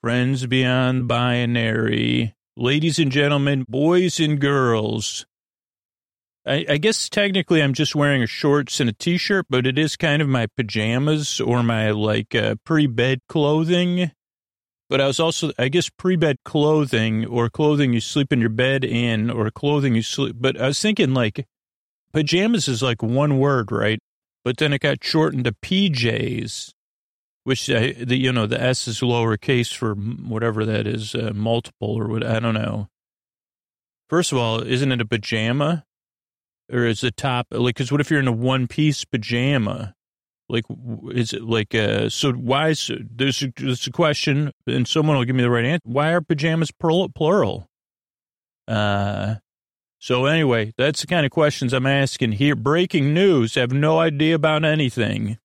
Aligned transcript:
friends 0.00 0.46
beyond 0.46 1.08
binary, 1.08 2.32
ladies 2.56 3.00
and 3.00 3.10
gentlemen, 3.10 3.64
boys 3.68 4.20
and 4.20 4.40
girls. 4.40 5.26
I, 6.46 6.64
I, 6.68 6.78
guess 6.78 7.08
technically 7.08 7.60
I'm 7.60 7.74
just 7.74 7.96
wearing 7.96 8.22
a 8.22 8.26
shorts 8.26 8.78
and 8.78 8.88
a 8.88 8.92
t-shirt, 8.92 9.46
but 9.50 9.66
it 9.66 9.76
is 9.76 9.96
kind 9.96 10.22
of 10.22 10.28
my 10.28 10.46
pajamas 10.56 11.40
or 11.40 11.64
my 11.64 11.90
like 11.90 12.34
uh, 12.34 12.54
pre-bed 12.64 13.20
clothing. 13.28 14.12
But 14.88 15.00
I 15.00 15.06
was 15.08 15.18
also, 15.18 15.50
I 15.58 15.68
guess, 15.68 15.90
pre-bed 15.90 16.38
clothing 16.44 17.26
or 17.26 17.50
clothing 17.50 17.92
you 17.92 18.00
sleep 18.00 18.32
in 18.32 18.40
your 18.40 18.50
bed 18.50 18.84
in 18.84 19.30
or 19.30 19.50
clothing 19.50 19.96
you 19.96 20.02
sleep. 20.02 20.36
But 20.38 20.58
I 20.58 20.68
was 20.68 20.80
thinking 20.80 21.12
like 21.12 21.44
pajamas 22.12 22.68
is 22.68 22.82
like 22.82 23.02
one 23.02 23.38
word, 23.38 23.72
right? 23.72 23.98
But 24.44 24.58
then 24.58 24.72
it 24.72 24.80
got 24.80 25.02
shortened 25.02 25.44
to 25.44 25.52
PJs 25.52 26.72
which 27.48 27.70
uh, 27.70 27.92
the 27.98 28.14
you 28.14 28.30
know 28.30 28.44
the 28.44 28.60
S 28.60 28.86
is 28.86 29.00
lowercase 29.00 29.74
for 29.74 29.94
whatever 29.94 30.66
that 30.66 30.86
is, 30.86 31.14
uh, 31.14 31.32
multiple 31.34 31.94
or 31.98 32.06
what 32.06 32.22
I 32.22 32.40
don't 32.40 32.52
know. 32.52 32.88
First 34.10 34.32
of 34.32 34.38
all, 34.38 34.60
isn't 34.60 34.92
it 34.92 35.00
a 35.00 35.06
pajama, 35.06 35.86
or 36.70 36.84
is 36.84 37.00
the 37.00 37.10
top 37.10 37.46
like? 37.50 37.76
Because 37.76 37.90
what 37.90 38.02
if 38.02 38.10
you're 38.10 38.20
in 38.20 38.28
a 38.28 38.32
one 38.32 38.66
piece 38.68 39.02
pajama? 39.06 39.94
Like, 40.50 40.64
is 41.10 41.32
it 41.32 41.42
like 41.42 41.74
uh? 41.74 42.10
So 42.10 42.32
why 42.32 42.68
is 42.68 42.90
there's 43.00 43.42
there's 43.56 43.86
a 43.86 43.92
question, 43.92 44.52
and 44.66 44.86
someone 44.86 45.16
will 45.16 45.24
give 45.24 45.34
me 45.34 45.42
the 45.42 45.50
right 45.50 45.64
answer. 45.64 45.80
Why 45.84 46.12
are 46.12 46.20
pajamas 46.20 46.70
plural? 46.70 47.66
Uh, 48.68 49.36
so 49.98 50.26
anyway, 50.26 50.74
that's 50.76 51.00
the 51.00 51.06
kind 51.06 51.24
of 51.24 51.32
questions 51.32 51.72
I'm 51.72 51.86
asking 51.86 52.32
here. 52.32 52.54
Breaking 52.54 53.14
news. 53.14 53.56
I 53.56 53.60
have 53.60 53.72
no 53.72 54.00
idea 54.00 54.34
about 54.34 54.66
anything 54.66 55.38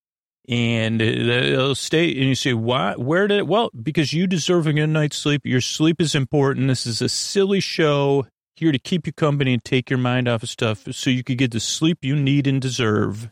and 0.49 0.99
they'll 0.99 1.75
stay 1.75 2.09
and 2.09 2.23
you 2.23 2.35
say 2.35 2.53
why 2.53 2.95
where 2.95 3.27
did 3.27 3.38
it 3.38 3.47
well 3.47 3.70
because 3.81 4.11
you 4.11 4.27
deserve 4.27 4.67
a 4.67 4.73
good 4.73 4.88
night's 4.88 5.17
sleep. 5.17 5.41
Your 5.45 5.61
sleep 5.61 6.02
is 6.02 6.16
important. 6.16 6.67
This 6.67 6.85
is 6.85 7.02
a 7.02 7.09
silly 7.09 7.59
show 7.59 8.27
here 8.55 8.71
to 8.71 8.80
keep 8.80 9.08
you 9.08 9.14
company 9.14 9.53
and 9.53 9.64
take 9.64 9.89
your 9.89 9.99
mind 9.99 10.27
off 10.27 10.44
of 10.44 10.49
stuff 10.49 10.86
so 10.91 11.09
you 11.09 11.23
could 11.23 11.38
get 11.38 11.52
the 11.52 11.59
sleep 11.59 11.99
you 12.02 12.16
need 12.16 12.45
and 12.47 12.61
deserve. 12.61 13.30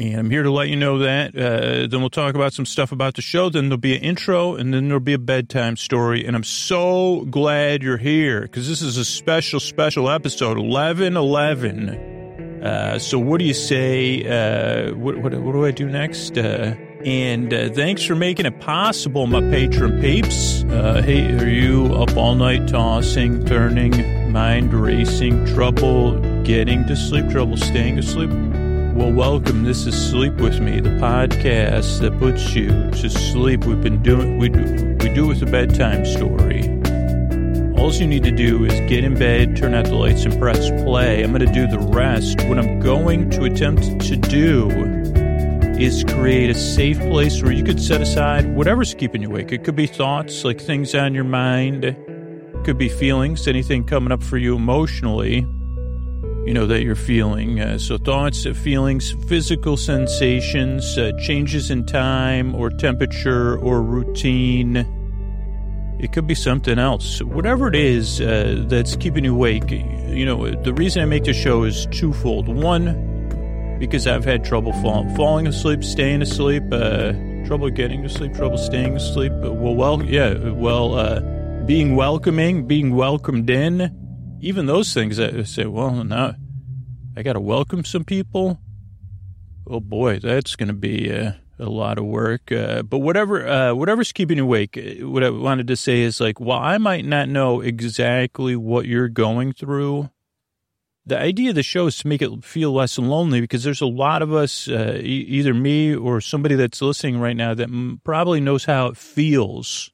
And 0.00 0.16
i'm 0.16 0.30
here 0.30 0.44
to 0.44 0.50
let 0.50 0.68
you 0.68 0.76
know 0.76 0.98
that 0.98 1.34
uh, 1.34 1.88
then 1.88 2.00
we'll 2.00 2.10
talk 2.10 2.34
about 2.34 2.52
some 2.52 2.66
stuff 2.66 2.92
about 2.92 3.14
the 3.14 3.22
show. 3.22 3.48
Then 3.48 3.68
there'll 3.68 3.78
be 3.78 3.96
an 3.96 4.02
intro 4.02 4.54
and 4.54 4.72
then 4.72 4.88
there'll 4.88 5.00
be 5.00 5.14
a 5.14 5.18
bedtime 5.18 5.76
story. 5.76 6.26
And 6.26 6.36
i'm 6.36 6.44
so 6.44 7.26
glad 7.30 7.82
you're 7.82 7.96
here 7.96 8.42
because 8.42 8.68
this 8.68 8.82
is 8.82 8.98
a 8.98 9.04
special 9.04 9.60
special 9.60 10.10
episode 10.10 10.58
1111. 10.58 11.88
11 11.88 12.27
uh, 12.62 12.98
so 12.98 13.18
what 13.18 13.38
do 13.38 13.44
you 13.44 13.54
say? 13.54 14.24
Uh, 14.24 14.94
what, 14.94 15.18
what, 15.18 15.34
what, 15.34 15.52
do 15.52 15.64
I 15.64 15.70
do 15.70 15.88
next? 15.88 16.36
Uh, 16.36 16.74
and 17.04 17.52
uh, 17.54 17.70
thanks 17.70 18.04
for 18.04 18.14
making 18.14 18.46
it 18.46 18.60
possible, 18.60 19.26
my 19.26 19.40
Patreon 19.40 20.00
peeps. 20.00 20.64
Uh, 20.64 21.00
hey, 21.02 21.32
are 21.38 21.48
you 21.48 21.94
up 21.94 22.16
all 22.16 22.34
night 22.34 22.66
tossing, 22.68 23.44
turning, 23.44 24.32
mind 24.32 24.74
racing, 24.74 25.46
trouble 25.46 26.18
getting 26.42 26.84
to 26.86 26.96
sleep, 26.96 27.28
trouble 27.30 27.56
staying 27.56 27.98
asleep? 27.98 28.30
Well, 28.30 29.12
welcome. 29.12 29.62
This 29.62 29.86
is 29.86 30.10
Sleep 30.10 30.34
With 30.34 30.60
Me, 30.60 30.80
the 30.80 30.90
podcast 30.90 32.00
that 32.00 32.18
puts 32.18 32.54
you 32.54 32.68
to 32.90 33.08
sleep. 33.08 33.64
We've 33.64 33.80
been 33.80 34.02
doing, 34.02 34.38
we 34.38 34.48
do, 34.48 34.96
we 35.00 35.14
do 35.14 35.26
it 35.26 35.28
with 35.28 35.42
a 35.42 35.46
bedtime 35.46 36.04
story. 36.04 36.77
All 37.88 37.94
you 37.94 38.06
need 38.06 38.24
to 38.24 38.30
do 38.30 38.66
is 38.66 38.80
get 38.80 39.02
in 39.02 39.14
bed, 39.14 39.56
turn 39.56 39.72
out 39.72 39.86
the 39.86 39.94
lights, 39.94 40.26
and 40.26 40.38
press 40.38 40.68
play. 40.82 41.24
I'm 41.24 41.32
going 41.32 41.40
to 41.40 41.50
do 41.50 41.66
the 41.66 41.78
rest. 41.78 42.38
What 42.42 42.58
I'm 42.58 42.80
going 42.80 43.30
to 43.30 43.44
attempt 43.44 44.02
to 44.02 44.14
do 44.14 44.68
is 45.80 46.04
create 46.04 46.50
a 46.50 46.54
safe 46.54 46.98
place 46.98 47.42
where 47.42 47.50
you 47.50 47.64
could 47.64 47.80
set 47.80 48.02
aside 48.02 48.54
whatever's 48.54 48.92
keeping 48.92 49.22
you 49.22 49.30
awake. 49.30 49.52
It 49.52 49.64
could 49.64 49.74
be 49.74 49.86
thoughts, 49.86 50.44
like 50.44 50.60
things 50.60 50.94
on 50.94 51.14
your 51.14 51.24
mind. 51.24 51.86
It 51.86 51.96
could 52.62 52.76
be 52.76 52.90
feelings, 52.90 53.48
anything 53.48 53.84
coming 53.84 54.12
up 54.12 54.22
for 54.22 54.36
you 54.36 54.54
emotionally, 54.54 55.46
you 56.44 56.52
know, 56.52 56.66
that 56.66 56.82
you're 56.82 56.94
feeling. 56.94 57.58
Uh, 57.58 57.78
so 57.78 57.96
thoughts, 57.96 58.44
feelings, 58.44 59.12
physical 59.28 59.78
sensations, 59.78 60.98
uh, 60.98 61.12
changes 61.22 61.70
in 61.70 61.86
time 61.86 62.54
or 62.54 62.68
temperature 62.68 63.56
or 63.56 63.80
routine 63.80 64.97
it 65.98 66.12
could 66.12 66.26
be 66.26 66.34
something 66.34 66.78
else. 66.78 67.20
Whatever 67.22 67.68
it 67.68 67.74
is 67.74 68.20
uh, 68.20 68.64
that's 68.68 68.96
keeping 68.96 69.24
you 69.24 69.34
awake, 69.34 69.70
you 69.70 70.24
know, 70.24 70.48
the 70.50 70.72
reason 70.72 71.02
I 71.02 71.06
make 71.06 71.24
the 71.24 71.32
show 71.32 71.64
is 71.64 71.86
twofold. 71.86 72.48
One, 72.48 73.76
because 73.78 74.06
I've 74.06 74.24
had 74.24 74.44
trouble 74.44 74.72
fall, 74.74 75.08
falling 75.16 75.46
asleep, 75.46 75.82
staying 75.82 76.22
asleep, 76.22 76.62
uh, 76.72 77.12
trouble 77.46 77.70
getting 77.70 78.02
to 78.02 78.08
sleep, 78.08 78.34
trouble 78.34 78.58
staying 78.58 78.96
asleep. 78.96 79.32
Well, 79.32 79.74
well, 79.74 80.02
yeah, 80.02 80.50
well, 80.50 80.94
uh, 80.94 81.20
being 81.66 81.96
welcoming, 81.96 82.66
being 82.66 82.94
welcomed 82.94 83.50
in, 83.50 84.38
even 84.40 84.66
those 84.66 84.94
things. 84.94 85.18
I 85.18 85.42
say, 85.42 85.66
well, 85.66 86.04
now 86.04 86.34
I 87.16 87.22
got 87.22 87.32
to 87.32 87.40
welcome 87.40 87.84
some 87.84 88.04
people. 88.04 88.60
Oh 89.66 89.80
boy, 89.80 90.20
that's 90.20 90.56
going 90.56 90.68
to 90.68 90.74
be 90.74 91.12
uh, 91.12 91.32
a 91.58 91.68
lot 91.68 91.98
of 91.98 92.04
work. 92.04 92.52
Uh, 92.52 92.82
but 92.82 92.98
whatever, 92.98 93.46
uh, 93.46 93.74
whatever's 93.74 94.12
keeping 94.12 94.38
you 94.38 94.44
awake, 94.44 94.76
uh, 94.76 95.06
what 95.08 95.24
I 95.24 95.30
wanted 95.30 95.66
to 95.68 95.76
say 95.76 96.00
is 96.00 96.20
like, 96.20 96.40
while 96.40 96.60
I 96.60 96.78
might 96.78 97.04
not 97.04 97.28
know 97.28 97.60
exactly 97.60 98.56
what 98.56 98.86
you're 98.86 99.08
going 99.08 99.52
through, 99.52 100.10
the 101.06 101.18
idea 101.18 101.50
of 101.50 101.54
the 101.54 101.62
show 101.62 101.86
is 101.86 101.96
to 101.98 102.08
make 102.08 102.20
it 102.20 102.44
feel 102.44 102.72
less 102.72 102.98
lonely 102.98 103.40
because 103.40 103.64
there's 103.64 103.80
a 103.80 103.86
lot 103.86 104.20
of 104.20 104.32
us, 104.32 104.68
uh, 104.68 104.98
e- 105.00 105.24
either 105.28 105.54
me 105.54 105.94
or 105.94 106.20
somebody 106.20 106.54
that's 106.54 106.82
listening 106.82 107.18
right 107.18 107.36
now 107.36 107.54
that 107.54 107.68
m- 107.68 108.00
probably 108.04 108.40
knows 108.40 108.66
how 108.66 108.88
it 108.88 108.96
feels 108.96 109.90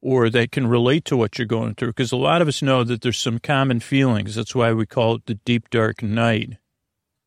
or 0.00 0.30
that 0.30 0.52
can 0.52 0.66
relate 0.66 1.04
to 1.04 1.16
what 1.16 1.38
you're 1.38 1.46
going 1.46 1.74
through. 1.74 1.88
Because 1.88 2.12
a 2.12 2.16
lot 2.16 2.40
of 2.40 2.48
us 2.48 2.62
know 2.62 2.84
that 2.84 3.02
there's 3.02 3.18
some 3.18 3.38
common 3.38 3.80
feelings. 3.80 4.34
That's 4.34 4.54
why 4.54 4.72
we 4.72 4.86
call 4.86 5.16
it 5.16 5.26
the 5.26 5.34
deep, 5.34 5.68
dark 5.70 6.02
night. 6.02 6.56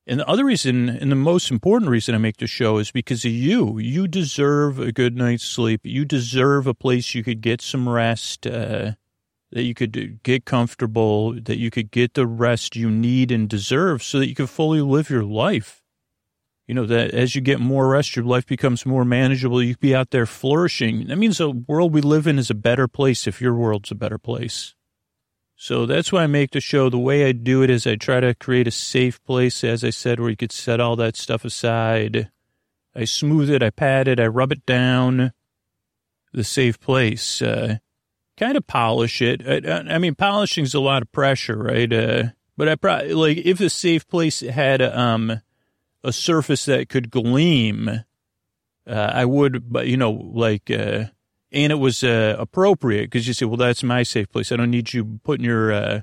And 0.07 0.19
the 0.19 0.27
other 0.27 0.45
reason, 0.45 0.89
and 0.89 1.11
the 1.11 1.15
most 1.15 1.51
important 1.51 1.91
reason 1.91 2.15
I 2.15 2.17
make 2.17 2.37
the 2.37 2.47
show 2.47 2.79
is 2.79 2.91
because 2.91 3.23
of 3.23 3.31
you. 3.31 3.77
You 3.77 4.07
deserve 4.07 4.79
a 4.79 4.91
good 4.91 5.15
night's 5.15 5.43
sleep. 5.43 5.81
You 5.83 6.05
deserve 6.05 6.65
a 6.65 6.73
place 6.73 7.13
you 7.13 7.23
could 7.23 7.41
get 7.41 7.61
some 7.61 7.87
rest, 7.87 8.47
uh, 8.47 8.93
that 9.51 9.63
you 9.63 9.73
could 9.73 10.23
get 10.23 10.45
comfortable, 10.45 11.33
that 11.33 11.57
you 11.57 11.69
could 11.69 11.91
get 11.91 12.15
the 12.15 12.25
rest 12.25 12.75
you 12.75 12.89
need 12.89 13.31
and 13.31 13.47
deserve 13.47 14.01
so 14.01 14.17
that 14.17 14.27
you 14.27 14.35
can 14.35 14.47
fully 14.47 14.81
live 14.81 15.09
your 15.09 15.23
life. 15.23 15.83
You 16.67 16.75
know, 16.75 16.85
that 16.85 17.11
as 17.11 17.35
you 17.35 17.41
get 17.41 17.59
more 17.59 17.89
rest, 17.89 18.15
your 18.15 18.23
life 18.25 18.45
becomes 18.45 18.85
more 18.85 19.03
manageable. 19.03 19.61
You 19.61 19.75
can 19.75 19.89
be 19.89 19.95
out 19.95 20.11
there 20.11 20.25
flourishing. 20.25 21.07
That 21.07 21.17
means 21.17 21.37
the 21.37 21.51
world 21.51 21.93
we 21.93 22.01
live 22.01 22.27
in 22.27 22.39
is 22.39 22.49
a 22.49 22.55
better 22.55 22.87
place 22.87 23.27
if 23.27 23.41
your 23.41 23.53
world's 23.53 23.91
a 23.91 23.95
better 23.95 24.17
place. 24.17 24.73
So 25.63 25.85
that's 25.85 26.11
why 26.11 26.23
I 26.23 26.27
make 26.27 26.49
the 26.49 26.59
show. 26.59 26.89
The 26.89 26.97
way 26.97 27.23
I 27.23 27.33
do 27.33 27.61
it 27.61 27.69
is 27.69 27.85
I 27.85 27.95
try 27.95 28.19
to 28.19 28.33
create 28.33 28.67
a 28.67 28.71
safe 28.71 29.23
place, 29.23 29.63
as 29.63 29.83
I 29.83 29.91
said, 29.91 30.19
where 30.19 30.31
you 30.31 30.35
could 30.35 30.51
set 30.51 30.79
all 30.79 30.95
that 30.95 31.15
stuff 31.15 31.45
aside. 31.45 32.31
I 32.95 33.05
smooth 33.05 33.47
it, 33.51 33.61
I 33.61 33.69
pat 33.69 34.07
it, 34.07 34.19
I 34.19 34.25
rub 34.25 34.51
it 34.51 34.65
down. 34.65 35.33
The 36.33 36.43
safe 36.43 36.79
place. 36.79 37.43
Uh, 37.43 37.77
kind 38.37 38.57
of 38.57 38.65
polish 38.65 39.21
it. 39.21 39.47
I, 39.47 39.93
I 39.93 39.99
mean, 39.99 40.15
polishing 40.15 40.63
is 40.63 40.73
a 40.73 40.79
lot 40.79 41.03
of 41.03 41.11
pressure, 41.11 41.61
right? 41.61 41.93
Uh, 41.93 42.23
but 42.57 42.67
I 42.67 42.73
probably 42.73 43.13
like 43.13 43.37
if 43.37 43.59
the 43.59 43.69
safe 43.69 44.07
place 44.07 44.39
had 44.39 44.81
um 44.81 45.41
a 46.03 46.11
surface 46.11 46.65
that 46.65 46.89
could 46.89 47.11
gleam, 47.11 47.87
uh, 48.87 49.11
I 49.13 49.25
would, 49.25 49.71
but 49.71 49.85
you 49.85 49.95
know, 49.95 50.09
like 50.09 50.71
uh, 50.71 51.03
and 51.51 51.71
it 51.71 51.79
was 51.79 52.03
uh, 52.03 52.35
appropriate 52.39 53.05
because 53.09 53.27
you 53.27 53.33
say, 53.33 53.45
well, 53.45 53.57
that's 53.57 53.83
my 53.83 54.03
safe 54.03 54.29
place. 54.31 54.51
I 54.51 54.55
don't 54.55 54.71
need 54.71 54.93
you 54.93 55.19
putting 55.23 55.45
your, 55.45 55.71
uh, 55.71 56.01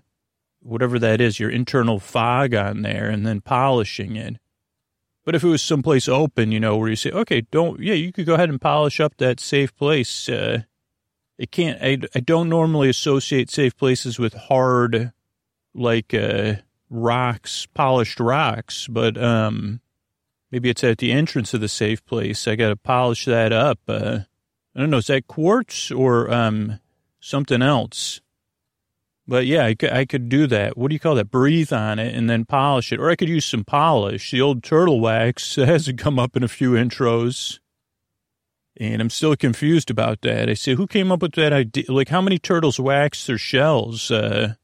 whatever 0.60 0.98
that 0.98 1.20
is, 1.20 1.41
your 1.41 1.50
internal 1.50 1.98
fog 1.98 2.54
on 2.54 2.82
there 2.82 3.09
and 3.09 3.26
then 3.26 3.41
polishing 3.41 4.16
it. 4.16 4.36
But 5.25 5.34
if 5.34 5.44
it 5.44 5.48
was 5.48 5.62
someplace 5.62 6.09
open, 6.09 6.53
you 6.53 6.60
know, 6.60 6.76
where 6.76 6.88
you 6.88 6.97
say, 6.97 7.10
okay, 7.10 7.42
don't, 7.50 7.81
yeah, 7.81 7.94
you 7.94 8.12
could 8.12 8.26
go 8.26 8.34
ahead 8.34 8.48
and 8.48 8.60
polish 8.60 9.00
up 9.00 9.16
that 9.19 9.41
safe 9.41 9.75
place. 9.76 10.28
Uh, 10.28 10.62
it 11.36 11.50
can't, 11.50 11.82
I, 11.82 11.98
I 12.15 12.21
don't 12.21 12.48
normally 12.48 12.89
associate 12.89 13.50
safe 13.50 13.77
places 13.77 14.18
with 14.18 14.34
hard, 14.34 15.12
like, 15.74 16.15
uh, 16.15 16.54
rocks, 16.91 17.66
polished 17.74 18.21
rocks, 18.21 18.86
but, 18.89 19.22
um, 19.22 19.80
maybe 20.50 20.71
it's 20.71 20.83
at 20.83 20.98
the 20.98 21.12
entrance 21.12 21.53
of 21.53 21.60
the 21.60 21.68
safe 21.68 22.04
place. 22.06 22.48
I 22.48 22.56
got 22.56 22.71
to 22.71 22.77
polish 22.77 23.27
that 23.27 23.53
up. 23.53 23.80
Uh, 24.78 24.80
I 24.80 24.83
don't 24.83 24.91
know, 24.91 24.98
is 24.98 25.09
that 25.09 25.27
quartz 25.27 25.91
or 25.91 26.33
um, 26.33 26.78
something 27.21 27.63
else? 27.63 28.21
But 29.27 29.45
yeah, 29.45 29.66
I 29.66 29.75
could, 29.75 29.91
I 29.91 30.04
could 30.07 30.28
do 30.28 30.47
that. 30.47 30.78
What 30.78 30.89
do 30.89 30.95
you 30.95 31.01
call 31.01 31.16
that? 31.16 31.30
Breathe 31.30 31.72
on 31.72 31.98
it 31.98 32.15
and 32.15 32.30
then 32.30 32.47
polish 32.47 32.92
it. 32.92 33.01
Or 33.01 33.10
I 33.10 33.16
could 33.16 33.28
use 33.28 33.45
some 33.45 33.65
polish. 33.65 34.30
The 34.30 34.41
old 34.41 34.63
turtle 34.63 35.01
wax 35.01 35.57
hasn't 35.57 35.98
come 35.98 36.19
up 36.19 36.36
in 36.36 36.42
a 36.42 36.48
few 36.48 36.72
intros. 36.72 37.59
And 38.80 39.03
I'm 39.03 39.10
still 39.10 39.34
confused 39.36 39.91
about 39.91 40.22
that. 40.22 40.48
I 40.48 40.54
say, 40.54 40.77
who 40.77 40.86
came 40.86 41.10
up 41.10 41.21
with 41.21 41.33
that 41.33 41.53
idea? 41.53 41.84
Like, 41.89 42.09
how 42.09 42.22
many 42.22 42.39
turtles 42.39 42.78
wax 42.78 43.27
their 43.27 43.36
shells? 43.36 44.10
Uh, 44.10 44.54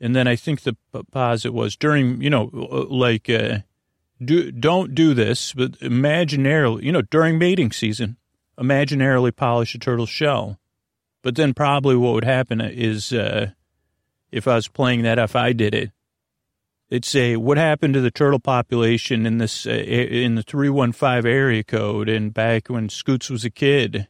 and 0.00 0.14
then 0.14 0.28
I 0.28 0.36
think 0.36 0.60
the 0.60 0.76
posit 1.10 1.54
was 1.54 1.74
during, 1.74 2.20
you 2.20 2.28
know, 2.28 2.50
like, 2.90 3.30
uh, 3.30 3.60
do, 4.22 4.52
don't 4.52 4.94
do 4.94 5.14
this, 5.14 5.54
but 5.54 5.72
imaginarily, 5.80 6.82
you 6.82 6.92
know, 6.92 7.02
during 7.02 7.38
mating 7.38 7.72
season, 7.72 8.18
imaginarily 8.58 9.34
polish 9.34 9.74
a 9.74 9.78
turtle's 9.78 10.08
shell. 10.08 10.58
But 11.22 11.36
then 11.36 11.54
probably 11.54 11.96
what 11.96 12.14
would 12.14 12.24
happen 12.24 12.60
is, 12.60 13.12
uh, 13.12 13.50
if 14.30 14.46
I 14.46 14.56
was 14.56 14.68
playing 14.68 15.02
that, 15.02 15.18
if 15.18 15.34
I 15.34 15.52
did 15.52 15.74
it, 15.74 15.90
it'd 16.90 17.04
say, 17.04 17.36
what 17.36 17.56
happened 17.56 17.94
to 17.94 18.00
the 18.00 18.10
turtle 18.10 18.40
population 18.40 19.24
in 19.24 19.38
this, 19.38 19.66
uh, 19.66 19.70
in 19.70 20.34
the 20.34 20.42
315 20.42 21.26
area 21.26 21.64
code 21.64 22.08
and 22.08 22.34
back 22.34 22.68
when 22.68 22.88
Scoots 22.88 23.30
was 23.30 23.44
a 23.44 23.50
kid? 23.50 24.08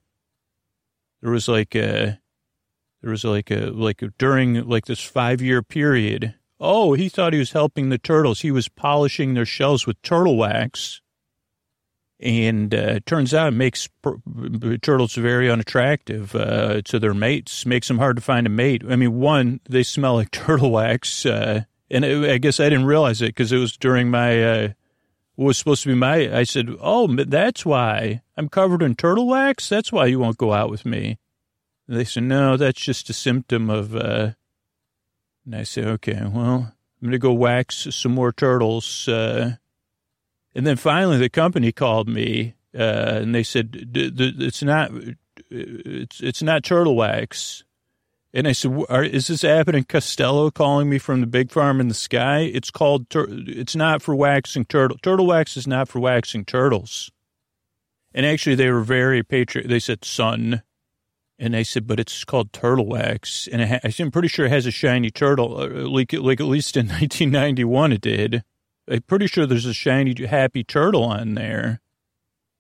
There 1.22 1.30
was 1.30 1.46
like 1.46 1.74
a, 1.74 2.20
there 3.00 3.10
was 3.10 3.24
like 3.24 3.50
a, 3.50 3.66
like 3.66 4.02
during 4.18 4.66
like 4.68 4.86
this 4.86 5.02
five 5.02 5.40
year 5.40 5.62
period. 5.62 6.34
Oh, 6.58 6.94
he 6.94 7.08
thought 7.08 7.32
he 7.32 7.38
was 7.38 7.52
helping 7.52 7.90
the 7.90 7.98
turtles. 7.98 8.40
He 8.40 8.50
was 8.50 8.68
polishing 8.68 9.34
their 9.34 9.46
shells 9.46 9.86
with 9.86 10.00
turtle 10.02 10.36
wax 10.36 11.00
and 12.20 12.74
uh, 12.74 12.78
it 12.96 13.06
turns 13.06 13.34
out 13.34 13.48
it 13.48 13.56
makes 13.56 13.88
turtles 14.82 15.14
very 15.14 15.50
unattractive 15.50 16.34
uh, 16.34 16.80
to 16.82 16.98
their 16.98 17.14
mates. 17.14 17.66
Makes 17.66 17.88
them 17.88 17.98
hard 17.98 18.16
to 18.16 18.22
find 18.22 18.46
a 18.46 18.50
mate. 18.50 18.82
I 18.88 18.96
mean, 18.96 19.18
one, 19.18 19.60
they 19.68 19.82
smell 19.82 20.14
like 20.14 20.30
turtle 20.32 20.70
wax, 20.70 21.26
uh, 21.26 21.64
and 21.90 22.04
it, 22.04 22.30
I 22.30 22.38
guess 22.38 22.60
I 22.60 22.68
didn't 22.68 22.86
realize 22.86 23.20
it 23.20 23.28
because 23.28 23.52
it 23.52 23.58
was 23.58 23.76
during 23.76 24.10
my 24.10 24.42
uh, 24.42 24.68
what 25.34 25.46
was 25.46 25.58
supposed 25.58 25.82
to 25.82 25.88
be 25.88 25.94
my. 25.94 26.36
I 26.36 26.44
said, 26.44 26.68
"Oh, 26.80 27.08
that's 27.08 27.66
why 27.66 28.22
I'm 28.36 28.48
covered 28.48 28.82
in 28.82 28.94
turtle 28.94 29.26
wax. 29.26 29.68
That's 29.68 29.92
why 29.92 30.06
you 30.06 30.18
won't 30.18 30.38
go 30.38 30.52
out 30.52 30.70
with 30.70 30.86
me." 30.86 31.18
And 31.88 31.98
they 31.98 32.04
said, 32.04 32.22
"No, 32.22 32.56
that's 32.56 32.80
just 32.80 33.10
a 33.10 33.14
symptom 33.14 33.68
of." 33.70 33.96
Uh, 33.96 34.32
and 35.44 35.56
I 35.56 35.64
said, 35.64 35.86
"Okay, 35.86 36.20
well, 36.22 36.72
I'm 37.02 37.08
gonna 37.08 37.18
go 37.18 37.32
wax 37.32 37.88
some 37.90 38.12
more 38.12 38.32
turtles." 38.32 39.08
And 40.54 40.66
then 40.66 40.76
finally, 40.76 41.18
the 41.18 41.28
company 41.28 41.72
called 41.72 42.08
me 42.08 42.54
uh, 42.76 43.20
and 43.22 43.34
they 43.34 43.42
said 43.42 43.90
it's 43.94 44.62
not 44.62 44.90
it's 45.50 46.20
it's 46.20 46.42
not 46.42 46.64
turtle 46.64 46.96
wax. 46.96 47.62
And 48.32 48.48
I 48.48 48.52
said, 48.52 48.76
"Is 48.90 49.28
this 49.28 49.44
Abbott 49.44 49.76
and 49.76 49.88
Costello 49.88 50.50
calling 50.50 50.90
me 50.90 50.98
from 50.98 51.20
the 51.20 51.26
big 51.28 51.52
farm 51.52 51.80
in 51.80 51.86
the 51.86 51.94
sky? 51.94 52.40
It's 52.40 52.70
called. 52.70 53.08
Tur- 53.08 53.28
it's 53.30 53.76
not 53.76 54.02
for 54.02 54.14
waxing 54.16 54.64
turtle. 54.64 54.98
Turtle 55.02 55.26
wax 55.26 55.56
is 55.56 55.68
not 55.68 55.88
for 55.88 56.00
waxing 56.00 56.44
turtles." 56.44 57.12
And 58.12 58.26
actually, 58.26 58.56
they 58.56 58.70
were 58.70 58.82
very 58.82 59.22
patriot. 59.22 59.68
They 59.68 59.78
said 59.78 60.04
"son," 60.04 60.62
and 61.38 61.54
I 61.54 61.62
said, 61.62 61.86
"But 61.86 62.00
it's 62.00 62.24
called 62.24 62.52
turtle 62.52 62.86
wax." 62.86 63.46
And 63.46 63.62
ha- 63.62 63.88
I'm 64.00 64.10
pretty 64.10 64.28
sure 64.28 64.46
it 64.46 64.52
has 64.52 64.66
a 64.66 64.72
shiny 64.72 65.12
turtle, 65.12 65.60
uh, 65.60 65.68
like 65.88 66.12
like 66.12 66.40
at 66.40 66.46
least 66.48 66.76
in 66.76 66.86
1991 66.88 67.92
it 67.92 68.00
did. 68.00 68.42
I'm 68.90 69.02
pretty 69.02 69.26
sure 69.26 69.46
there's 69.46 69.66
a 69.66 69.74
shiny, 69.74 70.14
happy 70.26 70.62
turtle 70.62 71.04
on 71.04 71.34
there. 71.34 71.80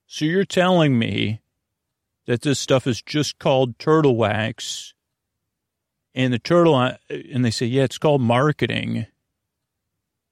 So 0.06 0.24
you're 0.24 0.44
telling 0.44 0.98
me 0.98 1.40
that 2.26 2.42
this 2.42 2.58
stuff 2.58 2.86
is 2.86 3.02
just 3.02 3.38
called 3.38 3.78
turtle 3.78 4.16
wax 4.16 4.94
and 6.14 6.32
the 6.32 6.38
turtle, 6.38 6.78
and 7.10 7.44
they 7.44 7.50
say, 7.50 7.66
yeah, 7.66 7.82
it's 7.82 7.98
called 7.98 8.22
marketing. 8.22 9.06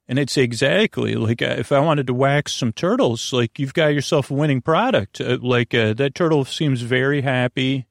And 0.08 0.30
say, 0.30 0.42
exactly. 0.42 1.14
Like, 1.14 1.42
uh, 1.42 1.56
if 1.58 1.72
I 1.72 1.80
wanted 1.80 2.06
to 2.06 2.14
wax 2.14 2.52
some 2.52 2.72
turtles, 2.72 3.32
like, 3.32 3.58
you've 3.58 3.74
got 3.74 3.94
yourself 3.94 4.30
a 4.30 4.34
winning 4.34 4.60
product. 4.60 5.20
Uh, 5.20 5.38
like, 5.40 5.74
uh, 5.74 5.94
that 5.94 6.14
turtle 6.14 6.44
seems 6.44 6.82
very 6.82 7.22
happy. 7.22 7.86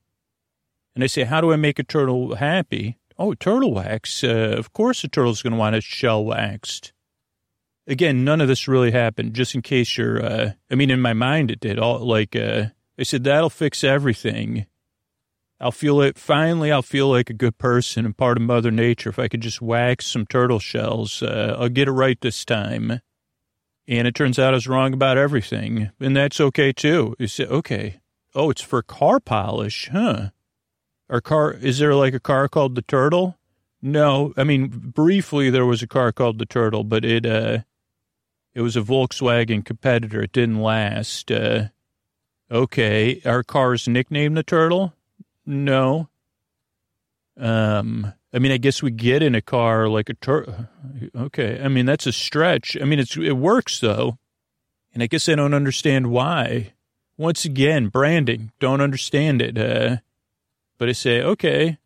And 0.94 1.04
I 1.04 1.08
say, 1.08 1.24
how 1.24 1.42
do 1.42 1.52
I 1.52 1.56
make 1.56 1.80
a 1.80 1.84
turtle 1.84 2.36
happy? 2.36 2.98
Oh, 3.18 3.34
turtle 3.34 3.74
wax. 3.74 4.24
Uh, 4.24 4.56
of 4.58 4.72
course, 4.72 5.04
a 5.04 5.08
turtle's 5.08 5.42
going 5.42 5.54
to 5.54 5.60
want 5.60 5.76
a 5.76 5.82
shell 5.82 6.24
waxed 6.24 6.94
again, 7.88 8.24
none 8.24 8.42
of 8.42 8.48
this 8.48 8.68
really 8.68 8.92
happened. 8.92 9.34
Just 9.34 9.56
in 9.56 9.62
case 9.62 9.98
you're, 9.98 10.24
uh, 10.24 10.52
I 10.70 10.76
mean, 10.76 10.92
in 10.92 11.02
my 11.02 11.14
mind, 11.14 11.52
it 11.52 11.60
did. 11.60 11.80
All 11.80 12.00
like 12.00 12.36
uh, 12.36 12.66
I 12.98 13.04
said, 13.04 13.24
that'll 13.24 13.50
fix 13.50 13.84
everything. 13.84 14.66
I'll 15.60 15.72
feel 15.72 16.02
it. 16.02 16.18
Finally, 16.18 16.72
I'll 16.72 16.82
feel 16.82 17.08
like 17.08 17.30
a 17.30 17.36
good 17.36 17.60
person 17.60 18.06
and 18.06 18.18
part 18.18 18.38
of 18.38 18.44
Mother 18.44 18.72
Nature 18.72 19.10
if 19.10 19.20
I 19.20 19.28
could 19.28 19.42
just 19.42 19.62
wax 19.62 20.08
some 20.08 20.26
turtle 20.26 20.60
shells. 20.60 21.22
Uh, 21.22 21.56
I'll 21.60 21.70
get 21.70 21.88
it 21.88 21.92
right 21.92 22.20
this 22.20 22.44
time. 22.44 23.02
And 23.88 24.08
it 24.08 24.16
turns 24.16 24.40
out 24.40 24.54
I 24.54 24.58
was 24.58 24.68
wrong 24.68 24.94
about 24.94 25.18
everything, 25.18 25.92
and 26.00 26.16
that's 26.16 26.40
okay 26.40 26.72
too. 26.72 27.16
You 27.20 27.28
say, 27.28 27.46
okay, 27.46 28.00
oh, 28.34 28.50
it's 28.50 28.62
for 28.62 28.82
car 28.82 29.20
polish, 29.20 29.90
huh? 29.92 30.30
Our 31.10 31.22
car 31.22 31.52
is 31.52 31.80
there 31.80 31.94
like 31.94 32.14
a 32.14 32.20
car 32.20 32.48
called 32.48 32.76
the 32.76 32.82
Turtle? 32.82 33.38
No, 33.82 34.34
I 34.38 34.44
mean 34.44 34.68
briefly 34.70 35.50
there 35.50 35.66
was 35.66 35.84
a 35.84 35.88
car 35.88 36.12
called 36.12 36.40
the 36.40 36.46
Turtle, 36.46 36.84
but 36.84 37.04
it 37.04 37.26
uh 37.26 37.60
it 38.54 38.62
was 38.62 38.76
a 38.76 38.82
Volkswagen 38.82 39.64
competitor. 39.64 40.22
It 40.22 40.32
didn't 40.32 40.62
last. 40.62 41.32
Uh, 41.32 41.70
okay. 42.50 43.22
Our 43.26 43.44
car's 43.44 43.88
nicknamed 43.88 44.38
the 44.38 44.44
Turtle? 44.44 44.94
No. 45.46 46.10
Um, 47.38 48.14
I 48.34 48.40
mean, 48.40 48.52
I 48.52 48.58
guess 48.58 48.82
we 48.82 48.92
get 48.92 49.22
in 49.24 49.36
a 49.36 49.42
car 49.42 49.88
like 49.88 50.10
a 50.10 50.14
turtle. 50.14 50.68
Okay. 51.16 51.62
I 51.62 51.68
mean, 51.68 51.86
that's 51.86 52.08
a 52.08 52.12
stretch. 52.12 52.78
I 52.80 52.86
mean, 52.86 53.00
it's, 53.00 53.18
it 53.18 53.34
works 53.34 53.80
though. 53.80 54.18
And 54.94 55.02
I 55.02 55.08
guess 55.08 55.30
I 55.30 55.36
don't 55.36 55.54
understand 55.54 56.12
why. 56.12 56.74
Once 57.18 57.46
again, 57.46 57.88
branding, 57.88 58.52
don't 58.60 58.82
understand 58.82 59.42
it. 59.42 59.58
Uh, 59.58 59.98
but 60.78 60.90
I 60.90 60.94
say, 60.94 61.22
okay. 61.22 61.68
And 61.68 61.78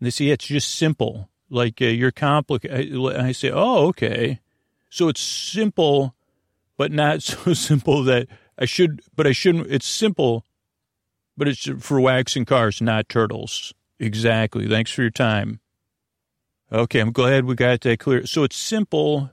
they 0.00 0.10
say, 0.10 0.26
yeah, 0.26 0.34
it's 0.34 0.46
just 0.46 0.74
simple. 0.74 1.28
Like 1.48 1.80
uh, 1.80 1.86
you're 1.86 2.10
complicated. 2.10 2.98
I 3.16 3.32
say, 3.32 3.50
oh, 3.50 3.86
okay. 3.88 4.40
So 4.96 5.10
it's 5.10 5.20
simple, 5.20 6.14
but 6.78 6.90
not 6.90 7.22
so 7.22 7.52
simple 7.52 8.02
that 8.04 8.28
I 8.58 8.64
should, 8.64 9.02
but 9.14 9.26
I 9.26 9.32
shouldn't. 9.32 9.66
It's 9.70 9.86
simple, 9.86 10.46
but 11.36 11.48
it's 11.48 11.68
for 11.80 12.00
waxing 12.00 12.46
cars, 12.46 12.80
not 12.80 13.10
turtles. 13.10 13.74
Exactly. 14.00 14.66
Thanks 14.66 14.90
for 14.90 15.02
your 15.02 15.10
time. 15.10 15.60
Okay, 16.72 17.00
I'm 17.00 17.12
glad 17.12 17.44
we 17.44 17.54
got 17.54 17.82
that 17.82 17.98
clear. 17.98 18.24
So 18.24 18.42
it's 18.42 18.56
simple, 18.56 19.30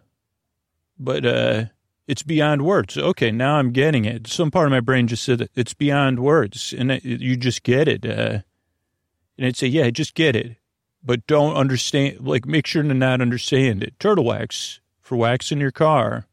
but 1.00 1.25
uh, 1.25 1.65
it's 2.10 2.24
beyond 2.24 2.63
words. 2.63 2.98
Okay, 2.98 3.31
now 3.31 3.56
I'm 3.56 3.71
getting 3.71 4.04
it. 4.04 4.27
Some 4.27 4.51
part 4.51 4.65
of 4.65 4.71
my 4.71 4.81
brain 4.81 5.07
just 5.07 5.24
said 5.24 5.48
it's 5.56 5.74
beyond 5.74 6.19
words, 6.19 6.74
and 6.77 6.92
it, 6.92 7.06
you 7.06 7.38
just 7.38 7.63
get 7.63 7.88
it. 7.88 8.06
Uh, 8.06 8.39
and 9.38 9.48
I'd 9.48 9.56
say, 9.56 9.68
yeah, 9.68 9.89
just 9.92 10.13
get 10.13 10.36
it, 10.36 10.57
but 11.01 11.25
don't 11.25 11.56
understand. 11.56 12.19
Like, 12.19 12.45
make 12.45 12.68
sure 12.68 12.83
to 12.83 12.94
not 12.94 13.21
understand 13.21 13.81
it. 13.81 13.98
Turtle 13.98 14.25
wax 14.25 14.81
for 15.13 15.18
waxing 15.18 15.60
your 15.60 15.69
car, 15.69 16.25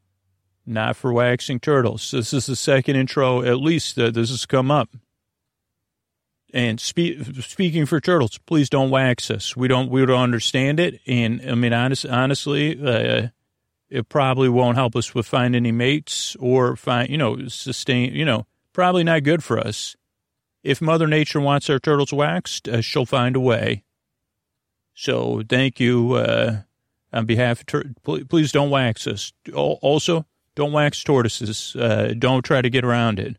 not 0.65 0.95
for 0.95 1.13
waxing 1.13 1.59
turtles. 1.59 2.09
This 2.09 2.33
is 2.33 2.47
the 2.47 2.55
second 2.55 2.95
intro, 2.95 3.43
at 3.43 3.57
least, 3.57 3.95
that 3.95 4.15
this 4.15 4.31
has 4.31 4.47
come 4.47 4.71
up. 4.71 4.89
And 6.51 6.79
spe- 6.79 7.21
speaking 7.41 7.85
for 7.85 7.99
turtles, 7.99 8.39
please 8.39 8.71
don't 8.71 8.89
wax 8.89 9.29
us. 9.29 9.55
We 9.55 9.67
don't 9.67 9.91
we 9.91 10.03
don't 10.03 10.19
understand 10.19 10.79
it, 10.79 10.99
and 11.05 11.47
I 11.47 11.53
mean, 11.53 11.73
honest, 11.73 12.07
honestly, 12.07 12.75
uh, 12.83 13.27
it 13.91 14.09
probably 14.09 14.49
won't 14.49 14.77
help 14.77 14.95
us 14.95 15.13
with 15.13 15.27
finding 15.27 15.61
any 15.61 15.71
mates 15.71 16.35
or 16.39 16.75
find 16.75 17.07
you 17.07 17.19
know 17.19 17.47
sustain 17.49 18.15
you 18.15 18.25
know 18.25 18.47
probably 18.73 19.03
not 19.03 19.21
good 19.21 19.43
for 19.43 19.59
us. 19.59 19.95
If 20.63 20.81
Mother 20.81 21.05
Nature 21.05 21.39
wants 21.39 21.69
our 21.69 21.77
turtles 21.77 22.11
waxed, 22.11 22.67
uh, 22.67 22.81
she'll 22.81 23.05
find 23.05 23.35
a 23.35 23.39
way. 23.39 23.83
So 24.95 25.43
thank 25.47 25.79
you. 25.79 26.13
Uh, 26.13 26.61
on 27.13 27.25
behalf 27.25 27.63
of, 27.73 28.29
please 28.29 28.51
don't 28.51 28.69
wax 28.69 29.07
us. 29.07 29.33
Also, 29.53 30.25
don't 30.55 30.71
wax 30.71 31.03
tortoises. 31.03 31.75
Uh, 31.75 32.13
don't 32.17 32.43
try 32.43 32.61
to 32.61 32.69
get 32.69 32.83
around 32.83 33.19
it. 33.19 33.37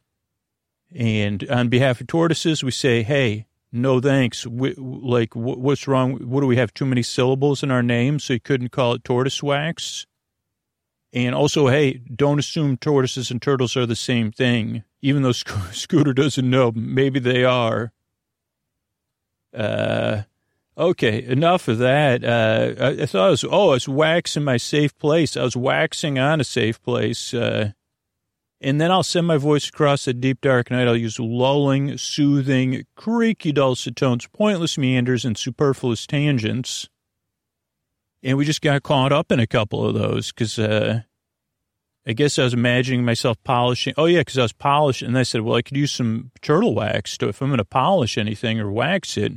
And 0.94 1.48
on 1.50 1.68
behalf 1.68 2.00
of 2.00 2.06
tortoises, 2.06 2.62
we 2.62 2.70
say, 2.70 3.02
hey, 3.02 3.46
no 3.72 4.00
thanks. 4.00 4.46
We, 4.46 4.74
like, 4.76 5.34
what's 5.34 5.88
wrong? 5.88 6.18
What 6.28 6.40
do 6.40 6.46
we 6.46 6.56
have 6.56 6.74
too 6.74 6.84
many 6.84 7.02
syllables 7.02 7.62
in 7.62 7.70
our 7.70 7.82
name? 7.82 8.18
So 8.18 8.34
you 8.34 8.40
couldn't 8.40 8.70
call 8.70 8.92
it 8.94 9.04
tortoise 9.04 9.42
wax? 9.42 10.06
And 11.14 11.34
also, 11.34 11.68
hey, 11.68 12.00
don't 12.14 12.38
assume 12.38 12.76
tortoises 12.76 13.30
and 13.30 13.40
turtles 13.40 13.76
are 13.76 13.86
the 13.86 13.96
same 13.96 14.32
thing, 14.32 14.82
even 15.00 15.22
though 15.22 15.32
Scooter 15.72 16.12
doesn't 16.12 16.48
know. 16.48 16.72
Maybe 16.74 17.20
they 17.20 17.44
are. 17.44 17.92
Uh, 19.54 20.22
Okay, 20.82 21.22
enough 21.22 21.68
of 21.68 21.78
that. 21.78 22.24
Uh, 22.24 22.74
I, 22.76 23.02
I, 23.02 23.06
thought 23.06 23.28
it 23.28 23.30
was, 23.30 23.44
oh, 23.44 23.70
I 23.70 23.74
was 23.74 23.88
waxing 23.88 24.42
my 24.42 24.56
safe 24.56 24.98
place. 24.98 25.36
I 25.36 25.44
was 25.44 25.56
waxing 25.56 26.18
on 26.18 26.40
a 26.40 26.44
safe 26.44 26.82
place. 26.82 27.32
Uh, 27.32 27.70
and 28.60 28.80
then 28.80 28.90
I'll 28.90 29.04
send 29.04 29.28
my 29.28 29.36
voice 29.36 29.68
across 29.68 30.06
the 30.06 30.12
deep, 30.12 30.40
dark 30.40 30.72
night. 30.72 30.88
I'll 30.88 30.96
use 30.96 31.20
lulling, 31.20 31.96
soothing, 31.98 32.84
creaky 32.96 33.52
dulcet 33.52 33.94
tones, 33.94 34.26
pointless 34.26 34.76
meanders, 34.76 35.24
and 35.24 35.38
superfluous 35.38 36.04
tangents. 36.04 36.88
And 38.24 38.36
we 38.36 38.44
just 38.44 38.60
got 38.60 38.82
caught 38.82 39.12
up 39.12 39.30
in 39.30 39.38
a 39.38 39.46
couple 39.46 39.86
of 39.86 39.94
those 39.94 40.32
because 40.32 40.58
uh, 40.58 41.02
I 42.04 42.12
guess 42.12 42.40
I 42.40 42.42
was 42.42 42.54
imagining 42.54 43.04
myself 43.04 43.36
polishing. 43.44 43.94
Oh, 43.96 44.06
yeah, 44.06 44.22
because 44.22 44.38
I 44.38 44.42
was 44.42 44.52
polishing. 44.52 45.06
And 45.06 45.18
I 45.18 45.22
said, 45.22 45.42
well, 45.42 45.54
I 45.54 45.62
could 45.62 45.76
use 45.76 45.92
some 45.92 46.32
turtle 46.40 46.74
wax 46.74 47.16
to, 47.18 47.28
if 47.28 47.40
I'm 47.40 47.50
going 47.50 47.58
to 47.58 47.64
polish 47.64 48.18
anything 48.18 48.58
or 48.58 48.68
wax 48.68 49.16
it. 49.16 49.34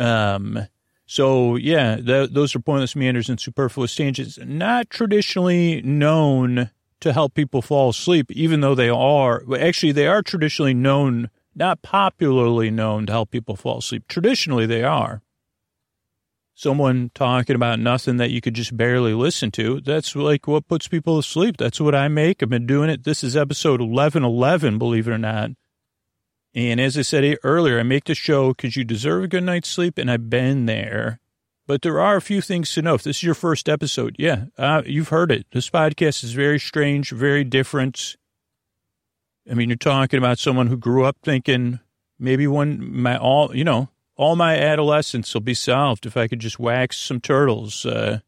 Um, 0.00 0.66
so 1.06 1.56
yeah, 1.56 1.98
those 2.00 2.54
are 2.54 2.60
pointless 2.60 2.96
meanders 2.96 3.28
and 3.28 3.40
superfluous 3.40 3.94
tangents, 3.94 4.38
not 4.38 4.90
traditionally 4.90 5.82
known 5.82 6.70
to 7.00 7.12
help 7.12 7.34
people 7.34 7.62
fall 7.62 7.90
asleep, 7.90 8.30
even 8.30 8.60
though 8.60 8.74
they 8.74 8.88
are, 8.88 9.42
actually, 9.58 9.92
they 9.92 10.06
are 10.06 10.22
traditionally 10.22 10.74
known 10.74 11.30
not 11.54 11.82
popularly 11.82 12.70
known 12.70 13.06
to 13.06 13.12
help 13.12 13.30
people 13.30 13.56
fall 13.56 13.78
asleep. 13.78 14.04
Traditionally, 14.08 14.66
they 14.66 14.82
are. 14.82 15.22
Someone 16.54 17.10
talking 17.14 17.56
about 17.56 17.78
nothing 17.80 18.18
that 18.18 18.30
you 18.30 18.40
could 18.40 18.54
just 18.54 18.76
barely 18.76 19.14
listen 19.14 19.50
to. 19.52 19.80
That's 19.80 20.14
like 20.14 20.46
what 20.46 20.68
puts 20.68 20.88
people 20.88 21.20
to 21.20 21.26
sleep. 21.26 21.56
That's 21.56 21.80
what 21.80 21.94
I 21.94 22.08
make. 22.08 22.42
I've 22.42 22.50
been 22.50 22.66
doing 22.66 22.90
it. 22.90 23.04
This 23.04 23.24
is 23.24 23.36
episode 23.36 23.80
1111, 23.80 24.78
believe 24.78 25.08
it 25.08 25.12
or 25.12 25.18
not. 25.18 25.50
And 26.54 26.80
as 26.80 26.98
I 26.98 27.02
said 27.02 27.38
earlier, 27.44 27.78
I 27.78 27.84
make 27.84 28.04
the 28.04 28.14
show 28.14 28.48
because 28.48 28.76
you 28.76 28.84
deserve 28.84 29.24
a 29.24 29.28
good 29.28 29.44
night's 29.44 29.68
sleep, 29.68 29.98
and 29.98 30.10
I've 30.10 30.28
been 30.28 30.66
there. 30.66 31.20
But 31.66 31.82
there 31.82 32.00
are 32.00 32.16
a 32.16 32.22
few 32.22 32.40
things 32.40 32.72
to 32.72 32.82
know. 32.82 32.94
If 32.94 33.04
this 33.04 33.18
is 33.18 33.22
your 33.22 33.34
first 33.34 33.68
episode, 33.68 34.16
yeah, 34.18 34.46
uh, 34.58 34.82
you've 34.84 35.10
heard 35.10 35.30
it. 35.30 35.46
This 35.52 35.70
podcast 35.70 36.24
is 36.24 36.32
very 36.32 36.58
strange, 36.58 37.10
very 37.12 37.44
different. 37.44 38.16
I 39.48 39.54
mean, 39.54 39.68
you're 39.68 39.76
talking 39.76 40.18
about 40.18 40.40
someone 40.40 40.66
who 40.66 40.76
grew 40.76 41.04
up 41.04 41.18
thinking 41.22 41.78
maybe 42.18 42.46
one 42.46 43.00
my 43.00 43.16
all 43.16 43.54
you 43.54 43.64
know 43.64 43.88
all 44.16 44.36
my 44.36 44.58
adolescence 44.58 45.32
will 45.32 45.40
be 45.40 45.54
solved 45.54 46.06
if 46.06 46.16
I 46.16 46.26
could 46.26 46.40
just 46.40 46.58
wax 46.58 46.98
some 46.98 47.20
turtles. 47.20 47.86
Uh, 47.86 48.18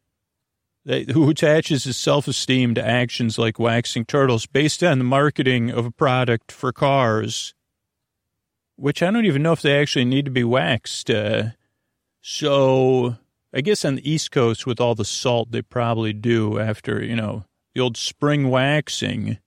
who 1.12 1.30
attaches 1.30 1.84
his 1.84 1.96
self-esteem 1.96 2.74
to 2.74 2.84
actions 2.84 3.38
like 3.38 3.58
waxing 3.58 4.04
turtles 4.04 4.46
based 4.46 4.82
on 4.82 4.98
the 4.98 5.04
marketing 5.04 5.70
of 5.70 5.86
a 5.86 5.92
product 5.92 6.50
for 6.50 6.72
cars, 6.72 7.54
which 8.76 9.02
I 9.02 9.10
don't 9.10 9.26
even 9.26 9.42
know 9.42 9.52
if 9.52 9.62
they 9.62 9.78
actually 9.80 10.04
need 10.04 10.24
to 10.24 10.30
be 10.30 10.44
waxed. 10.44 11.10
Uh, 11.10 11.50
so 12.20 13.16
I 13.52 13.60
guess 13.60 13.84
on 13.84 13.96
the 13.96 14.10
East 14.10 14.30
Coast 14.30 14.66
with 14.66 14.80
all 14.80 14.94
the 14.94 15.04
salt 15.04 15.50
they 15.50 15.62
probably 15.62 16.12
do 16.12 16.58
after 16.58 17.02
you 17.02 17.16
know 17.16 17.44
the 17.74 17.80
old 17.80 17.96
spring 17.96 18.50
waxing 18.50 19.38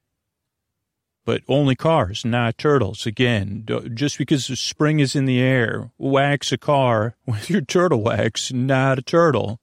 but 1.25 1.41
only 1.48 1.75
cars, 1.75 2.24
not 2.24 2.58
turtles. 2.58 3.05
Again, 3.05 3.65
just 3.94 4.17
because 4.17 4.48
the 4.48 4.55
spring 4.55 5.00
is 5.00 5.15
in 5.15 5.25
the 5.25 5.41
air, 5.41 5.91
wax 5.98 6.51
a 6.51 6.58
car 6.58 7.15
with 7.25 7.50
your 7.50 7.62
turtle 7.62 8.03
wax, 8.03 8.53
not 8.53 9.00
a 9.00 9.01
turtle. 9.01 9.60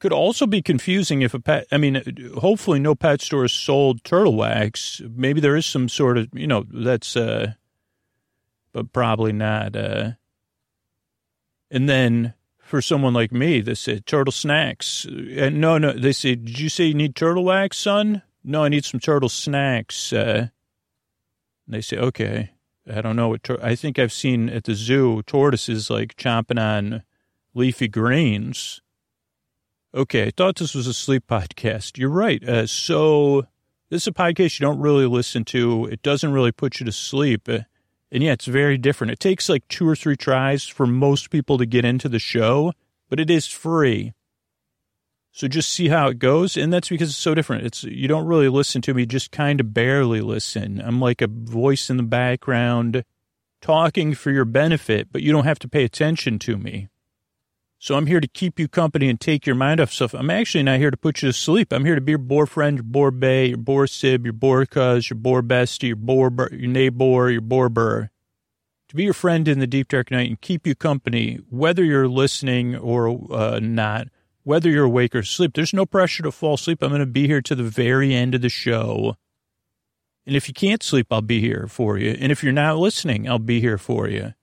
Could 0.00 0.12
also 0.12 0.46
be 0.46 0.62
confusing 0.62 1.22
if 1.22 1.34
a 1.34 1.40
pet, 1.40 1.66
I 1.70 1.76
mean, 1.76 2.02
hopefully 2.38 2.80
no 2.80 2.94
pet 2.94 3.20
stores 3.20 3.52
sold 3.52 4.02
turtle 4.02 4.34
wax. 4.34 5.00
Maybe 5.14 5.40
there 5.40 5.56
is 5.56 5.66
some 5.66 5.88
sort 5.88 6.18
of, 6.18 6.28
you 6.32 6.46
know, 6.46 6.64
that's, 6.68 7.16
uh, 7.16 7.52
but 8.72 8.92
probably 8.92 9.32
not. 9.32 9.76
Uh, 9.76 10.12
and 11.70 11.88
then 11.88 12.34
for 12.58 12.80
someone 12.80 13.14
like 13.14 13.32
me, 13.32 13.60
they 13.60 13.74
said 13.74 14.06
turtle 14.06 14.32
snacks. 14.32 15.04
And 15.04 15.60
no, 15.60 15.78
no, 15.78 15.92
they 15.92 16.12
said, 16.12 16.44
did 16.44 16.58
you 16.58 16.68
say 16.68 16.84
you 16.84 16.94
need 16.94 17.16
turtle 17.16 17.44
wax, 17.44 17.78
son? 17.78 18.22
no, 18.42 18.64
I 18.64 18.68
need 18.68 18.84
some 18.84 19.00
turtle 19.00 19.28
snacks. 19.28 20.12
Uh, 20.12 20.48
they 21.66 21.80
say, 21.80 21.96
okay, 21.96 22.50
I 22.92 23.00
don't 23.00 23.16
know 23.16 23.28
what, 23.28 23.42
tor- 23.42 23.64
I 23.64 23.74
think 23.74 23.98
I've 23.98 24.12
seen 24.12 24.48
at 24.48 24.64
the 24.64 24.74
zoo 24.74 25.22
tortoises 25.22 25.90
like 25.90 26.16
chomping 26.16 26.60
on 26.60 27.02
leafy 27.54 27.88
greens. 27.88 28.80
Okay, 29.94 30.26
I 30.28 30.30
thought 30.36 30.56
this 30.56 30.74
was 30.74 30.86
a 30.86 30.94
sleep 30.94 31.24
podcast. 31.28 31.98
You're 31.98 32.10
right. 32.10 32.42
Uh, 32.48 32.66
so 32.66 33.46
this 33.90 34.02
is 34.02 34.08
a 34.08 34.12
podcast 34.12 34.58
you 34.58 34.66
don't 34.66 34.80
really 34.80 35.06
listen 35.06 35.44
to. 35.46 35.86
It 35.86 36.02
doesn't 36.02 36.32
really 36.32 36.52
put 36.52 36.80
you 36.80 36.86
to 36.86 36.92
sleep. 36.92 37.48
Uh, 37.48 37.60
and 38.12 38.22
yeah, 38.22 38.32
it's 38.32 38.46
very 38.46 38.76
different. 38.76 39.12
It 39.12 39.20
takes 39.20 39.48
like 39.48 39.66
two 39.68 39.88
or 39.88 39.96
three 39.96 40.16
tries 40.16 40.66
for 40.66 40.86
most 40.86 41.30
people 41.30 41.58
to 41.58 41.66
get 41.66 41.84
into 41.84 42.08
the 42.08 42.18
show, 42.18 42.72
but 43.08 43.20
it 43.20 43.30
is 43.30 43.46
free. 43.46 44.14
So 45.32 45.46
just 45.46 45.72
see 45.72 45.88
how 45.88 46.08
it 46.08 46.18
goes. 46.18 46.56
And 46.56 46.72
that's 46.72 46.88
because 46.88 47.10
it's 47.10 47.18
so 47.18 47.34
different. 47.34 47.64
It's, 47.64 47.84
you 47.84 48.08
don't 48.08 48.26
really 48.26 48.48
listen 48.48 48.82
to 48.82 48.94
me, 48.94 49.06
just 49.06 49.30
kind 49.30 49.60
of 49.60 49.72
barely 49.72 50.20
listen. 50.20 50.80
I'm 50.80 51.00
like 51.00 51.22
a 51.22 51.28
voice 51.28 51.88
in 51.88 51.96
the 51.96 52.02
background 52.02 53.04
talking 53.62 54.14
for 54.14 54.30
your 54.30 54.44
benefit, 54.44 55.08
but 55.12 55.22
you 55.22 55.32
don't 55.32 55.44
have 55.44 55.60
to 55.60 55.68
pay 55.68 55.84
attention 55.84 56.38
to 56.40 56.56
me. 56.56 56.88
So 57.82 57.94
I'm 57.94 58.04
here 58.04 58.20
to 58.20 58.28
keep 58.28 58.60
you 58.60 58.68
company 58.68 59.08
and 59.08 59.18
take 59.18 59.46
your 59.46 59.56
mind 59.56 59.80
off 59.80 59.90
stuff. 59.90 60.12
I'm 60.12 60.28
actually 60.28 60.64
not 60.64 60.78
here 60.78 60.90
to 60.90 60.98
put 60.98 61.22
you 61.22 61.30
to 61.30 61.32
sleep. 61.32 61.72
I'm 61.72 61.86
here 61.86 61.94
to 61.94 62.00
be 62.02 62.12
your 62.12 62.18
bore 62.18 62.44
friend, 62.44 62.76
your 62.76 62.84
bore 62.84 63.10
bay, 63.10 63.46
your 63.46 63.56
bore 63.56 63.86
sib, 63.86 64.26
your 64.26 64.34
bore 64.34 64.66
cuz, 64.66 65.08
your 65.08 65.16
bore 65.16 65.42
bestie, 65.42 65.88
your 65.88 65.96
bore, 65.96 66.30
your 66.52 66.68
neighbor, 66.68 67.30
your 67.30 67.40
bore 67.40 67.70
burr. 67.70 68.10
To 68.88 68.94
be 68.94 69.04
your 69.04 69.14
friend 69.14 69.48
in 69.48 69.60
the 69.60 69.66
deep 69.66 69.88
dark 69.88 70.10
night 70.10 70.28
and 70.28 70.38
keep 70.38 70.66
you 70.66 70.74
company, 70.74 71.38
whether 71.48 71.82
you're 71.82 72.06
listening 72.06 72.76
or 72.76 73.18
uh, 73.32 73.60
not 73.62 74.08
whether 74.42 74.68
you're 74.68 74.84
awake 74.84 75.14
or 75.14 75.20
asleep. 75.20 75.52
There's 75.54 75.72
no 75.72 75.86
pressure 75.86 76.22
to 76.24 76.32
fall 76.32 76.54
asleep. 76.54 76.82
I'm 76.82 76.90
going 76.90 77.00
to 77.00 77.06
be 77.06 77.28
here 77.28 77.40
to 77.40 77.54
the 77.54 77.62
very 77.62 78.14
end 78.14 78.34
of 78.34 78.42
the 78.42 78.50
show. 78.50 79.16
And 80.26 80.36
if 80.36 80.48
you 80.48 80.54
can't 80.54 80.82
sleep, 80.82 81.06
I'll 81.10 81.22
be 81.22 81.40
here 81.40 81.66
for 81.66 81.96
you. 81.96 82.14
And 82.20 82.30
if 82.30 82.44
you're 82.44 82.52
not 82.52 82.76
listening, 82.76 83.26
I'll 83.26 83.38
be 83.38 83.62
here 83.62 83.78
for 83.78 84.06
you. 84.06 84.34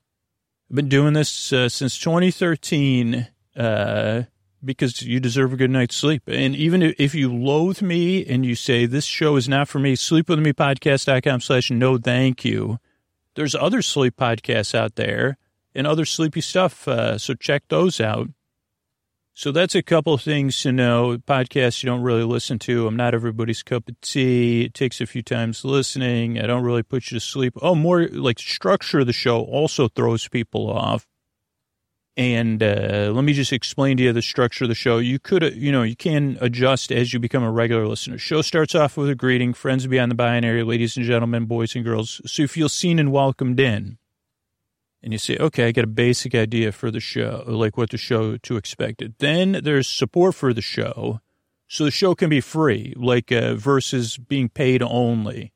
I've 0.69 0.75
been 0.75 0.89
doing 0.89 1.13
this 1.13 1.53
uh, 1.53 1.69
since 1.69 1.97
2013 1.97 3.27
uh, 3.55 4.23
because 4.63 5.01
you 5.01 5.21
deserve 5.21 5.53
a 5.53 5.57
good 5.57 5.71
night's 5.71 5.95
sleep. 5.95 6.23
And 6.27 6.55
even 6.55 6.81
if 6.81 7.15
you 7.15 7.33
loathe 7.33 7.81
me 7.81 8.25
and 8.25 8.45
you 8.45 8.53
say 8.55 8.85
this 8.85 9.05
show 9.05 9.37
is 9.37 9.47
not 9.47 9.69
for 9.69 9.79
me, 9.79 9.95
sleepwithmepodcast.com 9.95 11.39
slash 11.39 11.71
no 11.71 11.97
thank 11.97 12.43
you. 12.43 12.79
There's 13.35 13.55
other 13.55 13.81
sleep 13.81 14.17
podcasts 14.17 14.75
out 14.75 14.95
there 14.95 15.37
and 15.73 15.87
other 15.87 16.05
sleepy 16.05 16.41
stuff. 16.41 16.85
Uh, 16.85 17.17
so 17.17 17.33
check 17.33 17.63
those 17.69 18.01
out. 18.01 18.27
So 19.37 19.51
that's 19.51 19.75
a 19.75 19.83
couple 19.83 20.15
of 20.15 20.23
things 20.23 20.59
to 20.63 20.71
know. 20.71 21.19
Podcasts 21.19 21.83
you 21.83 21.87
don't 21.87 22.01
really 22.01 22.23
listen 22.23 22.57
to. 22.57 22.87
I'm 22.87 22.95
not 22.95 23.13
everybody's 23.13 23.61
cup 23.61 23.87
of 23.87 24.01
tea. 24.01 24.63
It 24.63 24.73
takes 24.73 24.99
a 24.99 25.05
few 25.05 25.21
times 25.21 25.63
listening. 25.63 26.39
I 26.39 26.47
don't 26.47 26.63
really 26.63 26.81
put 26.81 27.11
you 27.11 27.19
to 27.19 27.23
sleep. 27.23 27.53
Oh, 27.61 27.75
more 27.75 28.07
like 28.07 28.39
structure 28.39 29.01
of 29.01 29.05
the 29.05 29.13
show 29.13 29.41
also 29.41 29.89
throws 29.89 30.27
people 30.27 30.71
off. 30.71 31.05
And 32.17 32.63
uh, 32.63 33.11
let 33.13 33.23
me 33.23 33.33
just 33.33 33.53
explain 33.53 33.97
to 33.97 34.03
you 34.05 34.11
the 34.11 34.23
structure 34.23 34.63
of 34.65 34.69
the 34.69 34.73
show. 34.73 34.97
You 34.97 35.19
could, 35.19 35.43
uh, 35.43 35.51
you 35.53 35.71
know, 35.71 35.83
you 35.83 35.95
can 35.95 36.39
adjust 36.41 36.91
as 36.91 37.13
you 37.13 37.19
become 37.19 37.43
a 37.43 37.51
regular 37.51 37.85
listener. 37.85 38.17
Show 38.17 38.41
starts 38.41 38.73
off 38.73 38.97
with 38.97 39.07
a 39.07 39.13
greeting, 39.13 39.53
friends 39.53 39.85
beyond 39.85 40.09
the 40.09 40.15
binary, 40.15 40.63
ladies 40.63 40.97
and 40.97 41.05
gentlemen, 41.05 41.45
boys 41.45 41.75
and 41.75 41.85
girls, 41.85 42.21
so 42.25 42.41
you 42.41 42.47
feel 42.47 42.69
seen 42.69 42.97
and 42.97 43.11
welcomed 43.11 43.59
in 43.59 43.99
and 45.07 45.13
you 45.13 45.19
say, 45.19 45.37
okay, 45.37 45.69
I 45.69 45.71
get 45.71 45.85
a 45.85 45.87
basic 45.87 46.35
idea 46.35 46.73
for 46.73 46.91
the 46.91 46.99
show, 46.99 47.45
like 47.47 47.77
what 47.77 47.91
the 47.91 47.97
show 47.97 48.35
to 48.35 48.57
expect. 48.57 49.01
It 49.01 49.19
Then 49.19 49.61
there's 49.63 49.87
support 49.87 50.35
for 50.35 50.53
the 50.53 50.61
show. 50.61 51.21
So 51.69 51.85
the 51.85 51.91
show 51.91 52.13
can 52.13 52.29
be 52.29 52.41
free, 52.41 52.93
like 52.97 53.31
uh, 53.31 53.55
versus 53.55 54.17
being 54.17 54.49
paid 54.49 54.83
only. 54.83 55.53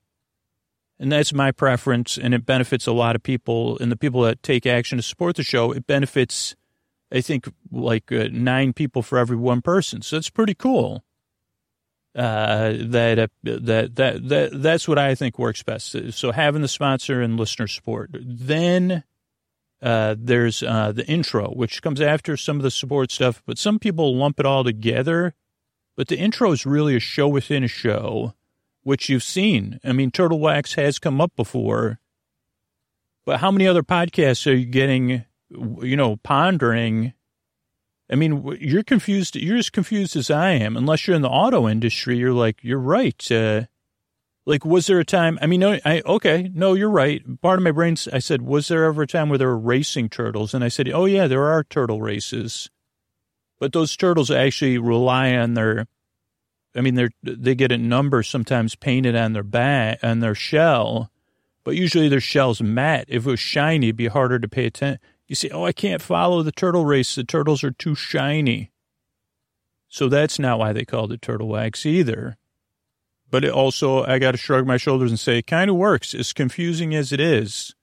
And 0.98 1.12
that's 1.12 1.34
my 1.34 1.52
preference, 1.52 2.18
and 2.18 2.34
it 2.34 2.46
benefits 2.46 2.88
a 2.88 2.94
lot 2.94 3.18
of 3.18 3.24
people. 3.24 3.78
And 3.80 3.92
the 3.92 3.98
people 3.98 4.22
that 4.22 4.42
take 4.42 4.66
action 4.66 4.98
to 4.98 5.04
support 5.04 5.36
the 5.36 5.44
show, 5.44 5.74
it 5.74 5.86
benefits, 5.86 6.56
I 7.12 7.20
think, 7.20 7.52
like 7.70 8.10
uh, 8.10 8.30
nine 8.32 8.72
people 8.72 9.02
for 9.02 9.18
every 9.18 9.36
one 9.36 9.62
person. 9.62 10.02
So 10.02 10.16
that's 10.16 10.30
pretty 10.30 10.56
cool. 10.56 11.04
Uh, 12.16 12.72
that, 12.80 13.20
uh, 13.20 13.28
that, 13.44 13.96
that, 13.96 14.30
that, 14.30 14.50
that's 14.54 14.88
what 14.88 14.98
I 14.98 15.14
think 15.14 15.38
works 15.38 15.62
best. 15.62 16.14
So 16.14 16.32
having 16.32 16.62
the 16.62 16.70
sponsor 16.70 17.22
and 17.22 17.38
listener 17.38 17.68
support. 17.68 18.12
Then 18.14 19.04
uh, 19.82 20.16
there's 20.18 20.62
uh, 20.62 20.92
the 20.92 21.06
intro, 21.08 21.50
which 21.50 21.82
comes 21.82 22.02
after 22.02 22.38
some 22.38 22.58
of 22.58 22.64
the 22.64 22.72
support 22.72 23.12
stuff, 23.12 23.42
but 23.46 23.58
some 23.58 23.80
people 23.80 24.16
lump 24.16 24.40
it 24.40 24.46
all 24.46 24.64
together. 24.64 25.34
But 25.96 26.08
the 26.08 26.18
intro 26.18 26.52
is 26.52 26.66
really 26.66 26.96
a 26.96 27.00
show 27.00 27.28
within 27.28 27.64
a 27.64 27.68
show, 27.68 28.34
which 28.84 29.10
you've 29.10 29.24
seen. 29.24 29.80
I 29.84 29.92
mean, 29.92 30.12
Turtle 30.12 30.40
Wax 30.40 30.76
has 30.76 31.00
come 31.00 31.20
up 31.20 31.36
before, 31.36 32.00
but 33.26 33.40
how 33.40 33.52
many 33.52 33.68
other 33.68 33.84
podcasts 33.84 34.46
are 34.50 34.56
you 34.56 34.66
getting, 34.66 35.26
you 35.50 35.96
know, 35.96 36.18
pondering? 36.18 37.14
I 38.10 38.16
mean, 38.16 38.58
you're 38.60 38.84
confused. 38.84 39.36
You're 39.36 39.58
as 39.58 39.70
confused 39.70 40.16
as 40.16 40.30
I 40.30 40.52
am. 40.52 40.78
Unless 40.78 41.08
you're 41.08 41.16
in 41.16 41.22
the 41.22 41.30
auto 41.30 41.68
industry, 41.68 42.18
you're 42.18 42.34
like, 42.34 42.58
you're 42.62 42.80
right. 42.80 43.32
Uh, 43.32 43.64
like, 44.46 44.66
was 44.66 44.88
there 44.88 45.00
a 45.00 45.06
time? 45.06 45.38
I 45.42 45.46
mean, 45.46 45.60
no, 45.60 45.78
I, 45.86 46.02
okay, 46.06 46.50
no, 46.54 46.74
you're 46.74 46.90
right. 46.90 47.22
Part 47.42 47.60
of 47.60 47.64
my 47.64 47.72
brain, 47.72 47.96
I 48.12 48.20
said, 48.20 48.42
was 48.42 48.68
there 48.68 48.86
ever 48.86 49.04
a 49.04 49.08
time 49.08 49.30
where 49.30 49.38
there 49.38 49.48
were 49.48 49.58
racing 49.58 50.10
turtles? 50.10 50.54
And 50.54 50.64
I 50.64 50.68
said, 50.68 50.90
oh, 50.90 51.06
yeah, 51.06 51.28
there 51.28 51.46
are 51.46 51.64
turtle 51.64 52.02
races. 52.02 52.70
But 53.60 53.74
those 53.74 53.96
turtles 53.96 54.32
actually 54.32 54.80
rely 54.80 55.36
on 55.36 55.54
their, 55.54 55.88
I 56.76 56.82
mean, 56.82 56.96
they're, 56.96 57.12
they 57.22 57.54
get 57.54 57.72
a 57.72 57.78
number 57.78 58.24
sometimes 58.24 58.76
painted 58.76 59.16
on 59.16 59.34
their 59.34 59.44
back, 59.44 60.00
on 60.02 60.20
their 60.20 60.34
shell, 60.34 61.12
but 61.64 61.76
usually 61.76 62.10
their 62.10 62.20
shell's 62.20 62.62
matte. 62.62 63.06
If 63.08 63.28
it 63.28 63.30
was 63.30 63.40
shiny, 63.40 63.88
it'd 63.88 63.98
be 63.98 64.08
harder 64.08 64.40
to 64.40 64.48
pay 64.48 64.66
attention. 64.66 65.00
You 65.28 65.36
say, 65.36 65.50
oh, 65.50 65.66
I 65.66 65.72
can't 65.72 66.02
follow 66.02 66.42
the 66.42 66.52
turtle 66.52 66.86
race. 66.86 67.14
The 67.14 67.24
turtles 67.24 67.64
are 67.64 67.72
too 67.72 67.94
shiny. 67.94 68.72
So 69.88 70.10
that's 70.10 70.40
not 70.40 70.58
why 70.58 70.74
they 70.74 70.84
called 70.84 71.12
it 71.12 71.22
turtle 71.22 71.48
wax 71.50 71.86
either. 71.86 72.38
But 73.32 73.46
it 73.46 73.52
also, 73.52 74.04
I 74.04 74.20
got 74.20 74.32
to 74.32 74.38
shrug 74.38 74.68
my 74.68 74.78
shoulders 74.78 75.10
and 75.10 75.20
say, 75.20 75.40
it 75.40 75.48
kind 75.48 75.70
of 75.70 75.78
works, 75.78 76.14
as 76.14 76.34
confusing 76.34 76.94
as 76.94 77.14
it 77.14 77.22
is. 77.22 77.74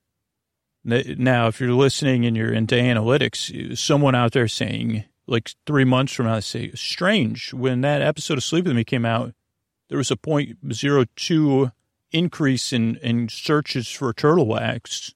Now, 0.84 1.48
if 1.48 1.60
you're 1.60 1.72
listening 1.72 2.24
and 2.24 2.36
you're 2.36 2.52
into 2.52 2.74
analytics, 2.74 3.76
someone 3.76 4.14
out 4.14 4.32
there 4.32 4.46
saying, 4.46 5.04
like 5.26 5.50
three 5.66 5.84
months 5.84 6.12
from 6.12 6.26
now, 6.26 6.38
say, 6.40 6.70
strange, 6.72 7.52
when 7.52 7.80
that 7.80 8.02
episode 8.02 8.38
of 8.38 8.44
Sleep 8.44 8.66
With 8.66 8.76
Me 8.76 8.84
came 8.84 9.04
out, 9.04 9.34
there 9.88 9.98
was 9.98 10.10
a 10.10 10.16
0.02 10.16 11.72
increase 12.12 12.72
in, 12.72 12.96
in 12.96 13.28
searches 13.28 13.88
for 13.88 14.12
turtle 14.12 14.46
wax. 14.46 15.14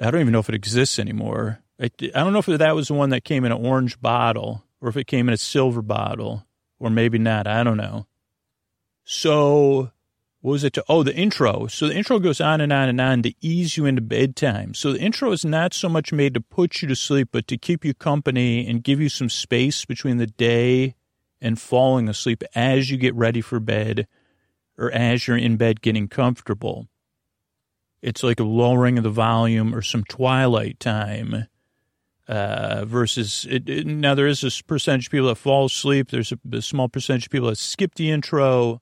I 0.00 0.10
don't 0.10 0.20
even 0.20 0.32
know 0.32 0.40
if 0.40 0.48
it 0.48 0.54
exists 0.54 0.98
anymore. 0.98 1.60
I, 1.80 1.90
I 2.14 2.20
don't 2.20 2.32
know 2.32 2.40
if 2.40 2.46
that 2.46 2.74
was 2.74 2.88
the 2.88 2.94
one 2.94 3.10
that 3.10 3.24
came 3.24 3.44
in 3.44 3.52
an 3.52 3.64
orange 3.64 4.00
bottle 4.00 4.64
or 4.80 4.88
if 4.88 4.96
it 4.96 5.06
came 5.06 5.28
in 5.28 5.34
a 5.34 5.38
silver 5.38 5.82
bottle 5.82 6.44
or 6.78 6.90
maybe 6.90 7.18
not. 7.18 7.46
I 7.46 7.62
don't 7.62 7.76
know. 7.76 8.06
So 9.04 9.90
what 10.44 10.52
was 10.52 10.64
it 10.64 10.74
to, 10.74 10.84
oh, 10.90 11.02
the 11.02 11.14
intro. 11.14 11.68
So 11.68 11.88
the 11.88 11.96
intro 11.96 12.18
goes 12.18 12.38
on 12.38 12.60
and 12.60 12.70
on 12.70 12.90
and 12.90 13.00
on 13.00 13.22
to 13.22 13.32
ease 13.40 13.78
you 13.78 13.86
into 13.86 14.02
bedtime. 14.02 14.74
So 14.74 14.92
the 14.92 15.00
intro 15.00 15.32
is 15.32 15.42
not 15.42 15.72
so 15.72 15.88
much 15.88 16.12
made 16.12 16.34
to 16.34 16.40
put 16.42 16.82
you 16.82 16.88
to 16.88 16.94
sleep, 16.94 17.30
but 17.32 17.48
to 17.48 17.56
keep 17.56 17.82
you 17.82 17.94
company 17.94 18.66
and 18.68 18.84
give 18.84 19.00
you 19.00 19.08
some 19.08 19.30
space 19.30 19.86
between 19.86 20.18
the 20.18 20.26
day 20.26 20.96
and 21.40 21.58
falling 21.58 22.10
asleep 22.10 22.44
as 22.54 22.90
you 22.90 22.98
get 22.98 23.14
ready 23.14 23.40
for 23.40 23.58
bed 23.58 24.06
or 24.76 24.90
as 24.90 25.26
you're 25.26 25.38
in 25.38 25.56
bed 25.56 25.80
getting 25.80 26.08
comfortable. 26.08 26.88
It's 28.02 28.22
like 28.22 28.38
a 28.38 28.44
lowering 28.44 28.98
of 28.98 29.04
the 29.04 29.10
volume 29.10 29.74
or 29.74 29.80
some 29.80 30.04
twilight 30.04 30.78
time. 30.78 31.46
Uh, 32.28 32.84
versus 32.86 33.46
it, 33.50 33.68
it, 33.68 33.86
now 33.86 34.14
there 34.14 34.26
is 34.26 34.42
a 34.42 34.64
percentage 34.64 35.06
of 35.06 35.10
people 35.10 35.28
that 35.28 35.36
fall 35.36 35.66
asleep. 35.66 36.10
There's 36.10 36.32
a, 36.32 36.38
a 36.52 36.62
small 36.62 36.88
percentage 36.88 37.26
of 37.26 37.32
people 37.32 37.48
that 37.48 37.58
skip 37.58 37.94
the 37.94 38.10
intro 38.10 38.80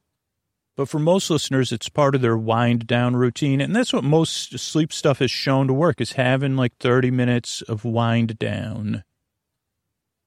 but 0.77 0.89
for 0.89 0.99
most 0.99 1.29
listeners, 1.29 1.71
it's 1.71 1.89
part 1.89 2.15
of 2.15 2.23
their 2.23 2.37
wind 2.37 2.87
down 2.87 3.15
routine. 3.17 3.61
And 3.61 3.77
that's 3.77 3.93
what 3.93 4.05
most 4.05 4.59
sleep 4.59 4.93
stuff 4.93 5.19
has 5.19 5.31
shown 5.31 5.67
to 5.67 5.75
work 5.75 6.01
is 6.01 6.13
having 6.13 6.57
like 6.57 6.77
30 6.79 7.11
minutes 7.11 7.63
of 7.63 7.85
wind 7.85 8.39
down 8.39 9.05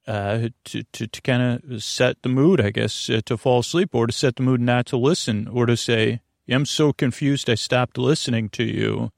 uh, 0.08 0.50
to, 0.66 0.84
to, 0.84 1.08
to 1.08 1.22
kind 1.22 1.64
of 1.64 1.84
set 1.84 2.22
the 2.22 2.30
mood, 2.30 2.62
I 2.62 2.70
guess, 2.70 3.10
uh, 3.10 3.22
to 3.25 3.38
fall 3.38 3.60
asleep 3.60 3.96
or 3.96 4.06
to 4.06 4.14
set 4.14 4.36
the 4.36 4.44
mood 4.44 4.62
not 4.62 4.86
to 4.88 4.98
listen 4.98 5.48
or 5.48 5.66
to 5.66 5.75
say, 5.75 6.22
I'm 6.48 6.68
so 6.68 6.94
confused 6.94 7.50
I 7.50 7.56
stopped 7.56 7.98
listening 7.98 8.50
to 8.50 8.64
you, 8.64 9.10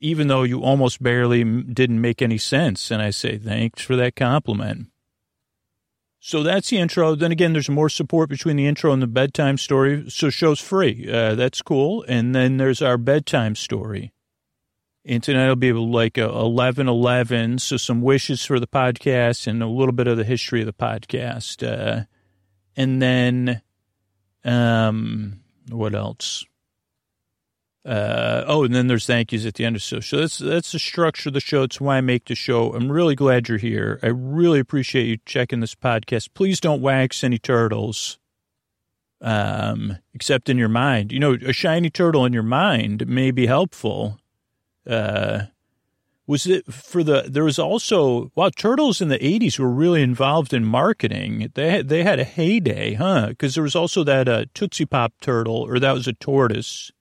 even 0.00 0.26
though 0.26 0.42
you 0.42 0.60
almost 0.60 1.00
barely 1.00 1.44
didn't 1.44 2.00
make 2.00 2.20
any 2.20 2.38
sense. 2.38 2.90
And 2.90 3.00
I 3.00 3.10
say, 3.10 3.38
thanks 3.38 3.82
for 3.82 3.94
that 3.94 4.16
compliment. 4.16 4.88
So 6.24 6.44
that's 6.44 6.70
the 6.70 6.78
intro. 6.78 7.16
Then 7.16 7.32
again, 7.32 7.52
there's 7.52 7.68
more 7.68 7.88
support 7.88 8.28
between 8.28 8.54
the 8.54 8.68
intro 8.68 8.92
and 8.92 9.02
the 9.02 9.08
bedtime 9.08 9.58
story. 9.58 10.08
So 10.08 10.30
show's 10.30 10.60
free. 10.60 11.10
Uh, 11.12 11.34
that's 11.34 11.60
cool. 11.62 12.04
And 12.06 12.32
then 12.32 12.58
there's 12.58 12.80
our 12.80 12.96
bedtime 12.96 13.56
story. 13.56 14.12
And 15.04 15.20
tonight 15.20 15.48
will 15.48 15.56
be 15.56 15.72
like 15.72 16.18
a 16.18 16.28
11 16.28 16.88
11. 16.88 17.58
So 17.58 17.76
some 17.76 18.02
wishes 18.02 18.44
for 18.44 18.60
the 18.60 18.68
podcast 18.68 19.48
and 19.48 19.64
a 19.64 19.66
little 19.66 19.92
bit 19.92 20.06
of 20.06 20.16
the 20.16 20.22
history 20.22 20.60
of 20.60 20.66
the 20.66 20.72
podcast. 20.72 21.66
Uh, 21.66 22.04
and 22.76 23.02
then, 23.02 23.60
um, 24.44 25.40
what 25.70 25.92
else? 25.92 26.44
Uh, 27.84 28.44
oh, 28.46 28.64
and 28.64 28.74
then 28.74 28.86
there's 28.86 29.06
thank 29.06 29.32
yous 29.32 29.44
at 29.44 29.54
the 29.54 29.64
end 29.64 29.74
of 29.74 29.82
the 29.82 29.86
show. 29.86 30.00
So 30.00 30.18
that's 30.18 30.38
that's 30.38 30.72
the 30.72 30.78
structure 30.78 31.30
of 31.30 31.34
the 31.34 31.40
show. 31.40 31.64
It's 31.64 31.80
why 31.80 31.96
I 31.96 32.00
make 32.00 32.26
the 32.26 32.36
show. 32.36 32.72
I'm 32.74 32.92
really 32.92 33.16
glad 33.16 33.48
you're 33.48 33.58
here. 33.58 33.98
I 34.02 34.08
really 34.08 34.60
appreciate 34.60 35.06
you 35.06 35.18
checking 35.26 35.60
this 35.60 35.74
podcast. 35.74 36.28
Please 36.32 36.60
don't 36.60 36.80
wax 36.80 37.24
any 37.24 37.38
turtles, 37.38 38.20
um, 39.20 39.98
except 40.14 40.48
in 40.48 40.58
your 40.58 40.68
mind. 40.68 41.10
You 41.10 41.18
know, 41.18 41.36
a 41.44 41.52
shiny 41.52 41.90
turtle 41.90 42.24
in 42.24 42.32
your 42.32 42.44
mind 42.44 43.08
may 43.08 43.32
be 43.32 43.46
helpful. 43.46 44.20
Uh, 44.86 45.46
was 46.28 46.46
it 46.46 46.72
for 46.72 47.02
the? 47.02 47.24
There 47.28 47.42
was 47.42 47.58
also 47.58 48.30
wow, 48.36 48.50
turtles 48.54 49.00
in 49.00 49.08
the 49.08 49.18
'80s 49.18 49.58
were 49.58 49.68
really 49.68 50.02
involved 50.02 50.54
in 50.54 50.64
marketing. 50.64 51.50
They 51.54 51.70
had, 51.70 51.88
they 51.88 52.04
had 52.04 52.20
a 52.20 52.24
heyday, 52.24 52.94
huh? 52.94 53.30
Because 53.30 53.56
there 53.56 53.64
was 53.64 53.74
also 53.74 54.04
that 54.04 54.28
uh, 54.28 54.44
Tootsie 54.54 54.86
Pop 54.86 55.14
turtle, 55.20 55.56
or 55.56 55.80
that 55.80 55.94
was 55.94 56.06
a 56.06 56.12
tortoise 56.12 56.92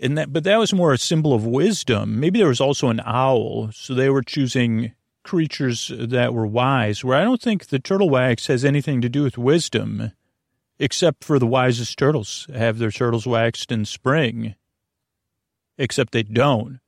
and 0.00 0.16
that, 0.16 0.32
but 0.32 0.44
that 0.44 0.58
was 0.58 0.72
more 0.72 0.92
a 0.92 0.98
symbol 0.98 1.34
of 1.34 1.44
wisdom. 1.44 2.20
Maybe 2.20 2.38
there 2.38 2.48
was 2.48 2.60
also 2.60 2.88
an 2.88 3.00
owl, 3.04 3.70
so 3.72 3.94
they 3.94 4.10
were 4.10 4.22
choosing 4.22 4.92
creatures 5.24 5.90
that 5.94 6.32
were 6.32 6.46
wise. 6.46 7.04
Where 7.04 7.18
I 7.18 7.24
don't 7.24 7.42
think 7.42 7.66
the 7.66 7.78
turtle 7.78 8.08
wax 8.08 8.46
has 8.46 8.64
anything 8.64 9.00
to 9.00 9.08
do 9.08 9.22
with 9.22 9.36
wisdom, 9.36 10.12
except 10.78 11.24
for 11.24 11.38
the 11.38 11.46
wisest 11.46 11.98
turtles 11.98 12.46
have 12.54 12.78
their 12.78 12.90
turtles 12.90 13.26
waxed 13.26 13.72
in 13.72 13.84
spring. 13.84 14.54
Except 15.76 16.12
they 16.12 16.22
don't. 16.22 16.80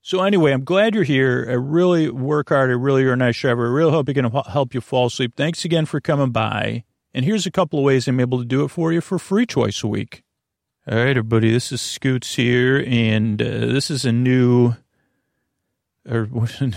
So 0.00 0.22
anyway, 0.22 0.52
I'm 0.52 0.64
glad 0.64 0.94
you're 0.94 1.04
here. 1.04 1.46
I 1.48 1.54
really 1.54 2.08
work 2.08 2.50
hard. 2.50 2.70
I 2.70 2.74
really 2.74 3.04
are 3.04 3.12
a 3.12 3.16
nice 3.16 3.38
driver. 3.38 3.66
I 3.66 3.70
really 3.70 3.92
hope 3.92 4.08
you 4.08 4.14
can 4.14 4.30
help 4.30 4.72
you 4.72 4.80
fall 4.80 5.06
asleep. 5.06 5.34
Thanks 5.36 5.64
again 5.64 5.84
for 5.86 6.00
coming 6.00 6.30
by. 6.30 6.84
And 7.12 7.24
here's 7.24 7.46
a 7.46 7.50
couple 7.50 7.78
of 7.78 7.84
ways 7.84 8.06
I'm 8.06 8.20
able 8.20 8.38
to 8.38 8.44
do 8.44 8.64
it 8.64 8.68
for 8.68 8.92
you 8.92 9.00
for 9.00 9.18
free 9.18 9.44
twice 9.44 9.82
a 9.82 9.88
week. 9.88 10.22
All 10.90 10.96
right, 10.96 11.08
everybody, 11.08 11.50
this 11.50 11.70
is 11.70 11.82
Scoots 11.82 12.36
here, 12.36 12.82
and 12.86 13.42
uh, 13.42 13.44
this 13.44 13.90
is 13.90 14.06
a 14.06 14.12
new, 14.12 14.74
or 16.08 16.30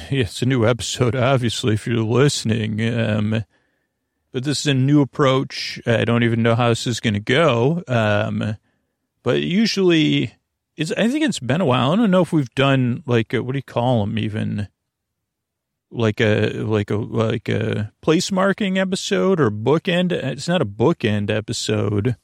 it's 0.10 0.41
a 0.41 0.45
new 0.45 0.67
episode, 0.67 1.15
obviously, 1.15 1.76
if 1.76 1.88
you're 1.88 2.04
listening. 2.04 2.82
Um, 2.93 3.45
but 4.34 4.43
this 4.43 4.60
is 4.60 4.67
a 4.67 4.74
new 4.74 5.00
approach. 5.00 5.80
I 5.86 6.04
don't 6.04 6.24
even 6.24 6.43
know 6.43 6.56
how 6.56 6.67
this 6.67 6.88
is 6.88 7.00
going 7.00 7.13
to 7.13 7.21
go. 7.21 7.84
Um, 7.88 8.58
but 9.24 9.43
usually, 9.43 10.34
it's, 10.76 10.91
I 10.91 11.08
think 11.08 11.24
it's 11.24 11.39
been 11.39 11.62
a 11.62 11.65
while. 11.65 11.93
I 11.93 11.95
don't 11.95 12.12
know 12.12 12.24
if 12.24 12.34
we've 12.34 12.54
done 12.54 13.04
like 13.06 13.34
a, 13.34 13.41
what 13.41 13.54
do 13.54 13.60
you 13.60 13.63
call 13.63 14.02
them 14.02 14.19
even? 14.19 14.67
Like 15.89 16.19
a 16.19 16.50
like 16.50 16.91
a 16.91 16.97
like 16.97 17.47
a 17.47 17.93
place 18.02 18.30
marking 18.30 18.78
episode 18.78 19.39
or 19.39 19.50
bookend. 19.50 20.12
It's 20.12 20.50
not 20.50 20.62
a 20.62 20.65
bookend 20.65 21.30
episode 21.30 22.17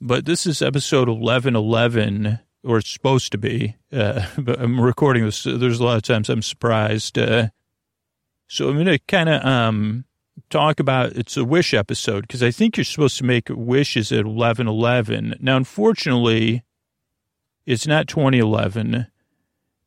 but 0.00 0.24
this 0.24 0.46
is 0.46 0.62
episode 0.62 1.08
1111, 1.08 2.38
or 2.64 2.78
it's 2.78 2.90
supposed 2.90 3.32
to 3.32 3.38
be. 3.38 3.76
Uh, 3.92 4.26
but 4.38 4.60
I'm 4.60 4.80
recording 4.80 5.24
this. 5.24 5.42
There's 5.42 5.80
a 5.80 5.84
lot 5.84 5.96
of 5.96 6.02
times 6.02 6.30
I'm 6.30 6.42
surprised. 6.42 7.18
Uh, 7.18 7.48
so 8.48 8.68
I'm 8.68 8.74
going 8.74 8.86
to 8.86 8.98
kind 8.98 9.28
of 9.28 9.44
um, 9.44 10.04
talk 10.48 10.80
about 10.80 11.12
it's 11.12 11.36
a 11.36 11.44
wish 11.44 11.74
episode 11.74 12.22
because 12.22 12.42
I 12.42 12.50
think 12.50 12.76
you're 12.76 12.84
supposed 12.84 13.18
to 13.18 13.24
make 13.24 13.48
wishes 13.50 14.10
at 14.10 14.24
1111. 14.24 15.36
Now, 15.40 15.56
unfortunately, 15.56 16.64
it's 17.66 17.86
not 17.86 18.08
2011, 18.08 19.06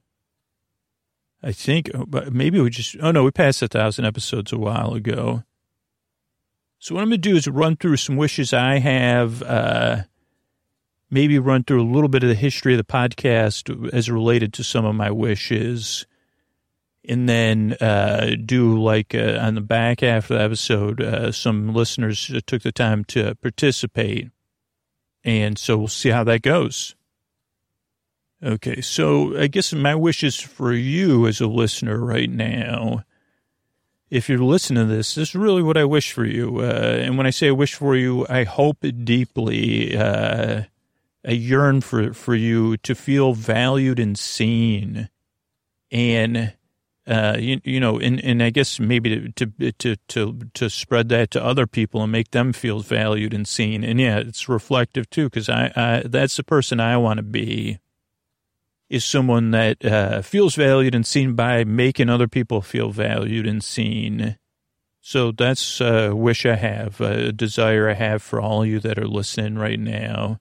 I 1.43 1.51
think, 1.51 1.89
uh, 1.93 2.06
but 2.08 2.34
maybe 2.34 2.60
we 2.60 2.69
just, 2.69 2.95
oh 3.01 3.12
no, 3.12 3.23
we 3.23 3.32
passed 3.32 3.62
a 3.62 3.67
thousand 3.67 4.06
episodes 4.06 4.51
a 4.54 4.58
while 4.58 4.93
ago. 4.93 5.43
So 6.80 6.95
what 6.95 7.01
I'm 7.01 7.10
going 7.10 7.21
to 7.21 7.30
do 7.30 7.36
is 7.36 7.47
run 7.47 7.77
through 7.77 7.97
some 7.97 8.15
wishes 8.15 8.54
I 8.54 8.80
have, 8.80 9.43
uh, 9.43 10.04
maybe 11.10 11.38
run 11.39 11.63
through 11.63 11.82
a 11.82 11.91
little 11.91 12.10
bit 12.10 12.23
of 12.23 12.30
the 12.30 12.36
history 12.36 12.73
of 12.73 12.77
the 12.77 12.84
podcast 12.84 13.93
as 13.93 14.10
related 14.10 14.54
to 14.54 14.63
some 14.63 14.86
of 14.86 14.95
my 14.95 15.12
wishes. 15.12 16.06
And 17.08 17.27
then 17.27 17.73
uh, 17.82 18.36
do 18.45 18.80
like 18.80 19.15
uh, 19.15 19.39
on 19.41 19.56
the 19.56 19.62
back 19.62 20.01
half 20.01 20.30
of 20.30 20.38
the 20.38 20.43
episode, 20.43 21.01
uh, 21.01 21.32
some 21.32 21.73
listeners 21.73 22.32
took 22.45 22.62
the 22.62 22.71
time 22.71 23.04
to 23.06 23.36
participate. 23.36 24.30
And 25.23 25.58
so 25.58 25.77
we'll 25.77 25.88
see 25.88 26.10
how 26.10 26.23
that 26.25 26.41
goes. 26.41 26.95
Okay, 28.43 28.82
so 28.82 29.38
I 29.38 29.45
guess 29.45 29.71
my 29.71 29.93
wish 29.93 30.23
is 30.23 30.39
for 30.39 30.73
you 30.73 31.27
as 31.27 31.41
a 31.41 31.47
listener 31.47 31.99
right 31.99 32.30
now. 32.30 33.04
If 34.10 34.30
you're 34.30 34.39
listening 34.39 34.88
to 34.88 34.93
this, 34.93 35.13
this 35.13 35.30
is 35.30 35.36
really 35.36 35.62
what 35.62 35.77
I 35.77 35.86
wish 35.86 36.12
for 36.12 36.25
you. 36.25 36.58
Uh, 36.60 36.97
and 37.01 37.17
when 37.17 37.27
I 37.27 37.30
say 37.30 37.49
I 37.49 37.51
wish 37.51 37.75
for 37.75 37.95
you, 37.95 38.25
I 38.30 38.43
hope 38.43 38.84
deeply. 39.04 39.95
Uh, 39.95 40.63
I 41.25 41.32
yearn 41.32 41.82
for, 41.82 42.13
for 42.13 42.34
you 42.34 42.77
to 42.77 42.95
feel 42.95 43.34
valued 43.34 43.99
and 43.99 44.17
seen. 44.17 45.10
And, 45.91 46.54
uh, 47.06 47.38
you, 47.39 47.62
you 47.63 47.80
know, 47.80 47.99
and, 47.99 48.19
and 48.23 48.41
I 48.41 48.49
guess 48.49 48.80
maybe 48.80 49.32
to, 49.34 49.45
to, 49.45 49.71
to, 49.71 49.95
to, 50.08 50.39
to 50.56 50.69
spread 50.69 51.10
that 51.10 51.30
to 51.32 51.45
other 51.45 51.67
people 51.67 52.01
and 52.01 52.12
make 52.12 52.32
them 52.32 52.54
feel 52.54 52.80
valued 52.80 53.36
and 53.36 53.47
seen. 53.47 53.84
And 53.84 53.99
yeah, 53.99 54.17
it's 54.17 54.49
reflective 54.49 55.12
too, 55.12 55.25
because 55.25 55.47
I, 55.47 55.71
I, 55.75 56.04
that's 56.06 56.38
the 56.38 56.43
person 56.43 56.80
I 56.80 56.97
want 56.97 57.17
to 57.17 57.23
be 57.23 57.77
is 58.91 59.06
someone 59.06 59.51
that 59.51 59.84
uh, 59.86 60.21
feels 60.21 60.54
valued 60.54 60.93
and 60.93 61.08
seen 61.08 61.34
by 61.34 61.63
making 61.63 62.10
other 62.10 62.27
people 62.27 62.62
feel 62.62 62.91
valued 62.91 63.47
and 63.47 63.63
seen. 63.63 64.38
So 64.99 65.32
that's 65.32 65.80
a 65.80 66.13
wish 66.13 66.45
I 66.45 66.56
have, 66.56 66.99
a 66.99 67.32
desire 67.32 67.89
I 67.89 67.93
have 67.93 68.21
for 68.21 68.41
all 68.41 68.65
you 68.65 68.82
that 68.82 68.99
are 68.99 69.08
listening 69.08 69.56
right 69.56 69.80
now. 69.80 70.39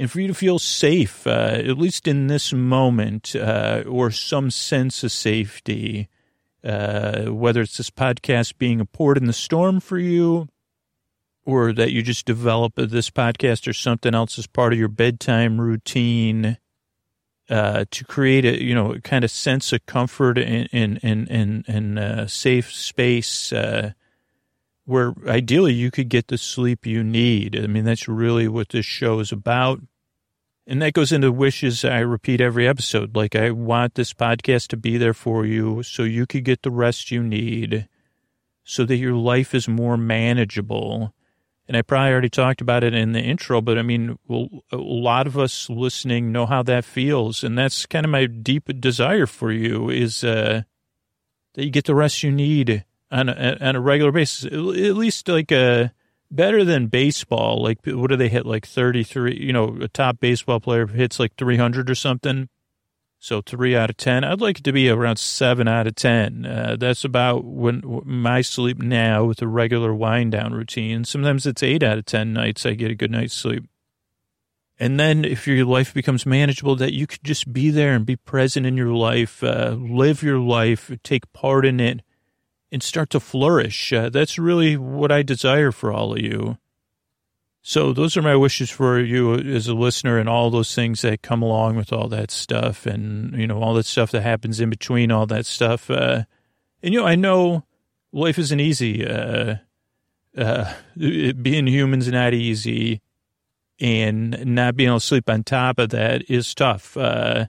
And 0.00 0.10
for 0.10 0.20
you 0.20 0.26
to 0.26 0.34
feel 0.34 0.58
safe, 0.58 1.28
uh, 1.28 1.60
at 1.64 1.78
least 1.78 2.08
in 2.08 2.26
this 2.26 2.52
moment, 2.52 3.36
uh, 3.36 3.84
or 3.86 4.10
some 4.10 4.50
sense 4.50 5.04
of 5.04 5.12
safety, 5.12 6.08
uh, 6.64 7.26
whether 7.26 7.60
it's 7.60 7.76
this 7.76 7.90
podcast 7.90 8.58
being 8.58 8.80
a 8.80 8.84
port 8.84 9.16
in 9.16 9.26
the 9.26 9.32
storm 9.32 9.78
for 9.78 9.98
you, 9.98 10.48
or 11.44 11.72
that 11.72 11.92
you 11.92 12.02
just 12.02 12.26
develop 12.26 12.72
this 12.74 13.10
podcast 13.10 13.68
or 13.68 13.72
something 13.72 14.12
else 14.12 14.40
as 14.40 14.48
part 14.48 14.72
of 14.72 14.78
your 14.78 14.88
bedtime 14.88 15.60
routine 15.60 16.58
uh, 17.50 17.84
to 17.90 18.04
create 18.04 18.44
a, 18.44 18.62
you 18.62 18.74
know, 18.74 18.94
kind 19.02 19.24
of 19.24 19.30
sense 19.30 19.72
of 19.72 19.84
comfort 19.84 20.38
and, 20.38 20.68
and, 20.72 21.00
and, 21.02 21.64
and, 21.66 22.30
safe 22.30 22.72
space, 22.72 23.52
uh, 23.52 23.92
where 24.84 25.14
ideally 25.26 25.72
you 25.72 25.90
could 25.90 26.08
get 26.08 26.28
the 26.28 26.38
sleep 26.38 26.86
you 26.86 27.02
need. 27.02 27.58
I 27.58 27.66
mean, 27.66 27.84
that's 27.84 28.08
really 28.08 28.48
what 28.48 28.68
this 28.68 28.86
show 28.86 29.18
is 29.18 29.32
about. 29.32 29.80
And 30.66 30.80
that 30.82 30.92
goes 30.92 31.10
into 31.10 31.32
wishes 31.32 31.84
I 31.84 31.98
repeat 31.98 32.40
every 32.40 32.68
episode. 32.68 33.16
Like, 33.16 33.34
I 33.34 33.50
want 33.50 33.94
this 33.94 34.12
podcast 34.12 34.68
to 34.68 34.76
be 34.76 34.96
there 34.96 35.14
for 35.14 35.44
you 35.44 35.82
so 35.82 36.04
you 36.04 36.26
could 36.26 36.44
get 36.44 36.62
the 36.62 36.70
rest 36.70 37.10
you 37.10 37.22
need 37.22 37.88
so 38.62 38.84
that 38.84 38.96
your 38.96 39.14
life 39.14 39.52
is 39.52 39.66
more 39.66 39.96
manageable. 39.96 41.12
And 41.70 41.76
I 41.76 41.82
probably 41.82 42.10
already 42.10 42.28
talked 42.28 42.60
about 42.60 42.82
it 42.82 42.94
in 42.94 43.12
the 43.12 43.20
intro, 43.20 43.60
but 43.60 43.78
I 43.78 43.82
mean, 43.82 44.18
a 44.28 44.76
lot 44.76 45.28
of 45.28 45.38
us 45.38 45.70
listening 45.70 46.32
know 46.32 46.44
how 46.44 46.64
that 46.64 46.84
feels. 46.84 47.44
And 47.44 47.56
that's 47.56 47.86
kind 47.86 48.04
of 48.04 48.10
my 48.10 48.26
deep 48.26 48.68
desire 48.80 49.24
for 49.24 49.52
you 49.52 49.88
is 49.88 50.24
uh, 50.24 50.62
that 51.54 51.64
you 51.64 51.70
get 51.70 51.84
the 51.84 51.94
rest 51.94 52.24
you 52.24 52.32
need 52.32 52.84
on 53.12 53.28
a, 53.28 53.56
on 53.60 53.76
a 53.76 53.80
regular 53.80 54.10
basis, 54.10 54.46
at 54.46 54.52
least 54.52 55.28
like 55.28 55.52
a 55.52 55.84
uh, 55.84 55.88
better 56.28 56.64
than 56.64 56.88
baseball. 56.88 57.62
Like, 57.62 57.78
what 57.86 58.10
do 58.10 58.16
they 58.16 58.28
hit? 58.28 58.46
Like 58.46 58.66
33, 58.66 59.36
you 59.36 59.52
know, 59.52 59.78
a 59.80 59.86
top 59.86 60.18
baseball 60.18 60.58
player 60.58 60.88
hits 60.88 61.20
like 61.20 61.36
300 61.36 61.88
or 61.88 61.94
something. 61.94 62.48
So 63.22 63.42
three 63.42 63.76
out 63.76 63.90
of 63.90 63.98
10. 63.98 64.24
I'd 64.24 64.40
like 64.40 64.60
it 64.60 64.64
to 64.64 64.72
be 64.72 64.88
around 64.88 65.18
seven 65.18 65.68
out 65.68 65.86
of 65.86 65.94
10. 65.94 66.46
Uh, 66.46 66.76
that's 66.80 67.04
about 67.04 67.44
when 67.44 67.82
my 68.06 68.40
sleep 68.40 68.78
now 68.78 69.24
with 69.24 69.42
a 69.42 69.46
regular 69.46 69.94
wind 69.94 70.32
down 70.32 70.54
routine. 70.54 71.04
Sometimes 71.04 71.46
it's 71.46 71.62
eight 71.62 71.82
out 71.82 71.98
of 71.98 72.06
10 72.06 72.32
nights 72.32 72.64
I 72.64 72.72
get 72.72 72.90
a 72.90 72.94
good 72.94 73.10
night's 73.10 73.34
sleep. 73.34 73.64
And 74.78 74.98
then 74.98 75.26
if 75.26 75.46
your 75.46 75.66
life 75.66 75.92
becomes 75.92 76.24
manageable, 76.24 76.76
that 76.76 76.94
you 76.94 77.06
could 77.06 77.22
just 77.22 77.52
be 77.52 77.68
there 77.68 77.94
and 77.94 78.06
be 78.06 78.16
present 78.16 78.64
in 78.64 78.78
your 78.78 78.94
life, 78.94 79.44
uh, 79.44 79.76
live 79.78 80.22
your 80.22 80.38
life, 80.38 80.90
take 81.04 81.30
part 81.34 81.66
in 81.66 81.78
it, 81.78 82.00
and 82.72 82.82
start 82.82 83.10
to 83.10 83.20
flourish. 83.20 83.92
Uh, 83.92 84.08
that's 84.08 84.38
really 84.38 84.78
what 84.78 85.12
I 85.12 85.20
desire 85.20 85.72
for 85.72 85.92
all 85.92 86.14
of 86.14 86.20
you. 86.20 86.56
So 87.62 87.92
those 87.92 88.16
are 88.16 88.22
my 88.22 88.36
wishes 88.36 88.70
for 88.70 88.98
you 88.98 89.34
as 89.34 89.68
a 89.68 89.74
listener 89.74 90.18
and 90.18 90.28
all 90.28 90.50
those 90.50 90.74
things 90.74 91.02
that 91.02 91.22
come 91.22 91.42
along 91.42 91.76
with 91.76 91.92
all 91.92 92.08
that 92.08 92.30
stuff 92.30 92.86
and, 92.86 93.34
you 93.38 93.46
know, 93.46 93.62
all 93.62 93.74
that 93.74 93.86
stuff 93.86 94.10
that 94.12 94.22
happens 94.22 94.60
in 94.60 94.70
between 94.70 95.12
all 95.12 95.26
that 95.26 95.44
stuff. 95.44 95.90
Uh, 95.90 96.24
and, 96.82 96.94
you 96.94 97.00
know, 97.00 97.06
I 97.06 97.16
know 97.16 97.64
life 98.12 98.38
isn't 98.38 98.60
easy. 98.60 99.06
Uh, 99.06 99.56
uh, 100.36 100.72
being 100.96 101.66
human's 101.66 102.08
not 102.08 102.32
easy 102.32 103.02
and 103.78 104.54
not 104.54 104.76
being 104.76 104.88
able 104.88 105.00
to 105.00 105.06
sleep 105.06 105.28
on 105.28 105.44
top 105.44 105.78
of 105.78 105.90
that 105.90 106.30
is 106.30 106.54
tough. 106.54 106.96
Uh, 106.96 107.46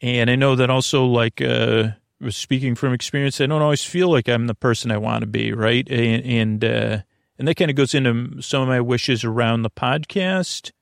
and 0.00 0.30
I 0.30 0.36
know 0.36 0.56
that 0.56 0.70
also 0.70 1.04
like, 1.04 1.42
uh, 1.42 1.88
speaking 2.30 2.74
from 2.74 2.94
experience, 2.94 3.42
I 3.42 3.46
don't 3.46 3.62
always 3.62 3.84
feel 3.84 4.10
like 4.10 4.28
I'm 4.28 4.46
the 4.46 4.54
person 4.54 4.90
I 4.90 4.96
want 4.96 5.20
to 5.20 5.26
be, 5.26 5.52
right? 5.52 5.86
And, 5.90 6.24
and, 6.24 6.64
uh, 6.64 7.02
and 7.38 7.46
that 7.46 7.56
kind 7.56 7.70
of 7.70 7.76
goes 7.76 7.94
into 7.94 8.40
some 8.42 8.62
of 8.62 8.68
my 8.68 8.80
wishes 8.80 9.24
around 9.24 9.62
the 9.62 9.70
podcast. 9.70 10.72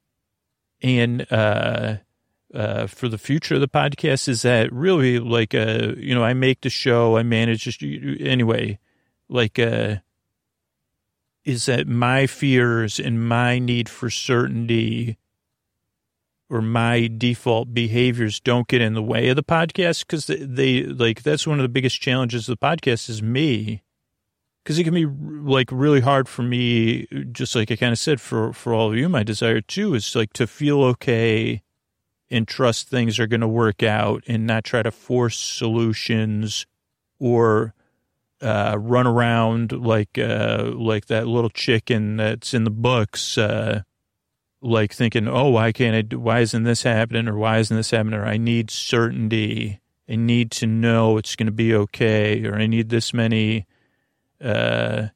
And, 0.82 1.26
uh, 1.32 1.96
uh, 2.54 2.86
for 2.86 3.08
the 3.08 3.18
future 3.18 3.56
of 3.56 3.60
the 3.60 3.68
podcast 3.68 4.28
is 4.28 4.42
that 4.42 4.72
really 4.72 5.18
like, 5.18 5.54
uh, 5.54 5.94
you 5.96 6.14
know, 6.14 6.22
I 6.22 6.34
make 6.34 6.60
the 6.60 6.70
show, 6.70 7.16
I 7.16 7.22
manage 7.22 7.64
just 7.64 7.82
anyway, 7.82 8.78
like, 9.28 9.58
uh, 9.58 9.96
is 11.44 11.66
that 11.66 11.88
my 11.88 12.26
fears 12.26 13.00
and 13.00 13.28
my 13.28 13.58
need 13.58 13.88
for 13.88 14.08
certainty 14.08 15.18
or 16.48 16.62
my 16.62 17.10
default 17.18 17.74
behaviors 17.74 18.38
don't 18.40 18.68
get 18.68 18.80
in 18.80 18.94
the 18.94 19.02
way 19.02 19.28
of 19.28 19.36
the 19.36 19.42
podcast 19.42 20.00
because 20.06 20.26
they, 20.26 20.36
they, 20.36 20.82
like 20.84 21.22
that's 21.22 21.46
one 21.46 21.58
of 21.58 21.64
the 21.64 21.68
biggest 21.68 22.00
challenges 22.00 22.48
of 22.48 22.58
the 22.58 22.66
podcast 22.66 23.08
is 23.08 23.22
me 23.22 23.82
because 24.64 24.79
it 24.79 24.85
can 24.85 24.94
be 24.94 25.07
like 25.07 25.68
really 25.70 26.00
hard 26.00 26.29
for 26.29 26.42
me 26.42 27.07
just 27.31 27.55
like 27.55 27.70
i 27.70 27.77
kind 27.77 27.92
of 27.92 27.98
said 27.98 28.20
for 28.20 28.53
for 28.53 28.74
all 28.74 28.90
of 28.90 28.96
you 28.96 29.09
my 29.09 29.22
desire 29.22 29.61
too 29.61 29.94
is 29.94 30.16
like 30.16 30.33
to 30.33 30.46
feel 30.46 30.83
okay 30.83 31.62
and 32.31 32.48
trust 32.48 32.88
things 32.88 33.20
are 33.20 33.27
going 33.27 33.40
to 33.40 33.48
work 33.48 33.83
out 33.83 34.24
and 34.27 34.46
not 34.46 34.64
try 34.64 34.83
to 34.83 34.90
force 34.90 35.38
solutions 35.38 36.66
or 37.18 37.74
uh, 38.42 38.77
run 38.79 39.07
around 39.07 39.72
like 39.72 40.18
uh, 40.18 40.70
like 40.74 41.07
that 41.07 41.27
little 41.27 41.50
chicken 41.50 42.16
that's 42.16 42.53
in 42.53 42.64
the 42.64 42.70
books 42.70 43.38
uh, 43.38 43.83
like 44.64 44.94
thinking, 44.94 45.29
oh, 45.29 45.50
why 45.50 45.72
can't 45.72 45.94
I, 45.94 46.03
do, 46.03 46.18
why 46.18 46.40
isn't 46.40 46.62
this 46.62 46.83
happening 46.83 47.29
or 47.29 47.37
why 47.37 47.59
isn't 47.59 47.77
this 47.77 47.90
happening 47.90 48.18
or 48.18 48.24
I 48.24 48.38
need 48.38 48.70
certainty. 48.70 49.81
I 50.09 50.16
need 50.16 50.50
to 50.53 50.66
know 50.66 51.18
it's 51.18 51.37
going 51.37 51.46
to 51.46 51.53
be 51.53 51.74
okay 51.74 52.44
or 52.46 52.57
I 52.57 52.66
need 52.66 52.88
this 52.88 53.12
many, 53.12 53.66
uh, 54.42 55.08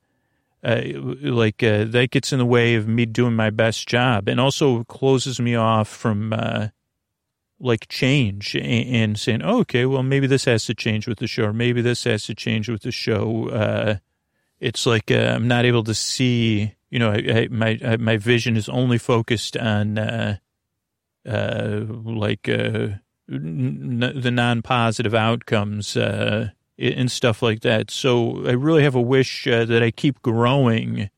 uh, 0.63 0.83
like 0.95 1.63
uh, 1.63 1.85
that 1.85 2.11
gets 2.11 2.33
in 2.33 2.39
the 2.39 2.47
way 2.47 2.75
of 2.75 2.89
me 2.89 3.07
doing 3.07 3.35
my 3.35 3.51
best 3.51 3.87
job 3.89 4.29
and 4.29 4.41
also 4.41 4.85
closes 4.85 5.41
me 5.41 5.55
off 5.55 5.89
from 5.89 6.33
uh, 6.33 6.69
like 7.61 7.89
change 7.89 8.55
and, 8.55 8.65
and 8.95 9.19
saying, 9.19 9.43
oh, 9.43 9.61
okay, 9.61 9.87
well 9.87 10.03
maybe 10.03 10.27
this 10.27 10.45
has 10.45 10.65
to 10.67 10.75
change 10.75 11.07
with 11.07 11.19
the 11.19 11.27
show, 11.27 11.45
or 11.45 11.53
maybe 11.53 11.81
this 11.81 12.05
has 12.05 12.25
to 12.25 12.35
change 12.35 12.69
with 12.69 12.83
the 12.83 12.93
show. 12.93 13.49
Uh, 13.49 13.97
it's 14.61 14.87
like 14.87 15.11
uh, 15.11 15.35
I'm 15.35 15.47
not 15.47 15.65
able 15.65 15.85
to 15.85 15.95
see 15.95 16.75
you 16.91 16.99
know, 16.99 17.11
I, 17.11 17.17
I, 17.17 17.49
my 17.51 17.79
I, 17.85 17.97
my 17.97 18.17
vision 18.17 18.57
is 18.57 18.69
only 18.69 18.99
focused 18.99 19.57
on 19.57 19.99
uh, 19.99 20.39
uh, 21.29 21.81
like 21.89 22.49
n- 22.49 23.03
the 23.29 24.31
non-positive 24.31 25.15
outcomes 25.15 25.97
uh, 25.97 26.51
and 26.79 27.11
stuff 27.11 27.43
like 27.43 27.61
that. 27.61 27.91
So 27.91 28.47
I 28.47 28.53
really 28.53 28.83
have 28.83 28.95
a 28.95 29.01
wish 29.01 29.47
uh, 29.47 29.65
that 29.65 29.83
I 29.83 29.91
keep 29.91 30.23
growing, 30.23 31.11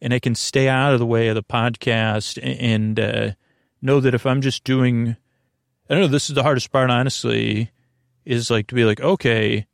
and 0.00 0.12
I 0.12 0.18
can 0.18 0.34
stay 0.34 0.68
out 0.68 0.92
of 0.92 0.98
the 0.98 1.06
way 1.06 1.28
of 1.28 1.34
the 1.34 1.42
podcast 1.42 2.38
and 2.42 3.00
uh, 3.00 3.30
know 3.80 4.00
that 4.00 4.14
if 4.14 4.26
I'm 4.26 4.40
just 4.40 4.64
doing, 4.64 5.16
I 5.88 5.94
don't 5.94 6.02
know. 6.02 6.08
This 6.08 6.28
is 6.28 6.34
the 6.34 6.42
hardest 6.42 6.72
part, 6.72 6.90
honestly, 6.90 7.70
is 8.24 8.50
like 8.50 8.66
to 8.68 8.74
be 8.74 8.84
like, 8.84 9.00
okay 9.00 9.66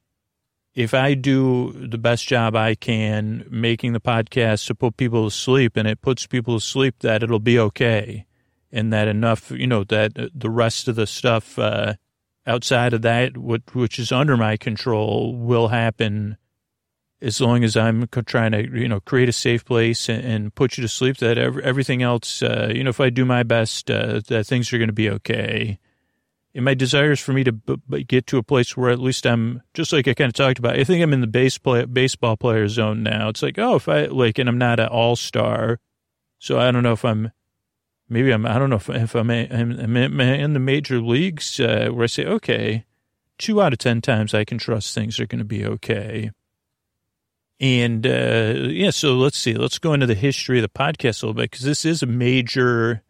if 0.78 0.94
I 0.94 1.14
do 1.14 1.72
the 1.72 1.98
best 1.98 2.28
job 2.28 2.54
I 2.54 2.76
can 2.76 3.44
making 3.50 3.94
the 3.94 4.00
podcast 4.00 4.68
to 4.68 4.76
put 4.76 4.96
people 4.96 5.28
to 5.28 5.36
sleep 5.36 5.76
and 5.76 5.88
it 5.88 6.00
puts 6.00 6.24
people 6.24 6.60
to 6.60 6.64
sleep, 6.64 7.00
that 7.00 7.24
it'll 7.24 7.40
be 7.40 7.58
okay. 7.58 8.26
And 8.70 8.92
that 8.92 9.08
enough, 9.08 9.50
you 9.50 9.66
know, 9.66 9.82
that 9.82 10.12
the 10.32 10.48
rest 10.48 10.86
of 10.86 10.94
the 10.94 11.08
stuff 11.08 11.58
uh, 11.58 11.94
outside 12.48 12.92
of 12.94 13.02
that, 13.02 13.36
which 13.36 13.98
is 13.98 14.10
under 14.10 14.36
my 14.36 14.56
control, 14.56 15.36
will 15.36 15.68
happen 15.68 16.36
as 17.20 17.40
long 17.40 17.64
as 17.64 17.76
I'm 17.76 18.08
trying 18.26 18.52
to, 18.52 18.62
you 18.62 18.88
know, 18.88 19.00
create 19.00 19.28
a 19.28 19.32
safe 19.32 19.64
place 19.64 20.08
and, 20.08 20.24
and 20.24 20.54
put 20.54 20.78
you 20.78 20.82
to 20.82 20.88
sleep. 20.88 21.18
That 21.18 21.38
everything 21.38 22.02
else, 22.02 22.42
uh, 22.42 22.72
you 22.74 22.82
know, 22.82 22.90
if 22.90 23.00
I 23.00 23.10
do 23.10 23.24
my 23.24 23.42
best, 23.42 23.90
uh, 23.90 24.20
that 24.28 24.46
things 24.46 24.72
are 24.72 24.78
going 24.78 24.88
to 24.88 24.92
be 24.92 25.10
okay 25.10 25.78
and 26.58 26.64
my 26.64 26.74
desire 26.74 27.12
is 27.12 27.20
for 27.20 27.32
me 27.32 27.44
to 27.44 27.52
b- 27.52 27.76
b- 27.88 28.02
get 28.02 28.26
to 28.26 28.38
a 28.38 28.42
place 28.42 28.76
where 28.76 28.90
at 28.90 28.98
least 28.98 29.26
I'm 29.26 29.62
just 29.74 29.92
like 29.92 30.08
I 30.08 30.14
kind 30.14 30.28
of 30.28 30.34
talked 30.34 30.58
about. 30.58 30.76
I 30.76 30.82
think 30.82 31.02
I'm 31.02 31.12
in 31.12 31.20
the 31.20 31.26
base 31.26 31.58
play, 31.58 31.84
baseball 31.84 32.36
player 32.36 32.66
zone 32.66 33.02
now. 33.02 33.28
It's 33.28 33.42
like, 33.42 33.58
oh, 33.58 33.76
if 33.76 33.88
I 33.88 34.06
like, 34.06 34.38
and 34.38 34.48
I'm 34.48 34.58
not 34.58 34.80
an 34.80 34.88
all 34.88 35.14
star, 35.14 35.78
so 36.38 36.58
I 36.58 36.70
don't 36.70 36.82
know 36.82 36.92
if 36.92 37.04
I'm. 37.04 37.30
Maybe 38.08 38.30
I'm. 38.30 38.46
I 38.46 38.58
don't 38.58 38.70
know 38.70 38.76
if, 38.76 38.88
if 38.88 39.14
I'm, 39.14 39.30
I'm, 39.30 39.78
I'm 39.78 40.20
in 40.20 40.52
the 40.54 40.58
major 40.58 41.00
leagues 41.00 41.60
uh, 41.60 41.88
where 41.92 42.04
I 42.04 42.06
say, 42.06 42.24
okay, 42.24 42.84
two 43.36 43.60
out 43.60 43.72
of 43.72 43.78
ten 43.78 44.00
times 44.00 44.34
I 44.34 44.44
can 44.44 44.58
trust 44.58 44.94
things 44.94 45.20
are 45.20 45.26
going 45.26 45.40
to 45.40 45.44
be 45.44 45.64
okay. 45.64 46.30
And 47.60 48.06
uh, 48.06 48.54
yeah, 48.68 48.90
so 48.90 49.14
let's 49.14 49.38
see. 49.38 49.54
Let's 49.54 49.78
go 49.78 49.92
into 49.92 50.06
the 50.06 50.14
history 50.14 50.58
of 50.58 50.62
the 50.62 50.68
podcast 50.68 51.22
a 51.22 51.26
little 51.26 51.34
bit 51.34 51.50
because 51.50 51.64
this 51.64 51.84
is 51.84 52.02
a 52.02 52.06
major 52.06 53.02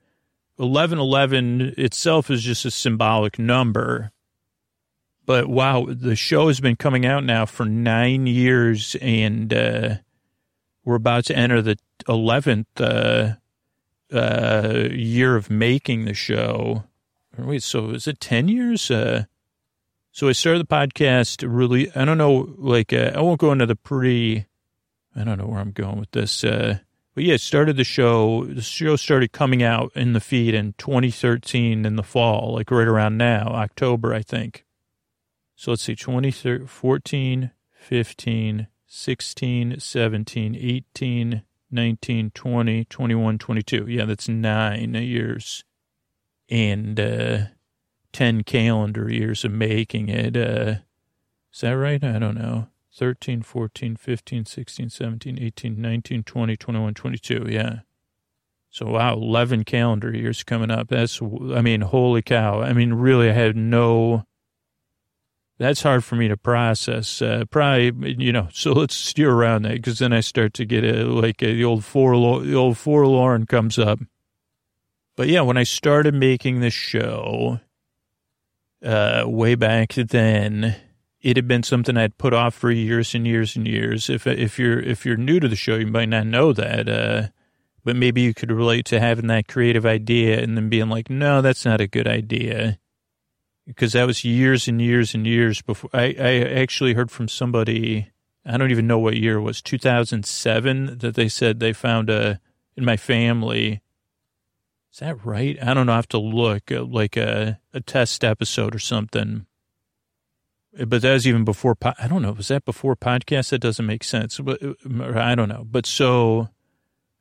1111 0.57 1.75
itself 1.77 2.31
is 2.31 2.43
just 2.43 2.65
a 2.65 2.71
symbolic 2.71 3.39
number. 3.39 4.11
But 5.25 5.47
wow, 5.47 5.87
the 5.89 6.17
show 6.17 6.49
has 6.49 6.59
been 6.59 6.77
coming 6.77 7.05
out 7.05 7.23
now 7.23 7.45
for 7.45 7.67
nine 7.67 8.27
years, 8.27 8.97
and 9.03 9.53
uh, 9.53 9.97
we're 10.85 10.97
about 10.97 11.27
to 11.27 11.37
enter 11.37 11.61
the 11.61 11.77
11th 12.09 13.37
uh, 14.13 14.89
year 14.91 15.37
of 15.37 15.51
making 15.51 16.05
the 16.05 16.15
show. 16.15 16.85
Wait, 17.37 17.63
so 17.63 17.91
is 17.91 18.07
it 18.09 18.21
10 18.21 18.49
years? 18.49 18.91
Uh, 18.91 19.25
so 20.11 20.29
I 20.29 20.33
started 20.33 20.61
the 20.61 20.75
podcast 20.75 21.45
really, 21.49 21.95
I 21.95 22.05
don't 22.05 22.19
know, 22.19 22.53
like, 22.59 22.93
uh, 22.93 23.13
I 23.15 23.21
won't 23.21 23.41
go 23.41 23.53
into 23.53 23.67
the 23.67 23.77
pre, 23.77 24.47
I 25.15 25.25
don't 25.25 25.39
know 25.39 25.47
where 25.47 25.61
I'm 25.61 25.71
going 25.71 26.01
with 26.01 26.11
this. 26.11 26.43
Uh, 26.43 26.79
but 27.15 27.25
yeah, 27.25 27.37
started 27.37 27.77
the 27.77 27.85
show. 27.85 28.45
The 28.45 28.63
show 28.63 28.97
started 28.97 29.33
coming 29.33 29.63
out 29.63 29.91
in 29.95 30.13
the 30.13 30.21
feed 30.21 30.55
in 30.55 30.75
2013 30.79 31.85
in 31.85 31.97
the 31.97 32.03
fall, 32.03 32.55
like 32.55 32.71
right 32.71 32.87
around 32.87 33.17
now, 33.17 33.49
October, 33.49 34.15
I 34.15 34.23
think. 34.23 34.65
So 35.57 35.73
let's 35.73 35.83
see, 35.83 35.97
2014, 35.97 37.51
15, 37.73 38.67
16, 38.87 39.81
17, 39.81 40.55
18, 40.55 41.43
19, 41.71 42.31
20, 42.31 42.85
21, 42.85 43.39
22. 43.39 43.87
Yeah, 43.89 44.05
that's 44.05 44.29
nine 44.29 44.95
years. 44.95 45.65
And 46.49 46.99
uh, 46.99 47.39
10 48.13 48.45
calendar 48.45 49.11
years 49.13 49.45
of 49.45 49.53
making 49.53 50.09
it. 50.09 50.37
Uh, 50.37 50.77
is 51.53 51.61
that 51.61 51.73
right? 51.73 52.03
I 52.03 52.19
don't 52.19 52.37
know. 52.37 52.69
13, 52.95 53.43
14, 53.43 53.97
15, 53.97 54.45
16, 54.45 54.91
17, 54.91 55.39
18, 55.41 55.81
19, 55.81 56.23
20, 56.25 56.57
21, 56.57 56.95
22. 56.95 57.47
Yeah. 57.49 57.79
So, 58.71 58.87
wow, 58.87 59.15
11 59.15 59.65
calendar 59.65 60.15
years 60.15 60.43
coming 60.43 60.71
up. 60.71 60.89
That's, 60.89 61.21
I 61.23 61.63
mean, 61.63 61.83
holy 61.83 62.23
cow. 62.23 62.61
I 62.61 62.73
mean, 62.73 62.95
really, 62.95 63.31
I 63.31 63.33
had 63.33 63.57
no, 63.57 64.25
that's 65.59 65.83
hard 65.83 66.05
for 66.05 66.17
me 66.17 66.29
to 66.29 66.37
process. 66.37 67.21
Uh, 67.21 67.45
probably, 67.51 68.15
you 68.17 68.33
know, 68.33 68.49
so 68.53 68.73
let's 68.73 68.95
steer 68.95 69.31
around 69.31 69.63
that 69.63 69.75
because 69.75 69.99
then 69.99 70.13
I 70.13 70.21
start 70.21 70.55
to 70.55 70.65
get 70.65 70.85
a, 70.85 71.05
like 71.05 71.43
a, 71.43 71.53
the 71.53 71.65
old 71.65 71.85
forlorn, 71.85 72.49
the 72.49 72.57
old 72.57 72.79
forlorn 72.79 73.47
comes 73.47 73.79
up. 73.79 73.99
But 75.17 75.29
yeah, 75.29 75.41
when 75.41 75.57
I 75.57 75.65
started 75.65 76.15
making 76.15 76.61
the 76.61 76.71
show, 76.71 77.59
uh, 78.85 79.25
way 79.27 79.57
back 79.57 79.95
then, 79.95 80.77
it 81.21 81.37
had 81.37 81.49
been 81.49 81.65
something 81.65 81.97
I'd 81.97 82.19
put 82.19 82.33
off 82.33 82.55
for 82.55 82.71
years 82.71 83.15
and 83.15 83.27
years 83.27 83.57
and 83.57 83.67
years. 83.67 84.09
If 84.09 84.27
if 84.27 84.59
you're 84.59 84.79
if 84.79 85.05
you're 85.05 85.17
new 85.17 85.41
to 85.41 85.49
the 85.49 85.57
show, 85.57 85.75
you 85.75 85.89
might 85.89 86.09
not 86.09 86.27
know 86.27 86.53
that, 86.53 86.89
uh, 86.89 87.29
but 87.83 87.97
maybe 87.97 88.21
you 88.21 88.35
could 88.35 88.53
relate 88.53 88.85
to 88.87 89.01
having 89.01 89.27
that 89.27 89.49
creative 89.49 89.85
idea 89.85 90.41
and 90.41 90.57
then 90.57 90.69
being 90.69 90.89
like, 90.89 91.11
no, 91.11 91.43
that's 91.43 91.65
not 91.65 91.81
a 91.81 91.89
good 91.89 92.07
idea, 92.07 92.79
because 93.69 93.93
that 93.93 94.07
was 94.07 94.25
years 94.25 94.67
and 94.67 94.83
years 94.83 95.15
and 95.15 95.25
years 95.25 95.63
before. 95.63 95.91
I 95.93 96.17
I 96.19 96.35
actually 96.61 96.95
heard 96.95 97.13
from 97.13 97.29
somebody. 97.29 98.11
I 98.45 98.57
don't 98.57 98.73
even 98.73 98.87
know 98.87 98.99
what 98.99 99.17
year 99.17 99.37
it 99.37 99.43
was, 99.43 99.61
2007, 99.61 100.99
that 100.99 101.15
they 101.15 101.29
said 101.29 101.61
they 101.61 101.73
found 101.73 102.09
a 102.09 102.41
in 102.77 102.85
my 102.85 102.97
family. 102.97 103.83
Is 104.93 105.01
that 105.01 105.25
right? 105.25 105.57
I 105.63 105.75
don't 105.75 105.87
know. 105.87 105.93
I 105.93 105.97
have 105.97 106.09
to 106.09 106.19
look 106.19 106.73
uh, 106.73 106.83
like 106.83 107.17
a, 107.17 107.61
a 107.75 107.81
test 107.81 108.25
episode 108.25 108.75
or 108.75 108.79
something 108.79 109.47
but 110.87 111.03
that 111.03 111.13
was 111.13 111.27
even 111.27 111.45
before, 111.45 111.77
I 111.83 112.07
don't 112.09 112.23
know, 112.23 112.33
was 112.33 112.49
that 112.49 112.65
before 112.65 112.95
podcast? 112.95 113.51
That 113.51 113.61
doesn't 113.61 113.87
make 113.87 114.05
sense. 114.05 114.39
But 114.39 114.61
I 115.01 115.35
don't 115.35 115.49
know. 115.49 115.67
But 115.69 115.87
so, 115.87 116.49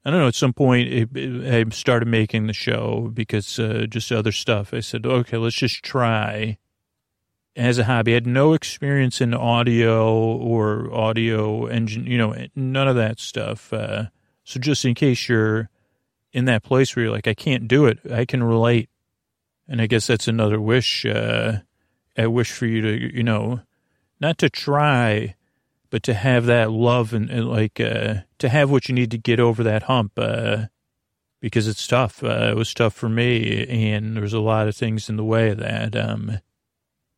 I 0.06 0.10
don't 0.10 0.20
know, 0.20 0.28
at 0.28 0.36
some 0.36 0.54
point 0.54 0.88
it, 0.88 1.10
it, 1.16 1.68
I 1.68 1.70
started 1.72 2.08
making 2.08 2.48
the 2.48 2.54
show 2.54 3.12
because 3.14 3.60
uh, 3.60 3.86
just 3.90 4.12
other 4.12 4.32
stuff. 4.32 4.74
I 4.74 4.80
said, 4.80 5.06
okay, 5.06 5.38
let's 5.38 5.56
just 5.56 5.84
try 5.84 6.58
as 7.56 7.78
a 7.78 7.84
hobby. 7.84 8.14
I 8.14 8.16
had 8.16 8.28
no 8.28 8.54
experience 8.54 9.20
in 9.20 9.34
audio 9.34 10.14
or 10.14 10.94
audio 10.94 11.66
engine, 11.66 12.06
you 12.06 12.18
know, 12.18 12.36
none 12.56 12.88
of 12.88 12.96
that 12.96 13.20
stuff. 13.20 13.74
Uh, 13.74 14.06
so 14.44 14.60
just 14.60 14.86
in 14.86 14.94
case 14.94 15.28
you're 15.28 15.70
in 16.32 16.46
that 16.46 16.64
place 16.64 16.96
where 16.96 17.06
you're 17.06 17.14
like, 17.14 17.28
I 17.28 17.34
can't 17.34 17.68
do 17.68 17.86
it, 17.86 18.00
I 18.10 18.26
can 18.26 18.44
relate. 18.44 18.90
And 19.68 19.82
I 19.82 19.88
guess 19.88 20.08
that's 20.08 20.30
another 20.30 20.62
wish. 20.62 21.06
Uh, 21.06 21.60
I 22.18 22.28
wish 22.28 22.52
for 22.52 22.66
you 22.66 22.82
to, 22.82 23.16
you 23.16 23.24
know, 23.24 23.60
not 24.20 24.38
to 24.38 24.50
try, 24.50 25.36
but 25.90 26.04
to 26.04 26.14
have 26.14 26.46
that 26.46 26.72
love 26.72 27.14
and, 27.14 27.30
and 27.30 27.50
like 27.50 27.80
uh, 27.80 28.16
to 28.40 28.50
have 28.50 28.70
what 28.70 28.90
you 28.90 28.96
need 28.96 29.12
to 29.12 29.18
get 29.18 29.40
over 29.40 29.64
that 29.64 29.84
hump. 29.84 30.14
Uh, 30.18 30.66
because 31.40 31.68
it's 31.68 31.86
tough. 31.86 32.24
Uh, 32.24 32.50
it 32.52 32.56
was 32.56 32.74
tough 32.74 32.94
for 32.94 33.10
me, 33.10 33.66
and 33.68 34.16
there 34.16 34.24
was 34.24 34.34
a 34.34 34.40
lot 34.40 34.68
of 34.68 34.76
things 34.76 35.08
in 35.08 35.18
the 35.18 35.24
way 35.24 35.50
of 35.50 35.60
that. 35.60 35.96
Um, 35.96 36.40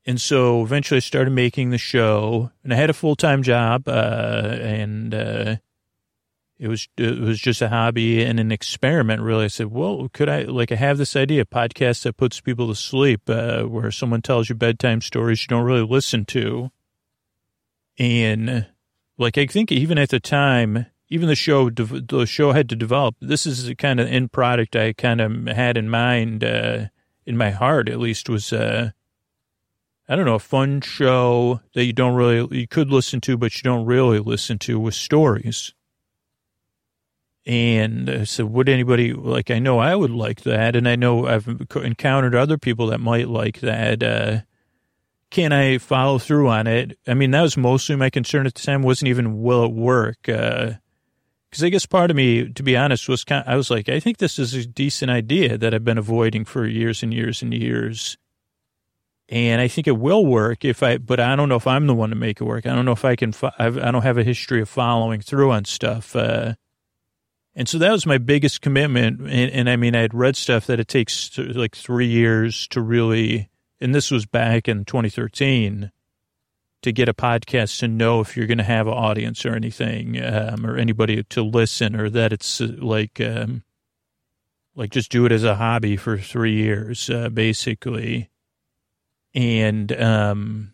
and 0.05 0.19
so 0.19 0.63
eventually 0.63 0.97
I 0.97 1.01
started 1.01 1.31
making 1.31 1.69
the 1.69 1.77
show, 1.77 2.51
and 2.63 2.73
I 2.73 2.77
had 2.77 2.89
a 2.89 2.93
full 2.93 3.15
time 3.15 3.43
job, 3.43 3.87
uh, 3.87 4.57
and 4.59 5.13
uh, 5.13 5.55
it 6.57 6.67
was 6.67 6.87
it 6.97 7.19
was 7.19 7.39
just 7.39 7.61
a 7.61 7.69
hobby 7.69 8.23
and 8.23 8.39
an 8.39 8.51
experiment. 8.51 9.21
Really, 9.21 9.45
I 9.45 9.49
said, 9.49 9.67
well, 9.67 10.09
could 10.11 10.27
I 10.29 10.43
like 10.43 10.71
I 10.71 10.75
have 10.75 10.97
this 10.97 11.15
idea, 11.15 11.45
podcast 11.45 12.03
that 12.03 12.17
puts 12.17 12.41
people 12.41 12.67
to 12.67 12.75
sleep, 12.75 13.29
uh, 13.29 13.63
where 13.63 13.91
someone 13.91 14.21
tells 14.21 14.49
you 14.49 14.55
bedtime 14.55 15.01
stories 15.01 15.43
you 15.43 15.47
don't 15.47 15.65
really 15.65 15.85
listen 15.85 16.25
to, 16.25 16.71
and 17.99 18.65
like 19.17 19.37
I 19.37 19.45
think 19.45 19.71
even 19.71 19.97
at 19.97 20.09
the 20.09 20.19
time, 20.19 20.87
even 21.09 21.27
the 21.27 21.35
show 21.35 21.69
the 21.69 22.25
show 22.25 22.53
had 22.53 22.69
to 22.69 22.75
develop. 22.75 23.15
This 23.21 23.45
is 23.45 23.65
the 23.65 23.75
kind 23.75 23.99
of 23.99 24.07
end 24.07 24.31
product 24.31 24.75
I 24.75 24.93
kind 24.93 25.21
of 25.21 25.47
had 25.47 25.77
in 25.77 25.89
mind, 25.89 26.43
uh, 26.43 26.85
in 27.25 27.37
my 27.37 27.51
heart 27.51 27.89
at 27.89 27.99
least 27.99 28.29
was. 28.29 28.51
Uh, 28.51 28.91
I 30.11 30.15
don't 30.15 30.25
know, 30.25 30.33
a 30.33 30.39
fun 30.39 30.81
show 30.81 31.61
that 31.75 31.85
you 31.85 31.93
don't 31.93 32.15
really, 32.15 32.57
you 32.61 32.67
could 32.67 32.89
listen 32.89 33.21
to, 33.21 33.37
but 33.37 33.55
you 33.55 33.61
don't 33.61 33.85
really 33.85 34.17
listen 34.17 34.57
to 34.57 34.79
with 34.79 34.95
stories 34.95 35.75
and 37.49 38.11
I 38.11 38.23
said, 38.25 38.45
would 38.45 38.69
anybody 38.69 39.11
like, 39.11 39.49
I 39.49 39.57
know 39.57 39.79
I 39.79 39.95
would 39.95 40.11
like 40.11 40.41
that. 40.41 40.75
And 40.75 40.87
I 40.87 40.95
know 40.95 41.25
I've 41.25 41.47
encountered 41.47 42.35
other 42.35 42.59
people 42.59 42.85
that 42.87 42.99
might 42.99 43.27
like 43.27 43.61
that. 43.61 44.03
Uh, 44.03 44.41
can 45.29 45.53
I 45.53 45.77
follow 45.77 46.17
through 46.17 46.49
on 46.49 46.67
it? 46.67 46.97
I 47.07 47.13
mean, 47.13 47.31
that 47.31 47.41
was 47.41 47.57
mostly 47.57 47.95
my 47.95 48.09
concern 48.09 48.47
at 48.47 48.55
the 48.55 48.61
time. 48.61 48.81
wasn't 48.81 49.09
even 49.09 49.41
will 49.41 49.65
it 49.65 49.71
work? 49.71 50.27
Uh, 50.27 50.73
cause 51.51 51.63
I 51.63 51.69
guess 51.69 51.85
part 51.85 52.09
of 52.09 52.17
me, 52.17 52.51
to 52.51 52.63
be 52.63 52.75
honest, 52.75 53.07
was 53.07 53.23
kind 53.23 53.45
of, 53.45 53.51
I 53.51 53.55
was 53.55 53.69
like, 53.69 53.89
I 53.89 53.99
think 53.99 54.17
this 54.17 54.39
is 54.39 54.53
a 54.53 54.65
decent 54.65 55.11
idea 55.11 55.57
that 55.57 55.73
I've 55.73 55.83
been 55.83 55.97
avoiding 55.97 56.45
for 56.45 56.65
years 56.65 57.03
and 57.03 57.13
years 57.13 57.41
and 57.41 57.53
years. 57.53 58.17
And 59.31 59.61
I 59.61 59.67
think 59.67 59.87
it 59.87 59.97
will 59.97 60.25
work 60.25 60.65
if 60.65 60.81
I, 60.81 60.97
but 60.97 61.19
I 61.19 61.35
don't 61.35 61.49
know 61.49 61.55
if 61.55 61.67
I'm 61.67 61.85
the 61.85 61.93
one 61.93 62.09
to 62.09 62.15
make 62.15 62.41
it 62.41 62.45
work. 62.45 62.65
I 62.65 62.73
don't 62.73 62.85
know 62.85 62.93
if 62.93 63.05
I 63.05 63.15
can, 63.15 63.33
I 63.59 63.69
don't 63.69 64.01
have 64.01 64.17
a 64.17 64.23
history 64.23 64.61
of 64.61 64.69
following 64.69 65.21
through 65.21 65.51
on 65.51 65.65
stuff. 65.65 66.15
Uh, 66.15 66.55
and 67.55 67.69
so 67.69 67.77
that 67.77 67.91
was 67.91 68.07
my 68.07 68.17
biggest 68.17 68.61
commitment. 68.61 69.21
And, 69.21 69.51
and, 69.51 69.69
I 69.69 69.75
mean, 69.75 69.95
I 69.95 70.01
had 70.01 70.15
read 70.15 70.35
stuff 70.35 70.65
that 70.65 70.79
it 70.79 70.87
takes 70.87 71.37
like 71.37 71.75
three 71.75 72.07
years 72.07 72.67
to 72.69 72.81
really, 72.81 73.49
and 73.79 73.93
this 73.93 74.11
was 74.11 74.25
back 74.25 74.67
in 74.67 74.85
2013, 74.85 75.91
to 76.81 76.91
get 76.91 77.09
a 77.09 77.13
podcast 77.13 77.79
to 77.79 77.87
know 77.87 78.21
if 78.21 78.37
you're 78.37 78.47
going 78.47 78.57
to 78.57 78.63
have 78.63 78.87
an 78.87 78.93
audience 78.93 79.45
or 79.45 79.53
anything, 79.53 80.21
um, 80.23 80.65
or 80.65 80.77
anybody 80.77 81.21
to 81.23 81.43
listen, 81.43 81.95
or 81.95 82.09
that 82.09 82.31
it's 82.31 82.61
uh, 82.61 82.71
like, 82.77 83.19
um, 83.19 83.63
like 84.75 84.91
just 84.91 85.11
do 85.11 85.25
it 85.25 85.31
as 85.31 85.43
a 85.43 85.55
hobby 85.55 85.97
for 85.97 86.17
three 86.17 86.55
years, 86.55 87.09
uh, 87.09 87.29
basically. 87.29 88.29
And, 89.33 89.91
um, 90.01 90.73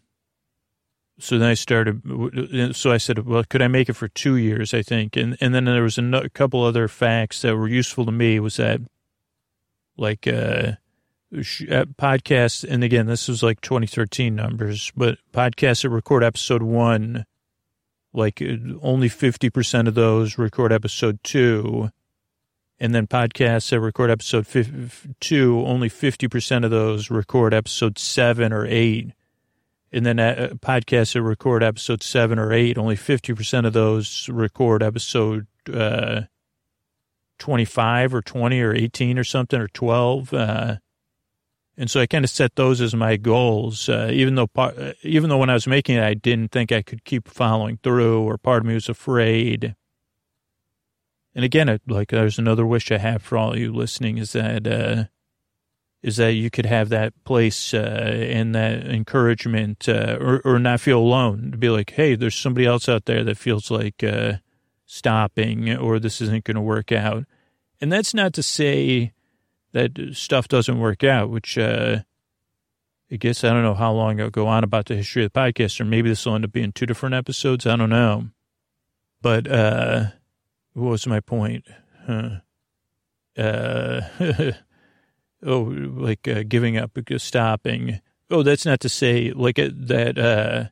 so 1.17 1.37
then 1.37 1.49
I 1.49 1.53
started. 1.53 2.75
So 2.75 2.91
I 2.91 2.97
said, 2.97 3.25
"Well, 3.25 3.45
could 3.45 3.61
I 3.61 3.69
make 3.69 3.87
it 3.87 3.93
for 3.93 4.09
two 4.09 4.35
years?" 4.35 4.73
I 4.73 4.81
think, 4.81 5.15
and 5.15 5.37
and 5.39 5.55
then 5.55 5.63
there 5.63 5.81
was 5.81 5.97
a, 5.97 6.29
couple 6.33 6.61
other 6.63 6.87
facts 6.87 7.41
that 7.41 7.55
were 7.55 7.69
useful 7.69 8.05
to 8.05 8.11
me. 8.11 8.39
Was 8.39 8.57
that 8.57 8.81
like 9.95 10.27
uh, 10.27 10.73
podcasts? 11.33 12.63
And 12.67 12.83
again, 12.83 13.05
this 13.05 13.27
was 13.27 13.43
like 13.43 13.61
2013 13.61 14.35
numbers, 14.35 14.91
but 14.95 15.17
podcasts 15.33 15.83
that 15.83 15.89
record 15.89 16.23
episode 16.23 16.63
one, 16.63 17.25
like 18.13 18.41
uh, 18.41 18.55
only 18.81 19.09
50 19.09 19.49
percent 19.49 19.87
of 19.87 19.93
those 19.95 20.37
record 20.37 20.71
episode 20.71 21.19
two, 21.23 21.89
and 22.79 22.93
then 22.93 23.07
podcasts 23.07 23.69
that 23.69 23.79
record 23.79 24.11
episode 24.11 24.47
two, 25.19 25.63
only 25.65 25.89
50 25.89 26.27
percent 26.27 26.65
of 26.65 26.71
those 26.71 27.09
record 27.09 27.53
episode 27.53 27.97
seven 27.97 28.53
or 28.53 28.65
eight 28.65 29.11
and 29.95 30.05
then 30.05 30.19
uh, 30.19 30.49
podcasts 30.59 31.13
that 31.13 31.21
record 31.21 31.63
episode 31.63 32.03
seven 32.03 32.37
or 32.37 32.51
eight, 32.51 32.77
only 32.77 32.97
50% 32.97 33.65
of 33.65 33.71
those 33.71 34.27
record 34.27 34.83
episode 34.83 35.47
uh, 35.73 36.23
25 37.39 38.13
or 38.13 38.21
20 38.21 38.61
or 38.61 38.73
18 38.73 39.17
or 39.17 39.23
something 39.23 39.61
or 39.61 39.69
12. 39.69 40.33
Uh, 40.33 40.75
and 41.77 41.91
so 41.91 41.99
I 41.99 42.05
kind 42.05 42.23
of 42.23 42.29
set 42.29 42.55
those 42.55 42.79
as 42.79 42.95
my 42.95 43.17
goals, 43.17 43.89
uh, 43.89 44.09
even 44.11 44.35
though 44.35 44.47
part, 44.47 44.77
uh, 44.77 44.93
even 45.03 45.29
though 45.29 45.37
when 45.37 45.49
I 45.49 45.53
was 45.53 45.67
making 45.67 45.97
it, 45.97 46.03
I 46.03 46.13
didn't 46.13 46.51
think 46.51 46.71
I 46.71 46.81
could 46.81 47.03
keep 47.03 47.27
following 47.27 47.79
through, 47.83 48.21
or 48.23 48.37
part 48.37 48.61
of 48.61 48.65
me 48.65 48.73
was 48.73 48.89
afraid. 48.89 49.75
And 51.33 51.43
again, 51.43 51.67
it, 51.67 51.81
like 51.87 52.09
there's 52.09 52.39
another 52.39 52.65
wish 52.65 52.91
I 52.91 52.97
have 52.97 53.21
for 53.21 53.37
all 53.37 53.57
you 53.57 53.73
listening 53.73 54.17
is 54.17 54.31
that 54.31 54.65
uh, 54.65 55.05
is 56.01 56.17
that 56.17 56.33
you 56.33 56.49
could 56.49 56.67
have 56.67 56.89
that 56.89 57.13
place 57.25 57.73
uh, 57.73 57.77
and 57.77 58.55
that 58.55 58.85
encouragement 58.85 59.89
uh, 59.89 60.17
or, 60.21 60.39
or 60.45 60.59
not 60.59 60.79
feel 60.79 60.99
alone 60.99 61.49
to 61.51 61.57
be 61.57 61.67
like, 61.67 61.89
hey, 61.91 62.15
there's 62.15 62.35
somebody 62.35 62.65
else 62.65 62.87
out 62.87 63.05
there 63.05 63.23
that 63.23 63.37
feels 63.37 63.69
like 63.69 64.03
uh, 64.03 64.33
stopping 64.85 65.75
or 65.75 65.99
this 65.99 66.21
isn't 66.21 66.45
going 66.45 66.55
to 66.55 66.61
work 66.61 66.91
out. 66.91 67.25
And 67.81 67.91
that's 67.91 68.13
not 68.13 68.33
to 68.33 68.43
say 68.43 69.14
that 69.75 70.13
stuff 70.13 70.47
doesn't 70.47 70.79
work 70.79 71.03
out, 71.03 71.29
which 71.29 71.57
uh, 71.57 71.99
I 73.11 73.15
guess 73.17 73.43
I 73.43 73.49
don't 73.49 73.61
know 73.61 73.73
how 73.73 73.91
long 73.91 74.21
I'll 74.21 74.29
go 74.29 74.47
on 74.47 74.63
about 74.63 74.85
the 74.85 74.95
history 74.95 75.25
of 75.25 75.33
the 75.33 75.39
podcast, 75.39 75.81
or 75.81 75.85
maybe 75.85 76.07
this 76.07 76.25
will 76.25 76.35
end 76.35 76.45
up 76.45 76.53
being 76.53 76.71
two 76.71 76.85
different 76.85 77.13
episodes. 77.13 77.67
I 77.67 77.75
don't 77.75 77.89
know. 77.89 78.29
But 79.21 79.51
uh, 79.51 80.05
what 80.71 80.91
was 80.91 81.07
my 81.07 81.19
point? 81.19 81.65
Huh. 82.07 82.29
Uh, 83.37 84.01
oh, 85.45 85.59
like 85.59 86.25
uh, 86.25 86.43
giving 86.47 86.77
up, 86.77 86.97
stopping. 87.17 87.99
Oh, 88.29 88.43
that's 88.43 88.65
not 88.65 88.79
to 88.79 88.89
say 88.89 89.33
like 89.33 89.59
uh, 89.59 89.71
that 89.73 90.17
uh, 90.17 90.69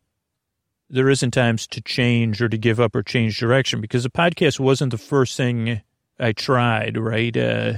there 0.90 1.10
isn't 1.10 1.32
times 1.32 1.68
to 1.68 1.82
change 1.82 2.42
or 2.42 2.48
to 2.48 2.58
give 2.58 2.80
up 2.80 2.96
or 2.96 3.04
change 3.04 3.38
direction 3.38 3.82
because 3.82 4.04
the 4.04 4.10
podcast 4.10 4.62
wasn't 4.62 4.92
the 4.92 4.98
first 4.98 5.36
thing 5.36 5.82
I 6.18 6.32
tried, 6.32 6.98
right? 6.98 7.36
Uh, 7.36 7.74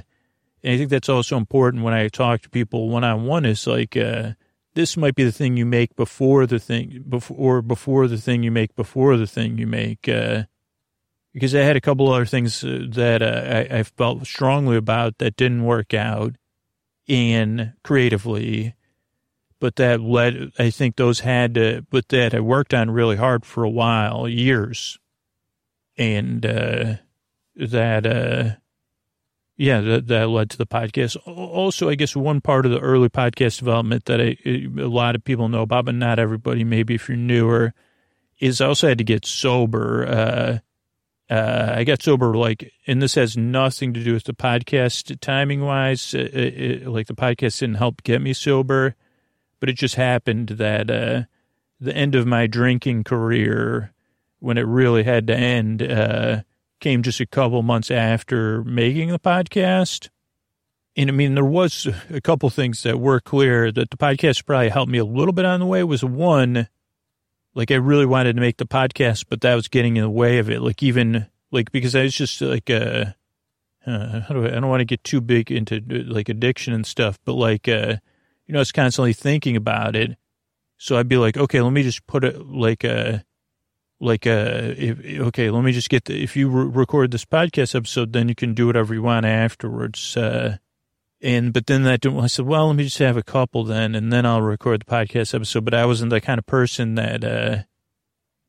and 0.66 0.74
I 0.74 0.78
think 0.78 0.90
that's 0.90 1.10
also 1.10 1.38
important 1.38 1.84
when 1.84 1.94
I 1.94 2.08
talk 2.08 2.42
to 2.42 2.50
people 2.50 2.90
one 2.90 3.04
on 3.04 3.26
one 3.26 3.46
is 3.46 3.68
like, 3.68 3.96
uh, 3.96 4.32
this 4.74 4.98
might 4.98 5.14
be 5.14 5.24
the 5.24 5.32
thing 5.32 5.58
you 5.58 5.66
make 5.66 5.96
before 5.96 6.48
the 6.48 6.58
thing 6.58 7.04
before 7.08 7.38
or 7.38 7.62
before 7.62 8.08
the 8.08 8.18
thing 8.18 8.42
you 8.42 8.50
make 8.50 8.76
before 8.76 9.16
the 9.16 9.28
thing 9.28 9.60
you 9.60 9.68
make. 9.68 10.10
Uh, 10.10 10.46
because 11.34 11.54
I 11.54 11.60
had 11.60 11.76
a 11.76 11.82
couple 11.82 12.12
other 12.12 12.26
things 12.26 12.64
uh, 12.64 12.80
that 12.90 13.22
uh, 13.22 13.74
I, 13.76 13.80
I 13.80 13.84
felt 13.84 14.26
strongly 14.26 14.76
about 14.76 15.20
that 15.20 15.36
didn't 15.36 15.66
work 15.66 15.94
out 15.94 16.34
in 17.06 17.74
creatively, 17.84 18.74
but 19.60 19.76
that 19.76 20.02
led, 20.02 20.52
I 20.58 20.72
think 20.72 20.96
those 20.96 21.20
had 21.20 21.54
to, 21.56 21.86
but 21.92 22.10
that 22.10 22.34
I 22.34 22.40
worked 22.40 22.74
on 22.74 22.90
really 22.90 23.18
hard 23.18 23.46
for 23.46 23.64
a 23.64 23.70
while, 23.70 24.28
years. 24.28 24.98
And, 25.96 26.44
uh, 26.44 26.96
that, 27.56 28.08
uh, 28.08 28.56
yeah, 29.58 29.80
that, 29.82 30.08
that 30.08 30.28
led 30.28 30.50
to 30.52 30.58
the 30.58 30.66
podcast. 30.66 31.16
Also, 31.26 31.90
I 31.90 31.96
guess 31.96 32.16
one 32.16 32.42
part 32.42 32.66
of 32.66 32.72
the 32.72 32.80
early 32.80 33.10
podcast 33.10 33.60
development 33.60 34.06
that 34.06 34.20
I, 34.20 34.38
a 34.46 34.88
lot 34.88 35.16
of 35.16 35.24
people 35.24 35.48
know 35.48 35.62
about, 35.62 35.86
but 35.86 35.96
not 35.96 36.20
everybody, 36.20 36.64
maybe 36.64 36.96
if 36.96 37.08
you're 37.08 37.18
newer, 37.18 37.74
is 38.40 38.60
I 38.60 38.68
also 38.68 38.90
had 38.90 38.98
to 38.98 39.04
get 39.06 39.26
sober. 39.26 40.06
Uh, 40.08 41.34
uh, 41.34 41.74
I 41.78 41.84
got 41.86 42.04
sober 42.04 42.36
like, 42.36 42.72
and 42.86 43.02
this 43.02 43.16
has 43.16 43.38
nothing 43.38 43.94
to 43.94 44.04
do 44.04 44.14
with 44.14 44.26
the 44.26 44.34
podcast 44.34 45.20
timing 45.22 45.62
wise. 45.62 46.14
Like 46.14 47.08
the 47.08 47.16
podcast 47.16 47.60
didn't 47.60 47.76
help 47.76 48.04
get 48.04 48.22
me 48.22 48.34
sober, 48.34 48.96
but 49.60 49.70
it 49.70 49.78
just 49.78 49.96
happened 49.96 50.50
that 50.50 50.92
uh, 50.92 51.24
the 51.80 51.96
end 51.96 52.14
of 52.14 52.28
my 52.28 52.46
drinking 52.46 53.06
career, 53.06 53.94
when 54.40 54.58
it 54.58 54.68
really 54.68 55.04
had 55.04 55.28
to 55.28 55.36
end, 55.36 55.82
uh, 55.82 56.42
came 56.80 57.04
just 57.04 57.20
a 57.20 57.26
couple 57.26 57.62
months 57.62 57.92
after 57.92 58.64
making 58.64 59.10
the 59.10 59.20
podcast. 59.20 60.10
And 60.96 61.10
I 61.10 61.14
mean, 61.14 61.36
there 61.36 61.46
was 61.46 61.88
a 62.10 62.22
couple 62.22 62.50
things 62.50 62.84
that 62.84 63.00
were 63.00 63.20
clear 63.20 63.72
that 63.72 63.90
the 63.90 63.98
podcast 63.98 64.46
probably 64.46 64.70
helped 64.70 64.92
me 64.92 64.98
a 64.98 65.06
little 65.06 65.34
bit 65.34 65.46
on 65.46 65.60
the 65.60 65.66
way. 65.66 65.84
Was 65.84 66.04
one, 66.04 66.70
like 67.54 67.72
I 67.72 67.76
really 67.76 68.06
wanted 68.06 68.36
to 68.36 68.42
make 68.42 68.58
the 68.58 68.66
podcast, 68.66 69.26
but 69.30 69.42
that 69.42 69.56
was 69.56 69.68
getting 69.68 69.98
in 69.98 70.04
the 70.04 70.10
way 70.10 70.38
of 70.38 70.50
it. 70.50 70.62
Like 70.62 70.82
even 70.84 71.28
like 71.52 71.72
because 71.72 71.96
I 71.96 72.04
was 72.04 72.16
just 72.16 72.42
like 72.42 72.70
uh, 72.70 73.06
uh 73.86 74.22
how 74.22 74.34
do 74.34 74.46
I, 74.46 74.50
I 74.50 74.60
don't 74.60 74.70
want 74.70 74.82
to 74.82 74.86
get 74.86 75.04
too 75.04 75.22
big 75.22 75.52
into 75.52 75.82
like 76.08 76.30
addiction 76.30 76.74
and 76.74 76.86
stuff, 76.86 77.20
but 77.26 77.34
like 77.34 77.68
uh, 77.68 77.98
you 78.46 78.54
know, 78.54 78.60
I 78.60 78.62
was 78.62 78.72
constantly 78.72 79.14
thinking 79.14 79.56
about 79.58 79.96
it. 79.96 80.18
So 80.78 80.98
I'd 80.98 81.10
be 81.10 81.18
like, 81.18 81.38
okay, 81.38 81.62
let 81.62 81.74
me 81.74 81.84
just 81.84 82.06
put 82.08 82.24
it 82.24 82.46
like 82.46 82.86
uh 82.86 83.20
like 84.00 84.28
uh 84.28 84.74
if, 84.78 85.00
okay, 85.28 85.50
let 85.50 85.64
me 85.64 85.72
just 85.72 85.90
get 85.90 86.06
the, 86.06 86.22
if 86.22 86.36
you 86.36 86.50
re- 86.50 86.66
record 86.66 87.12
this 87.12 87.26
podcast 87.26 87.76
episode, 87.76 88.14
then 88.14 88.30
you 88.30 88.36
can 88.36 88.54
do 88.54 88.68
whatever 88.68 88.94
you 88.94 89.02
want 89.02 89.26
afterwards. 89.26 90.18
Uh, 90.18 90.58
and 91.22 91.54
but 91.54 91.66
then 91.68 91.84
that 91.84 92.06
I 92.06 92.28
said, 92.28 92.46
well, 92.46 92.68
let 92.68 92.76
me 92.76 92.84
just 92.84 93.00
have 93.00 93.18
a 93.18 93.24
couple 93.24 93.64
then, 93.64 93.96
and 93.96 94.12
then 94.12 94.26
I'll 94.26 94.42
record 94.42 94.82
the 94.82 94.86
podcast 94.86 95.34
episode. 95.34 95.66
But 95.66 95.74
I 95.74 95.86
wasn't 95.86 96.10
the 96.10 96.22
kind 96.22 96.38
of 96.38 96.46
person 96.46 96.96
that, 96.96 97.24
uh, 97.24 97.64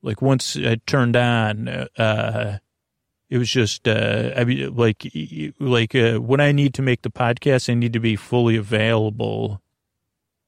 like, 0.02 0.20
once 0.20 0.56
I 0.56 0.80
turned 0.86 1.16
on, 1.16 1.68
uh, 1.68 2.58
it 3.30 3.38
was 3.38 3.50
just, 3.50 3.88
uh, 3.88 4.32
I 4.36 4.44
mean, 4.44 4.74
like, 4.74 5.10
like 5.58 5.94
uh, 5.94 6.18
when 6.18 6.40
I 6.40 6.52
need 6.52 6.74
to 6.74 6.82
make 6.82 7.02
the 7.02 7.10
podcast, 7.10 7.70
I 7.70 7.74
need 7.74 7.92
to 7.92 8.00
be 8.00 8.14
fully 8.14 8.56
available. 8.56 9.62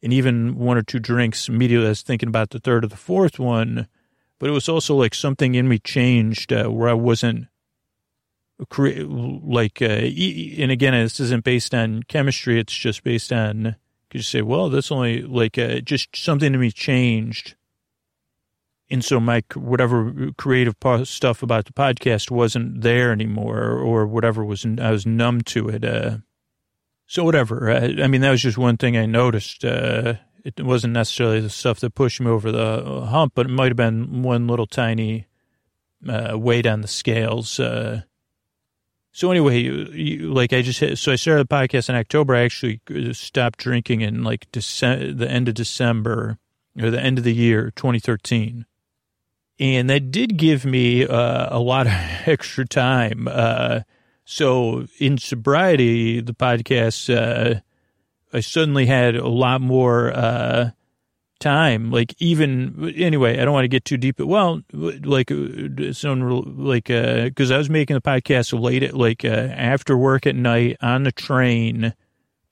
And 0.02 0.12
even 0.12 0.56
one 0.56 0.76
or 0.76 0.82
two 0.82 1.00
drinks 1.00 1.48
immediately, 1.48 1.86
I 1.86 1.90
was 1.90 2.02
thinking 2.02 2.28
about 2.28 2.50
the 2.50 2.60
third 2.60 2.84
or 2.84 2.88
the 2.88 2.96
fourth 2.96 3.38
one. 3.38 3.88
But 4.38 4.50
it 4.50 4.52
was 4.52 4.68
also 4.68 4.94
like 4.94 5.14
something 5.14 5.54
in 5.54 5.68
me 5.68 5.78
changed 5.78 6.52
uh, 6.52 6.68
where 6.68 6.88
I 6.88 6.94
wasn't 6.94 7.48
create 8.66 9.08
like 9.08 9.80
uh, 9.80 9.86
and 9.86 10.70
again 10.70 10.92
this 10.92 11.20
isn't 11.20 11.44
based 11.44 11.72
on 11.74 12.02
chemistry 12.04 12.58
it's 12.58 12.72
just 12.72 13.04
based 13.04 13.32
on 13.32 13.76
could 14.10 14.18
you 14.18 14.22
say 14.22 14.42
well 14.42 14.68
that's 14.68 14.90
only 14.90 15.22
like 15.22 15.56
uh, 15.58 15.80
just 15.80 16.16
something 16.16 16.52
to 16.52 16.58
me 16.58 16.70
changed. 16.70 17.54
And 18.90 19.04
so 19.04 19.20
my 19.20 19.42
whatever 19.54 20.32
creative 20.38 20.74
stuff 21.04 21.42
about 21.42 21.66
the 21.66 21.74
podcast 21.74 22.30
wasn't 22.30 22.80
there 22.80 23.12
anymore 23.12 23.72
or 23.72 24.06
whatever 24.06 24.42
was 24.42 24.64
i 24.80 24.90
was 24.90 25.04
numb 25.04 25.42
to 25.42 25.68
it 25.68 25.84
uh, 25.84 26.18
so 27.06 27.22
whatever 27.22 27.70
I, 27.70 28.02
I, 28.02 28.06
mean 28.06 28.22
that 28.22 28.30
was 28.30 28.40
just 28.40 28.56
one 28.56 28.78
thing 28.78 28.96
i 28.96 29.04
noticed 29.04 29.62
uh, 29.62 30.14
it 30.44 30.64
wasn't 30.64 30.92
necessarily 30.92 31.40
the 31.40 31.50
stuff 31.50 31.80
that 31.80 31.94
pushed 31.94 32.20
me 32.20 32.28
over 32.28 32.50
the 32.52 33.06
hump 33.06 33.32
but 33.34 33.46
it 33.46 33.50
might 33.50 33.68
have 33.68 33.76
been 33.76 34.22
one 34.22 34.46
little 34.46 34.66
tiny 34.66 35.26
uh, 36.08 36.38
weight 36.38 36.66
on 36.66 36.80
the 36.80 36.88
scales 36.88 37.58
uh, 37.58 38.02
so 39.18 39.32
anyway, 39.32 39.58
you, 39.58 39.72
you, 39.86 40.32
like 40.32 40.52
I 40.52 40.62
just 40.62 40.78
hit, 40.78 40.96
so 40.96 41.10
I 41.10 41.16
started 41.16 41.48
the 41.48 41.52
podcast 41.52 41.88
in 41.88 41.96
October. 41.96 42.36
I 42.36 42.42
actually 42.42 42.80
uh, 42.88 43.12
stopped 43.12 43.58
drinking 43.58 44.00
in 44.00 44.22
like 44.22 44.48
Dece- 44.52 45.18
the 45.18 45.28
end 45.28 45.48
of 45.48 45.54
December 45.54 46.38
or 46.80 46.90
the 46.90 47.00
end 47.00 47.18
of 47.18 47.24
the 47.24 47.34
year, 47.34 47.72
2013. 47.74 48.64
And 49.58 49.90
that 49.90 50.12
did 50.12 50.36
give 50.36 50.64
me 50.64 51.04
uh, 51.04 51.48
a 51.50 51.58
lot 51.58 51.86
of 51.86 51.92
extra 52.26 52.64
time. 52.64 53.26
Uh, 53.28 53.80
so 54.24 54.86
in 55.00 55.18
sobriety, 55.18 56.20
the 56.20 56.34
podcast, 56.34 57.12
uh, 57.12 57.60
I 58.32 58.40
suddenly 58.40 58.86
had 58.86 59.16
a 59.16 59.28
lot 59.28 59.60
more 59.60 60.12
uh, 60.12 60.70
time. 61.38 61.90
Like 61.90 62.14
even 62.18 62.92
anyway, 62.96 63.38
I 63.38 63.44
don't 63.44 63.54
want 63.54 63.64
to 63.64 63.68
get 63.68 63.84
too 63.84 63.96
deep. 63.96 64.20
Well, 64.20 64.62
like 64.72 65.30
some 65.92 66.56
like 66.58 66.86
because 66.86 67.50
uh, 67.50 67.54
I 67.54 67.58
was 67.58 67.70
making 67.70 67.94
the 67.94 68.02
podcast 68.02 68.58
late 68.58 68.82
at 68.82 68.94
like 68.94 69.24
uh, 69.24 69.28
after 69.28 69.96
work 69.96 70.26
at 70.26 70.36
night 70.36 70.76
on 70.80 71.04
the 71.04 71.12
train 71.12 71.94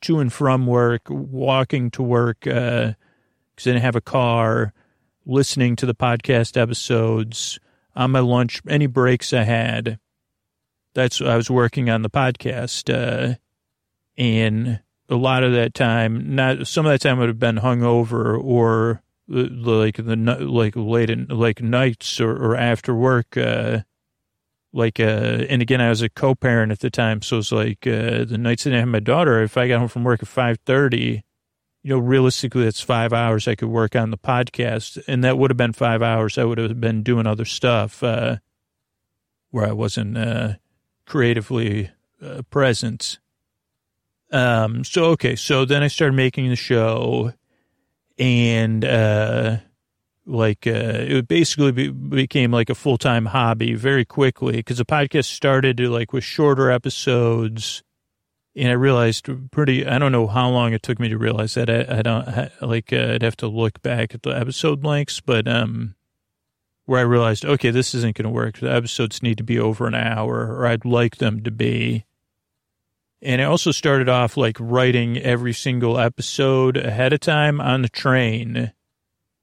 to 0.03 0.19
and 0.21 0.33
from 0.33 0.67
work, 0.67 1.03
walking 1.09 1.91
to 1.93 2.03
work 2.03 2.41
because 2.41 2.57
uh, 2.57 2.95
I 3.59 3.62
didn't 3.62 3.83
have 3.83 3.97
a 3.97 4.01
car, 4.01 4.73
listening 5.25 5.77
to 5.77 5.87
the 5.87 5.95
podcast 5.95 6.57
episodes 6.57 7.59
on 7.95 8.11
my 8.11 8.21
lunch, 8.21 8.61
any 8.69 8.87
breaks 8.87 9.33
I 9.33 9.45
had. 9.45 9.99
That's 10.95 11.21
I 11.21 11.37
was 11.37 11.51
working 11.51 11.91
on 11.91 12.03
the 12.03 12.11
podcast, 12.11 12.93
uh, 12.93 13.37
and 14.17 14.81
a 15.09 15.16
lot 15.16 15.45
of 15.45 15.53
that 15.53 15.75
time, 15.75 16.35
not 16.35 16.66
some 16.66 16.87
of 16.87 16.92
that 16.92 17.01
time 17.01 17.19
would 17.19 17.29
have 17.29 17.38
been 17.38 17.57
hungover 17.57 18.42
or 18.42 19.03
uh, 19.33 19.47
like 19.51 19.97
the 19.97 20.16
like 20.16 20.75
late 20.77 21.11
in, 21.11 21.27
like 21.29 21.62
nights 21.62 22.21
or, 22.21 22.33
or 22.33 22.57
after 22.57 22.95
work. 22.95 23.37
Uh, 23.37 23.81
like 24.73 25.01
uh, 25.01 25.47
and 25.49 25.62
again, 25.62 25.81
I 25.81 25.88
was 25.88 26.03
a 26.03 26.09
co-parent 26.09 26.73
at 26.73 26.81
the 26.81 26.90
time, 26.90 27.23
so 27.23 27.38
it's 27.38 27.53
like 27.53 27.87
uh, 27.87 28.25
the 28.25 28.38
nights 28.38 28.64
that 28.64 28.73
I 28.73 28.77
didn't 28.77 28.90
my 28.90 29.01
daughter. 29.01 29.42
If 29.42 29.57
I 29.57 29.69
got 29.69 29.79
home 29.79 29.88
from 29.88 30.05
work 30.05 30.23
at 30.23 30.29
five 30.29 30.59
thirty, 30.66 31.25
you 31.83 31.90
know, 31.90 31.99
realistically, 31.99 32.64
that's 32.64 32.81
five 32.81 33.12
hours 33.12 33.49
I 33.49 33.55
could 33.55 33.69
work 33.69 33.97
on 33.97 34.11
the 34.11 34.19
podcast, 34.19 35.03
and 35.09 35.25
that 35.25 35.38
would 35.38 35.51
have 35.51 35.57
been 35.57 35.73
five 35.73 36.03
hours 36.03 36.37
I 36.37 36.45
would 36.45 36.59
have 36.59 36.81
been 36.81 37.03
doing 37.03 37.27
other 37.27 37.45
stuff 37.45 38.03
uh, 38.03 38.37
where 39.51 39.66
I 39.66 39.73
wasn't 39.73 40.19
uh, 40.19 40.55
creatively 41.07 41.90
uh, 42.21 42.42
present. 42.51 43.19
Um, 44.33 44.85
so, 44.85 45.05
okay. 45.07 45.37
So 45.37 45.65
then 45.65 45.83
I 45.83 45.89
started 45.89 46.15
making 46.15 46.49
the 46.49 46.57
show 46.57 47.33
and, 48.19 48.85
uh, 48.85 49.59
like, 50.25 50.67
uh, 50.67 50.71
it 50.73 51.29
basically 51.29 51.73
be, 51.73 51.89
became 51.89 52.51
like 52.51 52.71
a 52.71 52.75
full 52.75 52.99
time 52.99 53.27
hobby 53.27 53.75
very 53.75 54.05
quickly 54.05 54.57
because 54.57 54.79
the 54.79 54.85
podcast 54.85 55.27
started 55.27 55.77
to 55.77 55.89
like 55.89 56.12
with 56.12 56.25
shorter 56.25 56.71
episodes. 56.71 57.83
And 58.57 58.71
I 58.71 58.73
realized 58.73 59.29
pretty, 59.51 59.87
I 59.87 59.99
don't 59.99 60.12
know 60.12 60.27
how 60.27 60.49
long 60.49 60.73
it 60.73 60.83
took 60.83 60.99
me 60.99 61.09
to 61.11 61.19
realize 61.19 61.55
that. 61.55 61.69
I, 61.69 61.99
I 61.99 62.03
don't 62.03 62.27
I, 62.27 62.51
like, 62.62 62.93
uh, 62.93 63.12
I'd 63.12 63.23
have 63.23 63.37
to 63.39 63.49
look 63.49 63.83
back 63.83 64.15
at 64.15 64.23
the 64.23 64.31
episode 64.31 64.83
lengths, 64.83 65.21
but, 65.21 65.47
um, 65.47 65.95
where 66.87 67.01
I 67.01 67.05
realized, 67.05 67.45
okay, 67.45 67.71
this 67.71 67.95
isn't 67.95 68.17
going 68.17 68.25
to 68.25 68.31
work. 68.31 68.59
The 68.59 68.73
episodes 68.73 69.23
need 69.23 69.39
to 69.39 69.45
be 69.45 69.59
over 69.59 69.87
an 69.87 69.95
hour, 69.95 70.57
or 70.57 70.67
I'd 70.67 70.85
like 70.85 71.17
them 71.17 71.43
to 71.43 71.51
be. 71.51 72.06
And 73.23 73.41
I 73.41 73.45
also 73.45 73.73
started 73.73 74.09
off 74.09 74.37
like 74.37 74.57
writing 74.61 75.19
every 75.19 75.53
single 75.53 75.99
episode 75.99 76.77
ahead 76.77 77.13
of 77.13 77.21
time 77.21 77.61
on 77.61 77.83
the 77.83 77.89
train 77.89 78.73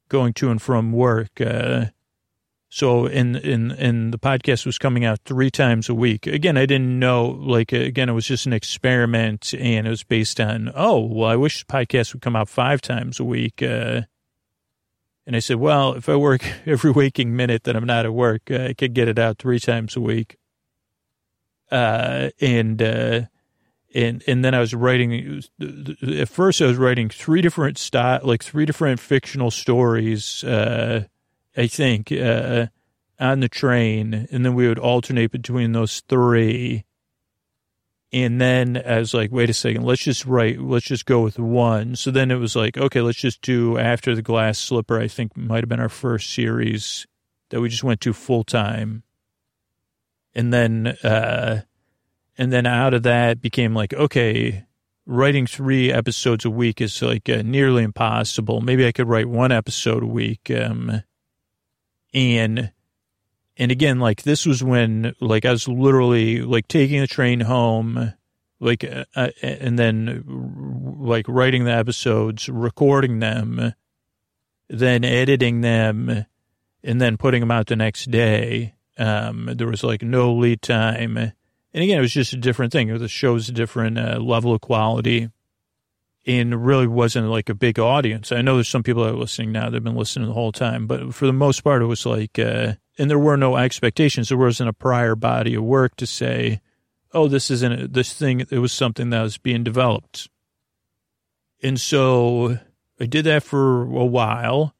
going 0.09 0.33
to 0.33 0.51
and 0.51 0.61
from 0.61 0.91
work. 0.91 1.41
Uh, 1.41 1.85
so 2.69 3.05
in, 3.05 3.35
in, 3.35 3.71
in 3.71 4.11
the 4.11 4.19
podcast 4.19 4.65
was 4.65 4.77
coming 4.77 5.05
out 5.05 5.19
three 5.25 5.51
times 5.51 5.89
a 5.89 5.95
week. 5.95 6.27
Again, 6.27 6.57
I 6.57 6.65
didn't 6.65 6.97
know, 6.97 7.25
like, 7.25 7.71
again, 7.71 8.09
it 8.09 8.13
was 8.13 8.25
just 8.25 8.45
an 8.45 8.53
experiment 8.53 9.53
and 9.53 9.87
it 9.87 9.89
was 9.89 10.03
based 10.03 10.39
on, 10.39 10.71
oh, 10.75 10.99
well, 10.99 11.29
I 11.29 11.35
wish 11.35 11.59
the 11.59 11.71
podcast 11.71 12.13
would 12.13 12.21
come 12.21 12.35
out 12.35 12.49
five 12.49 12.81
times 12.81 13.19
a 13.19 13.23
week. 13.23 13.61
Uh, 13.61 14.01
and 15.25 15.35
I 15.35 15.39
said, 15.39 15.57
well, 15.57 15.93
if 15.93 16.09
I 16.09 16.15
work 16.15 16.43
every 16.65 16.91
waking 16.91 17.35
minute 17.35 17.63
that 17.63 17.75
I'm 17.75 17.85
not 17.85 18.05
at 18.05 18.13
work, 18.13 18.49
uh, 18.49 18.65
I 18.69 18.73
could 18.73 18.93
get 18.93 19.07
it 19.07 19.19
out 19.19 19.39
three 19.39 19.59
times 19.59 19.95
a 19.95 20.01
week. 20.01 20.37
Uh, 21.71 22.29
and, 22.39 22.81
uh, 22.81 23.21
and 23.93 24.23
and 24.27 24.43
then 24.43 24.53
I 24.53 24.59
was 24.59 24.73
writing. 24.73 25.41
At 25.61 26.29
first, 26.29 26.61
I 26.61 26.65
was 26.65 26.77
writing 26.77 27.09
three 27.09 27.41
different 27.41 27.77
style, 27.77 28.21
like 28.23 28.43
three 28.43 28.65
different 28.65 28.99
fictional 28.99 29.51
stories. 29.51 30.43
Uh, 30.43 31.05
I 31.55 31.67
think 31.67 32.11
uh, 32.11 32.67
on 33.19 33.39
the 33.39 33.49
train, 33.49 34.27
and 34.31 34.45
then 34.45 34.55
we 34.55 34.67
would 34.67 34.79
alternate 34.79 35.31
between 35.31 35.71
those 35.71 36.01
three. 36.01 36.85
And 38.11 38.39
then 38.39 38.79
I 38.85 38.99
was 38.99 39.15
like, 39.15 39.31
wait 39.31 39.49
a 39.49 39.53
second, 39.53 39.85
let's 39.85 40.03
just 40.03 40.27
write, 40.27 40.61
let's 40.61 40.85
just 40.85 41.07
go 41.07 41.21
with 41.21 41.39
one. 41.39 41.95
So 41.95 42.11
then 42.11 42.29
it 42.29 42.35
was 42.35 42.55
like, 42.55 42.77
okay, 42.77 43.01
let's 43.01 43.17
just 43.17 43.41
do 43.41 43.79
After 43.79 44.13
the 44.13 44.21
Glass 44.21 44.59
Slipper, 44.59 44.99
I 44.99 45.07
think 45.07 45.35
might 45.35 45.63
have 45.63 45.69
been 45.69 45.79
our 45.79 45.89
first 45.89 46.31
series 46.31 47.07
that 47.49 47.59
we 47.59 47.69
just 47.69 47.83
went 47.83 48.01
to 48.01 48.13
full 48.13 48.43
time. 48.43 49.01
And 50.35 50.53
then, 50.53 50.87
uh, 51.03 51.61
and 52.37 52.51
then 52.51 52.65
out 52.65 52.93
of 52.93 53.03
that 53.03 53.41
became 53.41 53.73
like, 53.73 53.93
okay, 53.93 54.65
writing 55.05 55.45
three 55.45 55.91
episodes 55.91 56.45
a 56.45 56.49
week 56.49 56.81
is 56.81 57.01
like 57.01 57.29
uh, 57.29 57.41
nearly 57.43 57.83
impossible. 57.83 58.61
Maybe 58.61 58.85
I 58.87 58.91
could 58.91 59.07
write 59.07 59.27
one 59.27 59.51
episode 59.51 60.03
a 60.03 60.07
week. 60.07 60.49
Um, 60.49 61.03
and 62.13 62.71
and 63.57 63.71
again, 63.71 63.99
like 63.99 64.23
this 64.23 64.45
was 64.45 64.63
when 64.63 65.13
like 65.19 65.45
I 65.45 65.51
was 65.51 65.67
literally 65.67 66.41
like 66.41 66.67
taking 66.67 67.01
the 67.01 67.07
train 67.07 67.41
home, 67.41 68.13
like, 68.59 68.83
uh, 68.83 69.05
uh, 69.15 69.29
and 69.41 69.77
then 69.77 70.23
like 70.99 71.25
writing 71.27 71.65
the 71.65 71.71
episodes, 71.71 72.49
recording 72.49 73.19
them, 73.19 73.73
then 74.69 75.03
editing 75.03 75.61
them, 75.61 76.25
and 76.83 77.01
then 77.01 77.17
putting 77.17 77.41
them 77.41 77.51
out 77.51 77.67
the 77.67 77.75
next 77.75 78.09
day. 78.09 78.73
Um, 78.97 79.49
there 79.55 79.67
was 79.67 79.83
like 79.83 80.01
no 80.01 80.33
lead 80.33 80.61
time. 80.61 81.33
And 81.73 81.83
again, 81.83 81.97
it 81.97 82.01
was 82.01 82.13
just 82.13 82.33
a 82.33 82.37
different 82.37 82.71
thing. 82.71 82.95
The 82.95 83.07
show's 83.07 83.49
a 83.49 83.51
different 83.51 83.97
uh, 83.97 84.19
level 84.19 84.53
of 84.53 84.61
quality 84.61 85.29
and 86.25 86.65
really 86.65 86.87
wasn't 86.87 87.27
like 87.27 87.49
a 87.49 87.55
big 87.55 87.79
audience. 87.79 88.31
I 88.31 88.41
know 88.41 88.55
there's 88.55 88.69
some 88.69 88.83
people 88.83 89.03
that 89.03 89.13
are 89.13 89.17
listening 89.17 89.51
now 89.51 89.65
that 89.65 89.73
have 89.73 89.83
been 89.83 89.95
listening 89.95 90.27
the 90.27 90.33
whole 90.33 90.51
time, 90.51 90.87
but 90.87 91.13
for 91.13 91.25
the 91.25 91.33
most 91.33 91.61
part, 91.61 91.81
it 91.81 91.85
was 91.85 92.05
like, 92.05 92.39
uh, 92.39 92.73
and 92.97 93.09
there 93.09 93.19
were 93.19 93.37
no 93.37 93.57
expectations. 93.57 94.29
There 94.29 94.37
wasn't 94.37 94.69
a 94.69 94.73
prior 94.73 95.15
body 95.15 95.55
of 95.55 95.63
work 95.63 95.95
to 95.97 96.05
say, 96.05 96.61
oh, 97.13 97.27
this 97.27 97.51
isn't 97.51 97.93
this 97.93 98.13
thing. 98.13 98.39
It 98.39 98.59
was 98.59 98.71
something 98.71 99.09
that 99.09 99.21
was 99.21 99.37
being 99.37 99.63
developed. 99.63 100.29
And 101.61 101.79
so 101.79 102.57
I 102.99 103.05
did 103.05 103.25
that 103.25 103.43
for 103.43 103.83
a 103.83 104.05
while. 104.05 104.75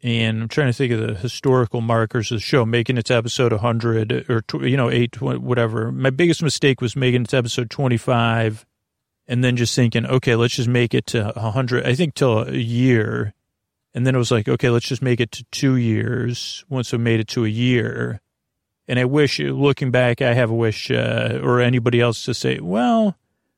And 0.00 0.42
I'm 0.42 0.48
trying 0.48 0.68
to 0.68 0.72
think 0.72 0.92
of 0.92 1.00
the 1.00 1.14
historical 1.14 1.80
markers 1.80 2.30
of 2.30 2.36
the 2.36 2.42
show, 2.42 2.64
making 2.64 2.98
its 2.98 3.10
episode 3.10 3.52
100 3.52 4.30
or, 4.30 4.42
you 4.64 4.76
know, 4.76 4.90
8, 4.90 5.20
whatever. 5.20 5.90
My 5.90 6.10
biggest 6.10 6.42
mistake 6.42 6.80
was 6.80 6.94
making 6.94 7.22
its 7.22 7.34
episode 7.34 7.68
25 7.68 8.64
and 9.26 9.42
then 9.42 9.56
just 9.56 9.74
thinking, 9.74 10.06
okay, 10.06 10.36
let's 10.36 10.54
just 10.54 10.68
make 10.68 10.94
it 10.94 11.06
to 11.06 11.32
100, 11.34 11.84
I 11.84 11.94
think 11.94 12.14
till 12.14 12.44
a 12.48 12.52
year. 12.52 13.34
And 13.92 14.06
then 14.06 14.14
it 14.14 14.18
was 14.18 14.30
like, 14.30 14.48
okay, 14.48 14.70
let's 14.70 14.86
just 14.86 15.02
make 15.02 15.18
it 15.18 15.32
to 15.32 15.44
two 15.50 15.74
years 15.74 16.64
once 16.68 16.92
we 16.92 16.98
made 16.98 17.18
it 17.18 17.28
to 17.28 17.44
a 17.44 17.48
year. 17.48 18.20
And 18.86 18.98
I 18.98 19.04
wish, 19.04 19.40
looking 19.40 19.90
back, 19.90 20.22
I 20.22 20.32
have 20.32 20.50
a 20.50 20.54
wish, 20.54 20.90
uh, 20.90 21.40
or 21.42 21.60
anybody 21.60 22.00
else 22.00 22.24
to 22.24 22.34
say, 22.34 22.60
well, 22.60 23.16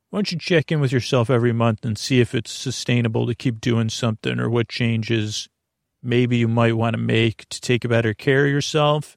why 0.08 0.16
don't 0.16 0.32
you 0.32 0.38
check 0.38 0.72
in 0.72 0.80
with 0.80 0.90
yourself 0.90 1.30
every 1.30 1.52
month 1.52 1.84
and 1.84 1.96
see 1.96 2.20
if 2.20 2.34
it's 2.34 2.50
sustainable 2.50 3.26
to 3.26 3.34
keep 3.34 3.60
doing 3.60 3.90
something 3.90 4.40
or 4.40 4.50
what 4.50 4.68
changes 4.68 5.48
maybe 6.02 6.36
you 6.36 6.48
might 6.48 6.76
want 6.76 6.94
to 6.94 7.00
make 7.00 7.48
to 7.48 7.60
take 7.60 7.88
better 7.88 8.14
care 8.14 8.46
of 8.46 8.50
yourself? 8.50 9.16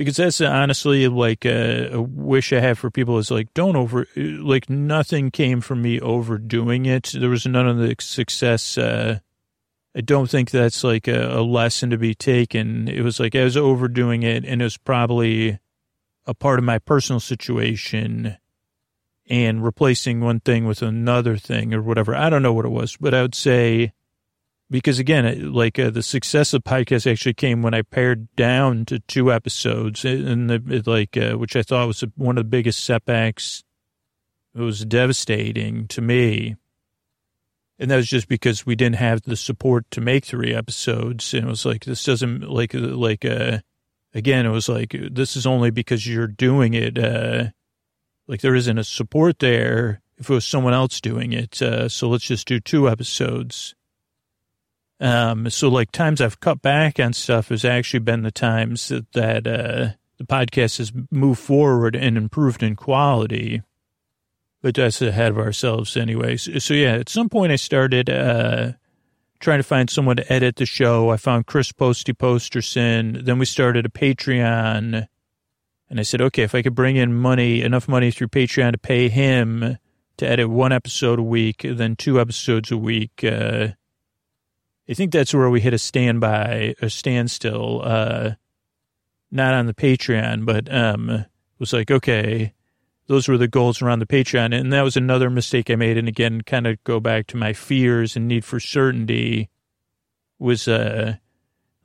because 0.00 0.16
that's 0.16 0.40
honestly 0.40 1.08
like 1.08 1.44
a, 1.44 1.92
a, 1.92 2.00
wish 2.00 2.54
I 2.54 2.60
have 2.60 2.78
for 2.78 2.90
people 2.90 3.18
is 3.18 3.30
like 3.30 3.52
don't 3.52 3.76
over 3.76 4.06
like 4.16 4.70
nothing 4.70 5.30
came 5.30 5.60
from 5.60 5.82
me 5.82 6.00
overdoing 6.00 6.86
it. 6.86 7.12
There 7.14 7.28
was 7.28 7.44
none 7.44 7.68
of 7.68 7.76
the 7.76 7.94
success. 7.98 8.78
Uh, 8.78 9.18
I 9.94 10.00
don't 10.00 10.30
think 10.30 10.50
that's 10.50 10.82
like 10.82 11.06
a, 11.06 11.40
a 11.40 11.42
lesson 11.42 11.90
to 11.90 11.98
be 11.98 12.14
taken. 12.14 12.88
It 12.88 13.02
was 13.02 13.20
like 13.20 13.34
I 13.34 13.44
was 13.44 13.58
overdoing 13.58 14.22
it, 14.22 14.42
and 14.46 14.62
it 14.62 14.64
was 14.64 14.78
probably 14.78 15.58
a 16.24 16.32
part 16.32 16.58
of 16.58 16.64
my 16.64 16.78
personal 16.78 17.20
situation 17.20 18.38
and 19.28 19.62
replacing 19.62 20.22
one 20.22 20.40
thing 20.40 20.64
with 20.64 20.80
another 20.80 21.36
thing 21.36 21.74
or 21.74 21.82
whatever. 21.82 22.16
I 22.16 22.30
don't 22.30 22.42
know 22.42 22.54
what 22.54 22.64
it 22.64 22.70
was, 22.70 22.96
but 22.96 23.12
I 23.12 23.20
would 23.20 23.34
say 23.34 23.92
because 24.70 25.00
again, 25.00 25.52
like 25.52 25.78
uh, 25.78 25.90
the 25.90 26.02
success 26.02 26.54
of 26.54 26.62
podcast 26.62 27.10
actually 27.10 27.34
came 27.34 27.60
when 27.60 27.74
I 27.74 27.82
pared 27.82 28.34
down 28.36 28.84
to 28.86 29.00
two 29.00 29.32
episodes, 29.32 30.04
and 30.04 30.48
the, 30.48 30.82
like 30.86 31.16
uh, 31.16 31.36
which 31.36 31.56
I 31.56 31.62
thought 31.62 31.88
was 31.88 32.04
one 32.16 32.38
of 32.38 32.44
the 32.44 32.48
biggest 32.48 32.84
setbacks. 32.84 33.64
It 34.54 34.60
was 34.60 34.84
devastating 34.84 35.88
to 35.88 36.00
me, 36.00 36.56
and 37.78 37.90
that 37.90 37.96
was 37.96 38.08
just 38.08 38.28
because 38.28 38.64
we 38.64 38.76
didn't 38.76 38.96
have 38.96 39.22
the 39.22 39.36
support 39.36 39.90
to 39.90 40.00
make 40.00 40.24
three 40.24 40.54
episodes, 40.54 41.34
and 41.34 41.46
it 41.46 41.50
was 41.50 41.66
like 41.66 41.84
this 41.84 42.04
doesn't 42.04 42.48
like 42.48 42.72
like 42.74 43.24
uh 43.24 43.58
again 44.14 44.46
it 44.46 44.50
was 44.50 44.68
like 44.68 44.94
this 45.10 45.36
is 45.36 45.46
only 45.46 45.70
because 45.70 46.06
you're 46.06 46.26
doing 46.28 46.74
it 46.74 46.96
uh 46.96 47.46
like 48.28 48.40
there 48.40 48.54
isn't 48.54 48.78
a 48.78 48.84
support 48.84 49.40
there 49.40 50.00
if 50.16 50.30
it 50.30 50.34
was 50.34 50.44
someone 50.44 50.74
else 50.74 51.00
doing 51.00 51.32
it. 51.32 51.60
Uh 51.60 51.88
so 51.88 52.08
let's 52.08 52.24
just 52.24 52.46
do 52.46 52.60
two 52.60 52.88
episodes 52.88 53.74
um, 55.00 55.48
so 55.50 55.68
like 55.68 55.90
times 55.90 56.20
I've 56.20 56.40
cut 56.40 56.62
back 56.62 57.00
on 57.00 57.12
stuff 57.12 57.48
has 57.48 57.64
actually 57.64 58.00
been 58.00 58.22
the 58.22 58.30
times 58.30 58.88
that, 58.88 59.10
that 59.12 59.46
uh, 59.46 59.88
the 60.18 60.24
podcast 60.24 60.78
has 60.78 60.92
moved 61.10 61.40
forward 61.40 61.96
and 61.96 62.16
improved 62.16 62.62
in 62.62 62.76
quality. 62.76 63.62
But 64.62 64.74
that's 64.74 65.00
ahead 65.00 65.30
of 65.30 65.38
ourselves 65.38 65.96
anyways. 65.96 66.62
So 66.62 66.74
yeah, 66.74 66.96
at 66.96 67.08
some 67.08 67.30
point 67.30 67.50
I 67.50 67.56
started, 67.56 68.10
uh, 68.10 68.72
trying 69.40 69.58
to 69.58 69.64
find 69.64 69.88
someone 69.88 70.16
to 70.16 70.32
edit 70.32 70.56
the 70.56 70.66
show. 70.66 71.10
I 71.10 71.16
found 71.16 71.46
Chris 71.46 71.72
Posty 71.72 72.12
Posterson. 72.12 73.24
Then 73.24 73.38
we 73.38 73.46
started 73.46 73.86
a 73.86 73.88
Patreon. 73.88 75.08
And 75.88 75.98
I 75.98 76.02
said, 76.02 76.20
okay, 76.20 76.42
if 76.42 76.54
I 76.54 76.62
could 76.62 76.74
bring 76.74 76.96
in 76.96 77.14
money, 77.14 77.62
enough 77.62 77.88
money 77.88 78.10
through 78.10 78.28
Patreon 78.28 78.72
to 78.72 78.78
pay 78.78 79.08
him 79.08 79.78
to 80.18 80.28
edit 80.28 80.50
one 80.50 80.72
episode 80.72 81.18
a 81.18 81.22
week, 81.22 81.62
then 81.64 81.96
two 81.96 82.20
episodes 82.20 82.70
a 82.70 82.76
week, 82.76 83.24
uh, 83.24 83.68
I 84.90 84.94
think 84.94 85.12
that's 85.12 85.32
where 85.32 85.48
we 85.48 85.60
hit 85.60 85.72
a 85.72 85.78
standby, 85.78 86.74
a 86.82 86.90
standstill, 86.90 87.80
uh, 87.84 88.32
not 89.30 89.54
on 89.54 89.66
the 89.66 89.74
Patreon, 89.74 90.44
but 90.44 90.72
um, 90.74 91.10
it 91.10 91.26
was 91.60 91.72
like, 91.72 91.92
okay, 91.92 92.52
those 93.06 93.28
were 93.28 93.38
the 93.38 93.46
goals 93.46 93.80
around 93.80 94.00
the 94.00 94.06
Patreon. 94.06 94.52
And 94.52 94.72
that 94.72 94.82
was 94.82 94.96
another 94.96 95.30
mistake 95.30 95.70
I 95.70 95.76
made. 95.76 95.96
And 95.96 96.08
again, 96.08 96.40
kind 96.40 96.66
of 96.66 96.82
go 96.82 96.98
back 96.98 97.28
to 97.28 97.36
my 97.36 97.52
fears 97.52 98.16
and 98.16 98.26
need 98.26 98.44
for 98.44 98.58
certainty 98.58 99.48
was, 100.40 100.66
uh, 100.66 101.16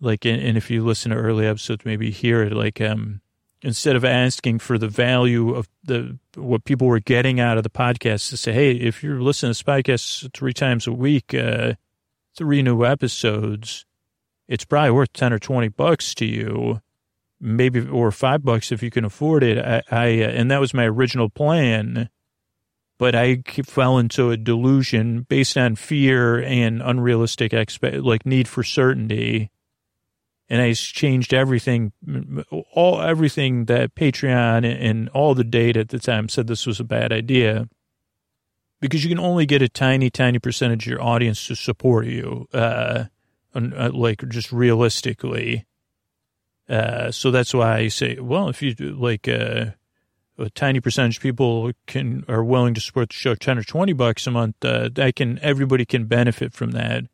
like, 0.02 0.26
and 0.26 0.58
if 0.58 0.72
you 0.72 0.84
listen 0.84 1.12
to 1.12 1.18
early 1.18 1.46
episodes, 1.46 1.86
maybe 1.86 2.10
hear 2.10 2.42
it, 2.42 2.54
like, 2.54 2.82
um, 2.82 3.22
instead 3.62 3.96
of 3.96 4.04
asking 4.04 4.58
for 4.60 4.80
the 4.80 4.88
value 4.88 5.54
of 5.54 5.70
the, 5.84 6.18
what 6.36 6.64
people 6.66 6.88
were 6.88 7.00
getting 7.00 7.40
out 7.40 7.58
of 7.58 7.64
the 7.64 7.70
podcast 7.70 8.30
to 8.30 8.38
say, 8.38 8.52
Hey, 8.52 8.72
if 8.72 9.04
you're 9.04 9.22
listening 9.22 9.54
to 9.54 9.60
this 9.60 9.64
podcast 9.64 10.34
three 10.34 10.54
times 10.54 10.88
a 10.88 10.92
week, 10.92 11.36
uh, 11.36 11.74
three 12.36 12.62
new 12.62 12.86
episodes, 12.86 13.86
it's 14.48 14.66
probably 14.66 14.92
worth 14.92 15.14
10 15.14 15.34
or 15.34 15.40
20 15.40 15.70
bucks 15.70 16.14
to 16.16 16.26
you, 16.26 16.82
maybe, 17.40 17.88
or 17.88 18.12
five 18.12 18.44
bucks 18.44 18.72
if 18.72 18.84
you 18.84 18.92
can 18.92 19.06
afford 19.06 19.44
it. 19.44 19.58
I, 19.58 19.82
I 19.92 20.24
uh, 20.24 20.30
and 20.30 20.52
that 20.52 20.60
was 20.60 20.74
my 20.74 20.86
original 20.86 21.30
plan, 21.30 22.10
but 22.98 23.16
I 23.16 23.42
fell 23.66 23.98
into 23.98 24.32
a 24.32 24.38
delusion 24.38 25.22
based 25.22 25.58
on 25.58 25.76
fear 25.76 26.42
and 26.42 26.82
unrealistic 26.82 27.54
expect, 27.54 27.98
like 27.98 28.26
need 28.26 28.48
for 28.48 28.64
certainty. 28.64 29.52
And 30.48 30.62
I 30.62 30.74
changed 30.74 31.34
everything, 31.34 31.92
all 32.72 33.02
everything 33.02 33.66
that 33.66 33.96
Patreon 33.96 34.64
and 34.64 35.10
all 35.10 35.34
the 35.34 35.44
data 35.44 35.80
at 35.80 35.90
the 35.90 35.98
time 35.98 36.30
said 36.30 36.46
this 36.46 36.68
was 36.68 36.80
a 36.80 36.84
bad 36.84 37.12
idea 37.12 37.68
because 38.86 39.04
you 39.04 39.10
can 39.10 39.20
only 39.20 39.46
get 39.46 39.62
a 39.62 39.70
tiny, 39.70 40.10
tiny 40.10 40.40
percentage 40.40 40.86
of 40.86 40.92
your 40.92 41.02
audience 41.02 41.48
to 41.48 41.56
support 41.56 42.06
you, 42.06 42.48
uh, 42.54 43.06
uh, 43.54 43.90
like 43.94 44.28
just 44.30 44.52
realistically. 44.52 45.66
Uh, 46.68 47.12
so 47.12 47.32
that's 47.32 47.54
why 47.54 47.78
I 47.78 47.88
say, 47.90 48.18
well, 48.20 48.50
if 48.50 48.62
you 48.62 48.74
like, 48.80 49.28
uh, 49.28 49.68
a 50.38 50.50
tiny 50.50 50.82
percentage 50.82 51.18
of 51.18 51.24
people 51.24 51.72
can 51.88 52.26
are 52.28 52.44
willing 52.44 52.74
to 52.74 52.82
support 52.82 53.10
the 53.10 53.16
show 53.16 53.36
10 53.36 53.58
or 53.58 53.64
20 53.64 53.94
bucks 53.94 54.28
a 54.28 54.32
month, 54.32 54.56
uh, 54.64 54.90
I 54.98 55.12
can, 55.12 55.40
everybody 55.42 55.86
can 55.86 56.06
benefit 56.06 56.54
from 56.54 56.72
that. 56.72 57.06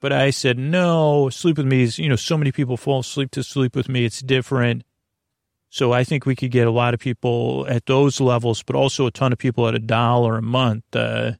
But 0.00 0.12
I 0.12 0.30
said, 0.30 0.58
no, 0.58 1.28
sleep 1.30 1.58
with 1.58 1.66
me 1.66 1.82
is, 1.82 1.98
you 1.98 2.08
know, 2.08 2.16
so 2.16 2.36
many 2.36 2.50
people 2.50 2.76
fall 2.76 3.00
asleep 3.00 3.30
to 3.32 3.42
sleep 3.42 3.76
with 3.76 3.88
me. 3.88 4.04
It's 4.04 4.20
different. 4.20 4.82
So 5.72 5.90
I 5.90 6.04
think 6.04 6.26
we 6.26 6.36
could 6.36 6.50
get 6.50 6.66
a 6.66 6.70
lot 6.70 6.92
of 6.92 7.00
people 7.00 7.64
at 7.66 7.86
those 7.86 8.20
levels, 8.20 8.62
but 8.62 8.76
also 8.76 9.06
a 9.06 9.10
ton 9.10 9.32
of 9.32 9.38
people 9.38 9.66
at 9.66 9.74
a 9.74 9.78
dollar 9.78 10.36
a 10.36 10.42
month. 10.42 10.84
Uh, 10.94 11.32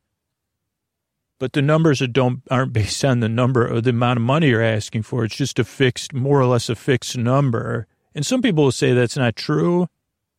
but 1.39 1.53
the 1.53 1.61
numbers 1.61 2.01
are 2.01 2.07
don't 2.07 2.41
aren't 2.51 2.73
based 2.73 3.05
on 3.05 3.21
the 3.21 3.29
number 3.29 3.71
or 3.71 3.83
the 3.83 3.91
amount 3.91 4.17
of 4.17 4.23
money 4.23 4.49
you're 4.49 4.63
asking 4.63 5.03
for. 5.03 5.27
It's 5.27 5.37
just 5.37 5.59
a 5.59 5.65
fixed, 5.65 6.15
more 6.15 6.41
or 6.41 6.47
less 6.47 6.71
a 6.71 6.75
fixed 6.75 7.15
number. 7.19 7.87
And 8.15 8.25
some 8.25 8.41
people 8.41 8.65
will 8.65 8.73
say 8.73 8.95
that's 8.95 9.19
not 9.19 9.37
true, 9.37 9.89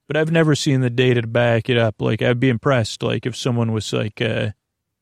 but 0.08 0.18
I've 0.18 0.32
never 0.32 0.56
seen 0.56 0.82
the 0.82 0.90
data 0.90 1.22
to 1.22 1.28
back 1.28 1.70
it 1.70 1.78
up. 1.78 2.02
Like 2.02 2.24
I'd 2.24 2.40
be 2.40 2.50
impressed, 2.50 3.04
like 3.04 3.28
if 3.28 3.36
someone 3.36 3.74
was 3.74 3.94
like 3.94 4.20
uh, 4.20 4.54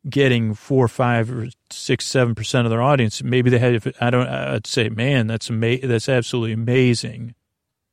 getting 0.10 0.54
four, 0.54 0.90
five, 0.90 1.32
or 1.32 1.48
six, 1.70 2.06
seven 2.06 2.36
percent 2.36 2.66
of 2.66 2.72
their 2.72 2.82
audience, 2.82 3.24
maybe 3.24 3.50
they 3.50 3.60
had. 3.60 3.94
I 4.02 4.10
don't. 4.10 4.28
I'd 4.28 4.68
say, 4.68 4.90
man, 4.90 5.28
that's 5.28 5.50
ama- 5.50 5.88
That's 5.88 6.10
absolutely 6.10 6.52
amazing. 6.52 7.36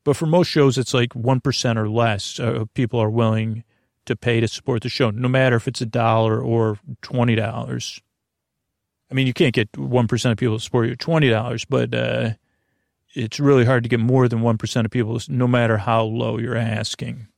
But 0.08 0.16
for 0.16 0.24
most 0.24 0.48
shows, 0.48 0.78
it's 0.78 0.94
like 0.94 1.10
1% 1.10 1.76
or 1.76 1.90
less 1.90 2.38
of 2.38 2.72
people 2.72 2.98
are 2.98 3.10
willing 3.10 3.62
to 4.06 4.16
pay 4.16 4.40
to 4.40 4.48
support 4.48 4.82
the 4.82 4.88
show, 4.88 5.10
no 5.10 5.28
matter 5.28 5.56
if 5.56 5.68
it's 5.68 5.82
a 5.82 5.84
dollar 5.84 6.40
or 6.40 6.78
twenty 7.02 7.34
dollars. 7.34 8.00
I 9.10 9.14
mean, 9.14 9.26
you 9.26 9.34
can't 9.34 9.52
get 9.52 9.76
one 9.76 10.08
percent 10.08 10.32
of 10.32 10.38
people 10.38 10.56
to 10.56 10.64
support 10.64 10.86
you 10.86 10.92
at 10.92 10.98
twenty 10.98 11.28
dollars, 11.28 11.66
but 11.66 11.94
uh, 11.94 12.30
it's 13.12 13.38
really 13.38 13.66
hard 13.66 13.82
to 13.82 13.90
get 13.90 14.00
more 14.00 14.28
than 14.28 14.40
one 14.40 14.56
percent 14.56 14.86
of 14.86 14.90
people, 14.90 15.20
no 15.28 15.46
matter 15.46 15.76
how 15.76 16.04
low 16.04 16.38
you're 16.38 16.56
asking. 16.56 17.28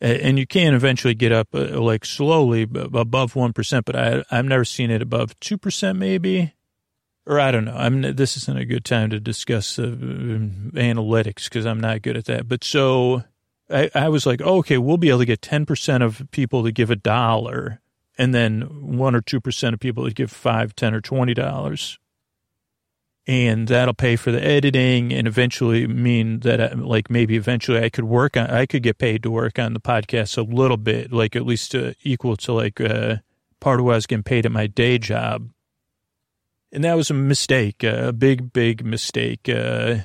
And 0.00 0.38
you 0.38 0.46
can 0.46 0.74
eventually 0.74 1.14
get 1.14 1.32
up 1.32 1.48
uh, 1.52 1.80
like 1.80 2.04
slowly 2.04 2.68
above 2.72 3.34
one 3.34 3.52
percent, 3.52 3.84
but 3.84 3.96
I 3.96 4.22
I've 4.30 4.44
never 4.44 4.64
seen 4.64 4.92
it 4.92 5.02
above 5.02 5.34
two 5.40 5.58
percent, 5.58 5.98
maybe 5.98 6.54
or 7.28 7.38
I 7.38 7.50
don't 7.50 7.66
know. 7.66 7.76
I'm 7.76 8.00
this 8.00 8.38
isn't 8.38 8.58
a 8.58 8.64
good 8.64 8.86
time 8.86 9.10
to 9.10 9.20
discuss 9.20 9.78
uh, 9.78 9.82
analytics 9.82 11.44
because 11.44 11.66
I'm 11.66 11.78
not 11.78 12.00
good 12.00 12.16
at 12.16 12.24
that. 12.24 12.48
But 12.48 12.64
so 12.64 13.22
I, 13.70 13.90
I 13.94 14.08
was 14.08 14.24
like, 14.24 14.40
oh, 14.42 14.56
okay, 14.58 14.78
we'll 14.78 14.96
be 14.96 15.10
able 15.10 15.20
to 15.20 15.26
get 15.26 15.42
10% 15.42 16.02
of 16.02 16.26
people 16.30 16.64
to 16.64 16.72
give 16.72 16.90
a 16.90 16.96
dollar 16.96 17.80
and 18.16 18.34
then 18.34 18.62
one 18.96 19.14
or 19.14 19.20
2% 19.20 19.72
of 19.74 19.78
people 19.78 20.06
to 20.06 20.14
give 20.14 20.32
five, 20.32 20.74
10 20.74 20.94
or 20.94 21.02
$20. 21.02 21.98
And 23.26 23.68
that'll 23.68 23.92
pay 23.92 24.16
for 24.16 24.32
the 24.32 24.42
editing 24.42 25.12
and 25.12 25.28
eventually 25.28 25.86
mean 25.86 26.40
that 26.40 26.60
uh, 26.60 26.76
like 26.78 27.10
maybe 27.10 27.36
eventually 27.36 27.84
I 27.84 27.90
could 27.90 28.06
work 28.06 28.38
on, 28.38 28.48
I 28.48 28.64
could 28.64 28.82
get 28.82 28.96
paid 28.96 29.22
to 29.24 29.30
work 29.30 29.58
on 29.58 29.74
the 29.74 29.80
podcast 29.80 30.38
a 30.38 30.42
little 30.42 30.78
bit, 30.78 31.12
like 31.12 31.36
at 31.36 31.44
least 31.44 31.74
uh, 31.74 31.92
equal 32.02 32.38
to 32.38 32.54
like 32.54 32.80
uh, 32.80 33.16
part 33.60 33.80
of 33.80 33.84
what 33.84 33.92
I 33.92 33.96
was 33.96 34.06
getting 34.06 34.22
paid 34.22 34.46
at 34.46 34.52
my 34.52 34.66
day 34.66 34.96
job 34.96 35.50
and 36.72 36.84
that 36.84 36.96
was 36.96 37.10
a 37.10 37.14
mistake, 37.14 37.82
a 37.82 38.12
big, 38.12 38.52
big 38.52 38.84
mistake. 38.84 39.48
Uh, 39.48 39.98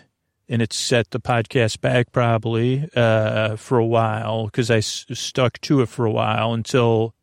and 0.50 0.62
it 0.62 0.74
set 0.74 1.12
the 1.12 1.20
podcast 1.20 1.82
back 1.82 2.12
probably 2.12 2.90
uh, 2.96 3.56
for 3.56 3.78
a 3.78 3.86
while 3.86 4.46
because 4.46 4.70
I 4.70 4.78
s- 4.78 5.06
stuck 5.14 5.60
to 5.62 5.82
it 5.82 5.90
for 5.90 6.06
a 6.06 6.12
while 6.12 6.54
until 6.54 7.16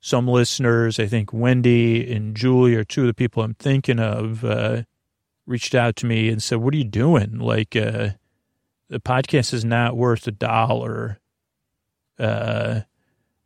some 0.00 0.28
listeners, 0.28 0.98
I 0.98 1.06
think 1.06 1.32
Wendy 1.32 2.12
and 2.12 2.36
Julie 2.36 2.74
are 2.74 2.84
two 2.84 3.02
of 3.02 3.06
the 3.08 3.14
people 3.14 3.42
I'm 3.42 3.54
thinking 3.54 3.98
of, 3.98 4.44
uh, 4.44 4.82
reached 5.46 5.74
out 5.74 5.96
to 5.96 6.06
me 6.06 6.28
and 6.28 6.42
said, 6.42 6.58
What 6.58 6.74
are 6.74 6.78
you 6.78 6.84
doing? 6.84 7.38
Like, 7.38 7.74
uh, 7.74 8.10
the 8.88 9.00
podcast 9.00 9.52
is 9.52 9.64
not 9.64 9.96
worth 9.96 10.26
a 10.26 10.32
dollar. 10.32 11.18
Uh, 12.18 12.80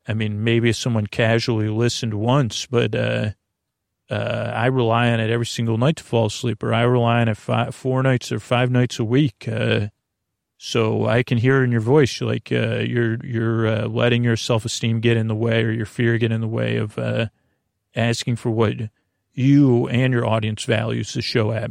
I 0.06 0.14
mean, 0.14 0.42
maybe 0.44 0.72
someone 0.72 1.06
casually 1.06 1.68
listened 1.68 2.14
once, 2.14 2.66
but 2.66 2.94
uh, 4.12 4.14
uh, 4.14 4.52
I 4.54 4.66
rely 4.66 5.10
on 5.10 5.20
it 5.20 5.30
every 5.30 5.46
single 5.46 5.78
night 5.78 5.96
to 5.96 6.04
fall 6.04 6.26
asleep, 6.26 6.62
or 6.62 6.74
I 6.74 6.82
rely 6.82 7.22
on 7.22 7.28
it 7.28 7.36
five, 7.36 7.74
four 7.74 8.02
nights 8.02 8.30
or 8.30 8.38
five 8.38 8.70
nights 8.70 8.98
a 8.98 9.04
week. 9.04 9.48
Uh, 9.48 9.88
so 10.58 11.06
I 11.06 11.22
can 11.22 11.38
hear 11.38 11.64
in 11.64 11.72
your 11.72 11.80
voice, 11.80 12.20
like 12.20 12.52
uh, 12.52 12.78
you're 12.78 13.24
you're 13.24 13.66
uh, 13.66 13.86
letting 13.86 14.22
your 14.22 14.36
self 14.36 14.64
esteem 14.64 15.00
get 15.00 15.16
in 15.16 15.28
the 15.28 15.34
way, 15.34 15.64
or 15.64 15.70
your 15.70 15.86
fear 15.86 16.18
get 16.18 16.30
in 16.30 16.40
the 16.40 16.46
way 16.48 16.76
of 16.76 16.98
uh, 16.98 17.26
asking 17.96 18.36
for 18.36 18.50
what 18.50 18.74
you 19.32 19.88
and 19.88 20.12
your 20.12 20.26
audience 20.26 20.64
values 20.64 21.14
the 21.14 21.22
show 21.22 21.50
at. 21.50 21.70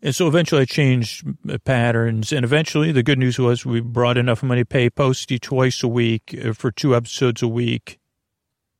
And 0.00 0.14
so 0.14 0.28
eventually 0.28 0.62
I 0.62 0.66
changed 0.66 1.26
patterns. 1.64 2.30
And 2.30 2.44
eventually 2.44 2.92
the 2.92 3.02
good 3.02 3.18
news 3.18 3.38
was 3.38 3.66
we 3.66 3.80
brought 3.80 4.18
enough 4.18 4.42
money 4.42 4.60
to 4.60 4.66
pay 4.66 4.90
Posty 4.90 5.38
twice 5.38 5.82
a 5.82 5.88
week 5.88 6.38
uh, 6.44 6.52
for 6.52 6.70
two 6.70 6.94
episodes 6.94 7.42
a 7.42 7.48
week 7.48 7.98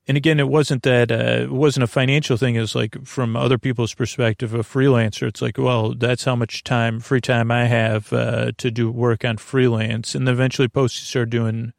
and 0.06 0.16
again, 0.16 0.38
it 0.38 0.48
wasn't 0.48 0.82
that 0.82 1.10
uh, 1.10 1.42
it 1.42 1.52
wasn't 1.52 1.84
a 1.84 1.86
financial 1.86 2.36
thing. 2.36 2.56
It 2.56 2.60
was 2.60 2.74
like 2.74 3.06
from 3.06 3.36
other 3.36 3.56
people's 3.56 3.94
perspective, 3.94 4.52
a 4.52 4.58
freelancer. 4.58 5.26
It's 5.26 5.40
like, 5.40 5.56
well, 5.56 5.94
that's 5.94 6.24
how 6.24 6.36
much 6.36 6.62
time, 6.62 7.00
free 7.00 7.22
time 7.22 7.50
I 7.50 7.64
have 7.64 8.12
uh, 8.12 8.52
to 8.58 8.70
do 8.70 8.90
work 8.90 9.24
on 9.24 9.38
freelance. 9.38 10.14
And 10.14 10.28
eventually, 10.28 10.68
Posty 10.68 11.04
started 11.04 11.30
doing 11.30 11.72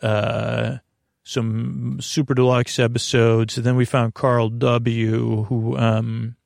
uh, 0.00 0.76
some 1.24 1.98
super 2.00 2.34
deluxe 2.34 2.78
episodes. 2.78 3.56
And 3.56 3.66
then 3.66 3.74
we 3.74 3.84
found 3.84 4.14
Carl 4.14 4.48
W, 4.48 5.44
who 5.44 5.76
um, 5.76 6.36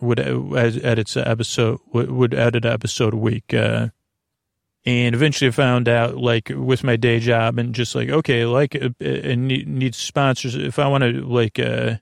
would 0.00 0.18
uh, 0.18 0.54
edit 0.56 1.16
episode 1.16 1.78
would 1.92 2.34
edit 2.34 2.64
episode 2.64 3.14
a 3.14 3.18
week. 3.18 3.54
Uh, 3.54 3.88
and 4.88 5.14
eventually 5.14 5.48
I 5.48 5.50
found 5.50 5.86
out, 5.86 6.16
like, 6.16 6.50
with 6.54 6.82
my 6.82 6.96
day 6.96 7.20
job 7.20 7.58
and 7.58 7.74
just 7.74 7.94
like, 7.94 8.08
okay, 8.08 8.46
like, 8.46 8.74
uh, 8.74 8.88
and 9.04 9.46
need, 9.46 9.68
need 9.68 9.94
sponsors. 9.94 10.54
If 10.54 10.78
I 10.78 10.88
want 10.88 11.04
to, 11.04 11.26
like, 11.26 11.58
uh, 11.58 11.96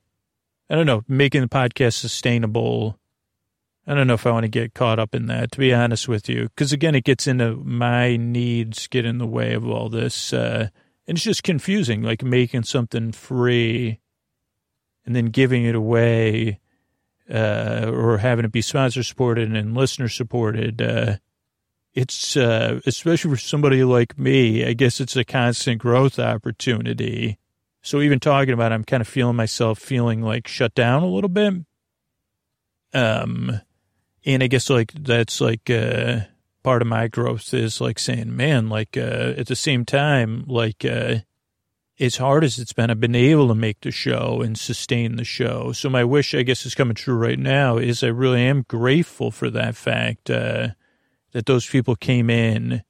I 0.70 0.74
don't 0.76 0.86
know, 0.86 1.02
making 1.08 1.40
the 1.40 1.48
podcast 1.48 1.94
sustainable. 1.94 2.96
I 3.88 3.94
don't 3.94 4.06
know 4.06 4.14
if 4.14 4.24
I 4.24 4.30
want 4.30 4.44
to 4.44 4.48
get 4.48 4.72
caught 4.72 5.00
up 5.00 5.16
in 5.16 5.26
that, 5.26 5.50
to 5.52 5.58
be 5.58 5.74
honest 5.74 6.06
with 6.06 6.28
you. 6.28 6.44
Because 6.44 6.72
again, 6.72 6.94
it 6.94 7.02
gets 7.02 7.26
into 7.26 7.56
my 7.56 8.16
needs, 8.16 8.86
get 8.86 9.04
in 9.04 9.18
the 9.18 9.26
way 9.26 9.54
of 9.54 9.68
all 9.68 9.88
this. 9.88 10.32
Uh, 10.32 10.68
and 11.08 11.16
it's 11.16 11.24
just 11.24 11.42
confusing, 11.42 12.02
like 12.02 12.22
making 12.22 12.62
something 12.62 13.10
free 13.10 13.98
and 15.04 15.16
then 15.16 15.26
giving 15.26 15.64
it 15.64 15.74
away 15.74 16.60
uh, 17.28 17.90
or 17.92 18.18
having 18.18 18.44
it 18.44 18.52
be 18.52 18.62
sponsor 18.62 19.02
supported 19.02 19.52
and 19.52 19.76
listener 19.76 20.08
supported. 20.08 20.80
Uh, 20.80 21.16
it's 21.96 22.36
uh, 22.36 22.80
especially 22.84 23.30
for 23.30 23.40
somebody 23.40 23.82
like 23.82 24.18
me, 24.18 24.66
I 24.66 24.74
guess 24.74 25.00
it's 25.00 25.16
a 25.16 25.24
constant 25.24 25.80
growth 25.80 26.18
opportunity. 26.18 27.38
So 27.80 28.02
even 28.02 28.20
talking 28.20 28.52
about, 28.52 28.70
it, 28.70 28.74
I'm 28.74 28.84
kind 28.84 29.00
of 29.00 29.08
feeling 29.08 29.34
myself 29.34 29.78
feeling 29.78 30.20
like 30.20 30.46
shut 30.46 30.74
down 30.74 31.02
a 31.02 31.08
little 31.08 31.30
bit. 31.30 31.54
Um, 32.92 33.60
and 34.26 34.42
I 34.42 34.46
guess 34.46 34.68
like 34.68 34.92
that's 34.92 35.40
like 35.40 35.70
uh, 35.70 36.20
part 36.62 36.82
of 36.82 36.88
my 36.88 37.08
growth 37.08 37.54
is 37.54 37.80
like 37.80 37.98
saying, 37.98 38.36
man, 38.36 38.68
like 38.68 38.98
uh, 38.98 39.32
at 39.38 39.46
the 39.46 39.56
same 39.56 39.86
time, 39.86 40.44
like 40.46 40.84
uh, 40.84 41.20
as 41.98 42.16
hard 42.18 42.44
as 42.44 42.58
it's 42.58 42.74
been, 42.74 42.90
I've 42.90 43.00
been 43.00 43.14
able 43.14 43.48
to 43.48 43.54
make 43.54 43.80
the 43.80 43.90
show 43.90 44.42
and 44.42 44.58
sustain 44.58 45.16
the 45.16 45.24
show. 45.24 45.72
So 45.72 45.88
my 45.88 46.04
wish, 46.04 46.34
I 46.34 46.42
guess, 46.42 46.66
is 46.66 46.74
coming 46.74 46.94
true 46.94 47.16
right 47.16 47.38
now. 47.38 47.78
Is 47.78 48.04
I 48.04 48.08
really 48.08 48.42
am 48.42 48.66
grateful 48.68 49.30
for 49.30 49.48
that 49.48 49.76
fact. 49.76 50.28
Uh, 50.28 50.68
that 51.36 51.44
those 51.44 51.66
people 51.66 51.94
came 51.94 52.30
in 52.30 52.82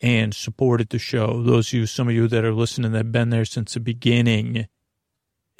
and 0.00 0.34
supported 0.34 0.88
the 0.88 0.98
show. 0.98 1.44
Those 1.44 1.68
of 1.68 1.74
you, 1.74 1.86
some 1.86 2.08
of 2.08 2.14
you 2.14 2.26
that 2.26 2.44
are 2.44 2.52
listening 2.52 2.90
that 2.90 2.98
have 2.98 3.12
been 3.12 3.30
there 3.30 3.44
since 3.44 3.74
the 3.74 3.78
beginning. 3.78 4.66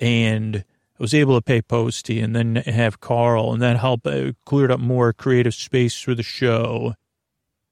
And 0.00 0.56
I 0.56 0.98
was 0.98 1.14
able 1.14 1.36
to 1.36 1.40
pay 1.40 1.62
Posty 1.62 2.18
and 2.18 2.34
then 2.34 2.56
have 2.56 2.98
Carl, 2.98 3.52
and 3.52 3.62
that 3.62 3.76
helped 3.76 4.04
uh, 4.04 4.32
cleared 4.44 4.72
up 4.72 4.80
more 4.80 5.12
creative 5.12 5.54
space 5.54 5.96
for 6.00 6.12
the 6.12 6.24
show. 6.24 6.94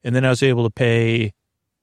And 0.04 0.14
then 0.14 0.24
I 0.24 0.28
was 0.30 0.44
able 0.44 0.62
to 0.62 0.70
pay 0.70 1.32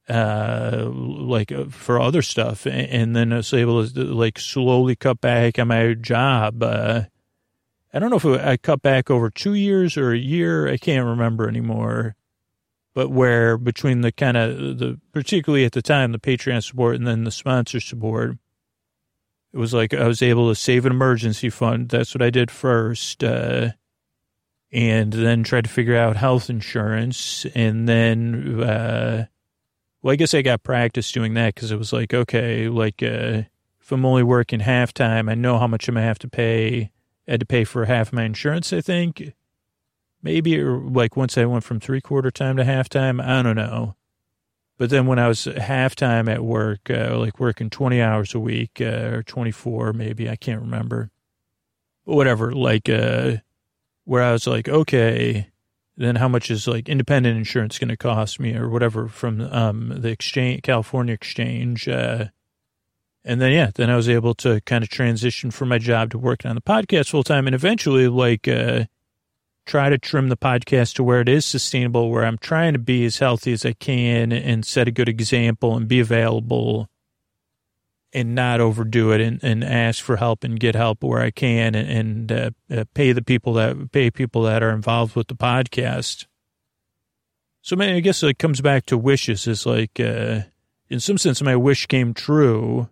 uh 0.07 0.85
like 0.89 1.51
uh, 1.51 1.65
for 1.65 1.99
other 1.99 2.21
stuff 2.21 2.65
and 2.65 3.13
then 3.13 3.33
I 3.33 3.37
was 3.37 3.53
able 3.53 3.85
to 3.85 4.03
like 4.05 4.39
slowly 4.39 4.95
cut 4.95 5.19
back 5.19 5.59
on 5.59 5.67
my 5.67 5.95
job 5.95 6.63
uh 6.63 7.01
I 7.93 7.99
don't 7.99 8.11
know 8.11 8.15
if 8.15 8.25
I 8.25 8.55
cut 8.55 8.81
back 8.81 9.11
over 9.11 9.29
2 9.29 9.53
years 9.53 9.97
or 9.97 10.13
a 10.13 10.17
year 10.17 10.69
I 10.69 10.77
can't 10.77 11.05
remember 11.05 11.49
anymore 11.49 12.15
but 12.97 13.11
where 13.11 13.59
between 13.59 14.01
the 14.01 14.11
kind 14.11 14.35
of 14.35 14.79
the 14.79 14.99
particularly 15.13 15.65
at 15.65 15.73
the 15.73 15.83
time 15.83 16.13
the 16.13 16.17
Patreon 16.17 16.63
support 16.63 16.95
and 16.95 17.05
then 17.05 17.25
the 17.25 17.31
sponsor 17.31 17.79
support, 17.79 18.39
it 19.53 19.57
was 19.57 19.71
like 19.71 19.93
I 19.93 20.07
was 20.07 20.23
able 20.23 20.49
to 20.49 20.55
save 20.55 20.83
an 20.83 20.93
emergency 20.93 21.51
fund. 21.51 21.89
That's 21.89 22.15
what 22.15 22.23
I 22.23 22.31
did 22.31 22.49
first, 22.49 23.23
uh, 23.23 23.69
and 24.71 25.13
then 25.13 25.43
tried 25.43 25.65
to 25.65 25.69
figure 25.69 25.95
out 25.95 26.17
health 26.17 26.49
insurance, 26.49 27.45
and 27.53 27.87
then 27.87 28.63
uh, 28.63 29.27
well, 30.01 30.13
I 30.13 30.15
guess 30.15 30.33
I 30.33 30.41
got 30.41 30.63
practice 30.63 31.11
doing 31.11 31.35
that 31.35 31.53
because 31.53 31.71
it 31.71 31.77
was 31.77 31.93
like 31.93 32.15
okay, 32.15 32.67
like 32.67 33.03
uh, 33.03 33.43
if 33.79 33.91
I'm 33.91 34.07
only 34.07 34.23
working 34.23 34.61
half 34.61 34.91
time, 34.91 35.29
I 35.29 35.35
know 35.35 35.59
how 35.59 35.67
much 35.67 35.87
I'm 35.87 35.93
gonna 35.93 36.07
have 36.07 36.17
to 36.17 36.29
pay. 36.29 36.89
I 37.27 37.31
had 37.33 37.41
to 37.41 37.45
pay 37.45 37.63
for 37.63 37.85
half 37.85 38.11
my 38.11 38.23
insurance, 38.23 38.73
I 38.73 38.81
think 38.81 39.33
maybe 40.21 40.61
like 40.63 41.15
once 41.15 41.37
I 41.37 41.45
went 41.45 41.63
from 41.63 41.79
three 41.79 42.01
quarter 42.01 42.31
time 42.31 42.57
to 42.57 42.63
halftime. 42.63 43.23
I 43.23 43.41
don't 43.41 43.55
know. 43.55 43.95
But 44.77 44.91
then 44.91 45.07
when 45.07 45.17
I 45.17 45.27
was 45.27 45.45
halftime 45.45 46.31
at 46.31 46.43
work, 46.43 46.89
uh, 46.89 47.17
like 47.17 47.39
working 47.39 47.69
20 47.69 47.99
hours 47.99 48.35
a 48.35 48.39
week 48.39 48.79
uh, 48.79 49.09
or 49.11 49.23
24, 49.23 49.93
maybe, 49.93 50.29
I 50.29 50.35
can't 50.35 50.61
remember. 50.61 51.09
But 52.05 52.15
whatever, 52.15 52.51
like, 52.51 52.87
uh, 52.87 53.37
where 54.05 54.21
I 54.21 54.31
was 54.31 54.45
like, 54.45 54.69
okay, 54.69 55.49
then 55.97 56.15
how 56.17 56.27
much 56.27 56.51
is 56.51 56.67
like 56.67 56.87
independent 56.87 57.37
insurance 57.37 57.79
going 57.79 57.89
to 57.89 57.97
cost 57.97 58.39
me 58.39 58.55
or 58.55 58.69
whatever 58.69 59.07
from 59.07 59.41
um, 59.41 59.93
the 59.97 60.09
exchange, 60.09 60.61
California 60.61 61.13
exchange. 61.13 61.87
Uh, 61.87 62.25
and 63.25 63.41
then, 63.41 63.51
yeah, 63.51 63.71
then 63.73 63.89
I 63.89 63.95
was 63.95 64.07
able 64.07 64.35
to 64.35 64.61
kind 64.61 64.83
of 64.83 64.89
transition 64.89 65.49
from 65.49 65.69
my 65.69 65.79
job 65.79 66.11
to 66.11 66.19
working 66.19 66.49
on 66.49 66.55
the 66.55 66.61
podcast 66.61 67.09
full 67.09 67.23
time. 67.23 67.47
And 67.47 67.55
eventually, 67.55 68.07
like, 68.07 68.47
uh, 68.47 68.85
try 69.67 69.89
to 69.89 69.97
trim 69.97 70.29
the 70.29 70.37
podcast 70.37 70.95
to 70.95 71.03
where 71.03 71.21
it 71.21 71.29
is 71.29 71.45
sustainable, 71.45 72.09
where 72.09 72.25
I'm 72.25 72.37
trying 72.37 72.73
to 72.73 72.79
be 72.79 73.05
as 73.05 73.19
healthy 73.19 73.51
as 73.51 73.65
I 73.65 73.73
can 73.73 74.31
and 74.31 74.65
set 74.65 74.87
a 74.87 74.91
good 74.91 75.09
example 75.09 75.75
and 75.75 75.87
be 75.87 75.99
available 75.99 76.89
and 78.13 78.33
not 78.33 78.61
overdo 78.61 79.11
it 79.11 79.21
and, 79.21 79.43
and 79.43 79.63
ask 79.63 80.03
for 80.03 80.15
help 80.15 80.43
and 80.43 80.59
get 80.59 80.75
help 80.75 81.03
where 81.03 81.21
I 81.21 81.29
can 81.29 81.75
and, 81.75 81.89
and 81.89 82.31
uh, 82.31 82.49
uh, 82.71 82.85
pay 82.93 83.11
the 83.11 83.21
people 83.21 83.53
that 83.53 83.91
pay 83.91 84.09
people 84.09 84.43
that 84.43 84.63
are 84.63 84.71
involved 84.71 85.15
with 85.15 85.27
the 85.27 85.35
podcast. 85.35 86.25
So 87.61 87.75
man, 87.75 87.95
I 87.95 87.99
guess 87.99 88.23
it 88.23 88.39
comes 88.39 88.61
back 88.61 88.85
to 88.85 88.97
wishes 88.97 89.45
is 89.45 89.65
like, 89.65 89.99
uh, 89.99 90.41
in 90.89 91.01
some 91.01 91.17
sense, 91.17 91.41
my 91.41 91.57
wish 91.57 91.85
came 91.85 92.13
true 92.13 92.87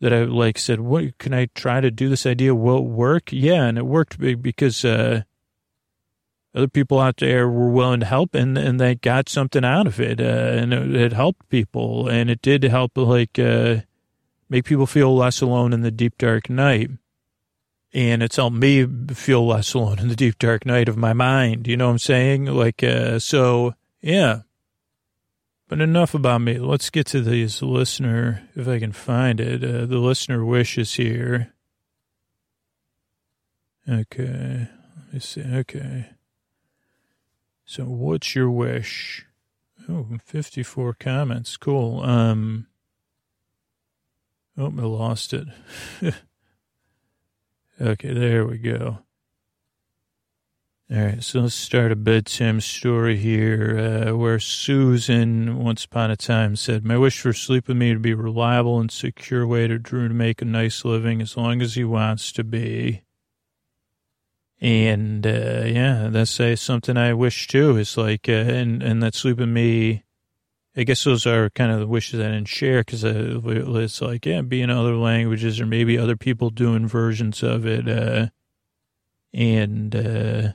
that 0.00 0.12
I 0.12 0.22
like 0.22 0.56
said, 0.56 0.78
what 0.78 1.18
can 1.18 1.34
I 1.34 1.46
try 1.56 1.80
to 1.80 1.90
do 1.90 2.08
this 2.08 2.24
idea? 2.24 2.54
Will 2.54 2.78
it 2.78 2.84
work? 2.84 3.32
Yeah. 3.32 3.64
And 3.64 3.76
it 3.76 3.86
worked 3.86 4.20
because, 4.40 4.84
uh, 4.84 5.22
other 6.54 6.68
people 6.68 6.98
out 6.98 7.18
there 7.18 7.48
were 7.48 7.70
willing 7.70 8.00
to 8.00 8.06
help 8.06 8.34
and, 8.34 8.56
and 8.56 8.80
they 8.80 8.94
got 8.94 9.28
something 9.28 9.64
out 9.64 9.86
of 9.86 10.00
it. 10.00 10.20
Uh, 10.20 10.24
and 10.24 10.72
it, 10.72 10.94
it, 10.94 11.12
helped 11.12 11.48
people 11.48 12.08
and 12.08 12.30
it 12.30 12.42
did 12.42 12.62
help 12.64 12.96
like, 12.96 13.38
uh, 13.38 13.76
make 14.48 14.64
people 14.64 14.86
feel 14.86 15.14
less 15.14 15.40
alone 15.40 15.72
in 15.72 15.82
the 15.82 15.90
deep 15.90 16.16
dark 16.18 16.48
night. 16.48 16.90
And 17.92 18.22
it's 18.22 18.36
helped 18.36 18.56
me 18.56 18.86
feel 19.14 19.46
less 19.46 19.72
alone 19.74 19.98
in 19.98 20.08
the 20.08 20.16
deep 20.16 20.38
dark 20.38 20.66
night 20.66 20.88
of 20.88 20.96
my 20.96 21.12
mind. 21.12 21.66
You 21.66 21.76
know 21.76 21.86
what 21.86 21.92
I'm 21.92 21.98
saying? 21.98 22.46
Like, 22.46 22.82
uh, 22.82 23.18
so 23.18 23.74
yeah. 24.00 24.40
But 25.68 25.80
enough 25.80 26.14
about 26.14 26.40
me. 26.40 26.58
Let's 26.58 26.88
get 26.88 27.06
to 27.08 27.20
this 27.20 27.60
listener, 27.60 28.48
if 28.54 28.66
I 28.66 28.78
can 28.78 28.92
find 28.92 29.38
it. 29.38 29.62
Uh, 29.62 29.84
the 29.84 29.98
listener 29.98 30.44
wishes 30.44 30.94
here. 30.94 31.52
Okay. 33.86 34.68
Let 34.96 35.12
me 35.12 35.20
see. 35.20 35.42
Okay. 35.42 36.06
So 37.68 37.84
what's 37.84 38.34
your 38.34 38.50
wish? 38.50 39.26
Oh, 39.90 40.06
54 40.24 40.94
comments. 40.94 41.58
Cool. 41.58 42.00
Um, 42.00 42.66
oh, 44.56 44.72
I 44.78 44.82
lost 44.84 45.34
it. 45.34 45.46
okay, 47.78 48.14
there 48.14 48.46
we 48.46 48.56
go. 48.56 49.00
All 50.90 50.96
right, 50.96 51.22
so 51.22 51.40
let's 51.40 51.54
start 51.54 51.92
a 51.92 51.96
bedtime 51.96 52.62
story 52.62 53.18
here 53.18 54.08
uh, 54.08 54.16
where 54.16 54.38
Susan, 54.38 55.62
once 55.62 55.84
upon 55.84 56.10
a 56.10 56.16
time, 56.16 56.56
said, 56.56 56.86
My 56.86 56.96
wish 56.96 57.20
for 57.20 57.34
sleep 57.34 57.68
with 57.68 57.76
me 57.76 57.92
to 57.92 57.98
be 57.98 58.12
a 58.12 58.16
reliable 58.16 58.80
and 58.80 58.90
secure 58.90 59.46
way 59.46 59.68
to 59.68 59.78
Drew 59.78 60.08
to 60.08 60.14
make 60.14 60.40
a 60.40 60.46
nice 60.46 60.86
living 60.86 61.20
as 61.20 61.36
long 61.36 61.60
as 61.60 61.74
he 61.74 61.84
wants 61.84 62.32
to 62.32 62.44
be. 62.44 63.02
And 64.60 65.26
uh, 65.26 65.64
yeah, 65.66 66.08
that's 66.10 66.40
uh, 66.40 66.56
something 66.56 66.96
I 66.96 67.12
wish 67.12 67.46
too. 67.46 67.76
It's 67.76 67.96
like, 67.96 68.28
uh, 68.28 68.32
and, 68.32 68.82
and 68.82 69.02
that 69.02 69.14
sleep 69.14 69.38
me, 69.38 70.04
I 70.76 70.82
guess 70.82 71.04
those 71.04 71.26
are 71.26 71.50
kind 71.50 71.70
of 71.70 71.80
the 71.80 71.86
wishes 71.86 72.20
I 72.20 72.24
didn't 72.24 72.48
share 72.48 72.80
because 72.80 73.04
it's 73.04 74.00
like, 74.00 74.26
yeah, 74.26 74.42
be 74.42 74.62
in 74.62 74.70
other 74.70 74.96
languages 74.96 75.60
or 75.60 75.66
maybe 75.66 75.96
other 75.96 76.16
people 76.16 76.50
doing 76.50 76.88
versions 76.88 77.42
of 77.42 77.66
it. 77.66 77.88
Uh, 77.88 78.28
and, 79.32 79.94
uh, 79.94 80.52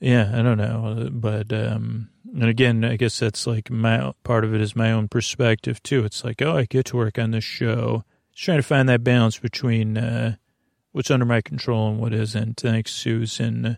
yeah, 0.00 0.30
I 0.34 0.42
don't 0.42 0.58
know, 0.58 1.08
but 1.10 1.52
um, 1.52 2.10
and 2.34 2.44
again, 2.44 2.84
I 2.84 2.96
guess 2.96 3.18
that's 3.18 3.46
like 3.46 3.70
my 3.70 4.12
part 4.24 4.44
of 4.44 4.54
it 4.54 4.60
is 4.60 4.76
my 4.76 4.92
own 4.92 5.08
perspective 5.08 5.82
too. 5.82 6.04
It's 6.04 6.22
like, 6.22 6.42
oh, 6.42 6.56
I 6.56 6.64
get 6.64 6.86
to 6.86 6.96
work 6.96 7.18
on 7.18 7.30
this 7.30 7.44
show. 7.44 8.04
Just 8.32 8.44
trying 8.44 8.58
to 8.58 8.62
find 8.62 8.88
that 8.88 9.02
balance 9.02 9.38
between 9.38 9.96
uh, 9.96 10.36
what's 10.96 11.10
under 11.10 11.26
my 11.26 11.42
control 11.42 11.90
and 11.90 11.98
what 11.98 12.14
isn't. 12.14 12.58
Thanks, 12.58 12.90
Susan. 12.90 13.76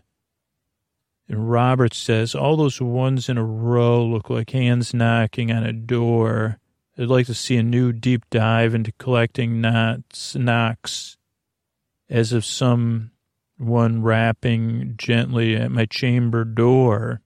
And 1.27 1.51
Robert 1.51 1.93
says 1.93 2.33
all 2.33 2.55
those 2.55 2.79
ones 2.79 3.27
in 3.27 3.37
a 3.37 3.43
row 3.43 4.05
look 4.05 4.29
like 4.29 4.51
hands 4.51 4.93
knocking 4.93 5.51
on 5.51 5.65
a 5.65 5.73
door. 5.73 6.59
I'd 6.97 7.07
like 7.07 7.25
to 7.25 7.33
see 7.33 7.57
a 7.57 7.61
new 7.61 7.91
deep 7.91 8.23
dive 8.29 8.73
into 8.73 8.93
collecting 8.93 9.59
knots, 9.59 10.33
knocks, 10.33 11.17
as 12.09 12.31
if 12.31 12.45
some 12.45 13.11
one 13.57 14.01
rapping 14.01 14.93
gently 14.95 15.57
at 15.57 15.71
my 15.71 15.87
chamber 15.87 16.45
door. 16.45 17.19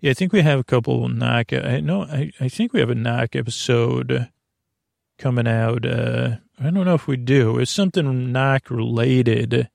Yeah, 0.00 0.10
I 0.10 0.14
think 0.14 0.32
we 0.32 0.42
have 0.42 0.58
a 0.58 0.64
couple 0.64 1.08
knock. 1.08 1.52
I 1.52 1.78
know. 1.78 2.02
I, 2.02 2.32
I 2.40 2.48
think 2.48 2.72
we 2.72 2.80
have 2.80 2.90
a 2.90 2.96
knock 2.96 3.36
episode 3.36 4.28
coming 5.18 5.46
out. 5.46 5.86
Uh, 5.86 6.38
I 6.60 6.70
don't 6.70 6.84
know 6.84 6.94
if 6.94 7.06
we 7.06 7.16
do. 7.16 7.58
It's 7.58 7.70
something 7.70 8.32
knock 8.32 8.70
related. 8.70 9.70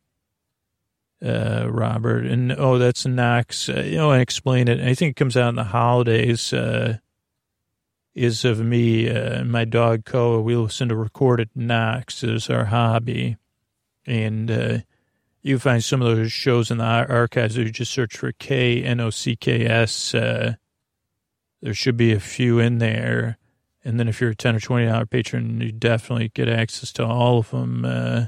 Uh, 1.26 1.68
Robert, 1.70 2.26
and 2.26 2.52
oh, 2.52 2.78
that's 2.78 3.06
Knox. 3.06 3.70
Uh, 3.70 3.82
you 3.82 3.96
know, 3.96 4.12
I 4.12 4.20
explain 4.20 4.68
it. 4.68 4.80
I 4.82 4.94
think 4.94 5.12
it 5.12 5.16
comes 5.16 5.36
out 5.36 5.50
in 5.50 5.56
the 5.56 5.64
holidays. 5.64 6.54
Uh, 6.54 6.98
is 8.16 8.46
of 8.46 8.60
me 8.60 9.10
uh, 9.10 9.42
and 9.42 9.52
my 9.52 9.66
dog 9.66 10.06
Koa. 10.06 10.42
We 10.42 10.56
listen 10.56 10.90
to 10.90 10.96
recorded 10.96 11.50
knocks 11.54 12.24
as 12.24 12.50
our 12.50 12.66
hobby, 12.66 13.38
and 14.06 14.50
uh, 14.50 14.78
you 15.42 15.60
find 15.60 15.84
some 15.84 16.02
of 16.02 16.16
those 16.16 16.32
shows 16.32 16.72
in 16.72 16.78
the 16.78 16.84
archives. 16.84 17.58
You 17.58 17.70
just 17.70 17.92
search 17.92 18.18
for 18.18 18.32
K 18.32 18.84
N 18.84 19.00
O 19.00 19.10
C 19.10 19.36
K 19.36 19.66
S, 19.66 20.16
uh, 20.16 20.56
there 21.62 21.74
should 21.74 21.98
be 21.98 22.14
a 22.14 22.20
few 22.20 22.60
in 22.60 22.78
there. 22.78 23.38
And 23.86 24.00
then 24.00 24.08
if 24.08 24.20
you're 24.20 24.32
a 24.32 24.36
ten 24.36 24.56
or 24.56 24.60
twenty 24.60 24.88
dollar 24.88 25.06
patron, 25.06 25.62
you 25.62 25.72
definitely 25.72 26.32
get 26.34 26.50
access 26.50 26.92
to 26.94 27.06
all 27.06 27.38
of 27.38 27.52
them. 27.52 27.86
Uh, 27.86 28.26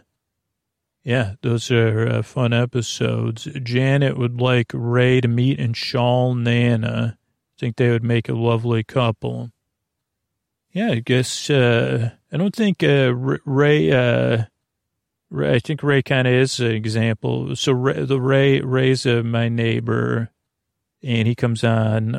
yeah, 1.03 1.34
those 1.41 1.72
are 1.72 2.08
uh, 2.08 2.22
fun 2.22 2.53
episodes. 2.53 3.47
Janet 3.64 4.18
would 4.18 4.39
like 4.39 4.72
Ray 4.74 5.20
to 5.20 5.28
meet 5.28 5.60
and 5.60 5.76
Shawl 5.76 6.36
Nana. 6.36 7.18
I 7.18 7.55
think 7.60 7.78
they 7.78 7.89
would 7.89 8.03
make 8.03 8.30
a 8.30 8.34
lovely 8.34 8.84
couple. 8.84 9.51
Yeah, 10.72 10.91
I 10.91 10.99
guess 10.99 11.49
uh, 11.49 12.12
I 12.32 12.38
don't 12.38 12.55
think 12.55 12.84
uh, 12.84 13.16
Ray 13.16 13.91
uh, 13.91 14.43
I 15.36 15.60
think 15.60 15.82
Ray 15.82 16.03
kind 16.03 16.28
of 16.28 16.34
is 16.34 16.60
an 16.60 16.72
example. 16.72 17.55
So 17.55 17.72
Ray, 17.72 18.05
the 18.05 18.22
Ray 18.22 18.62
Ray's 18.62 19.05
uh, 19.05 19.24
my 19.24 19.49
neighbor, 19.49 20.30
and 21.01 21.28
he 21.28 21.34
comes 21.34 21.64
on, 21.64 22.16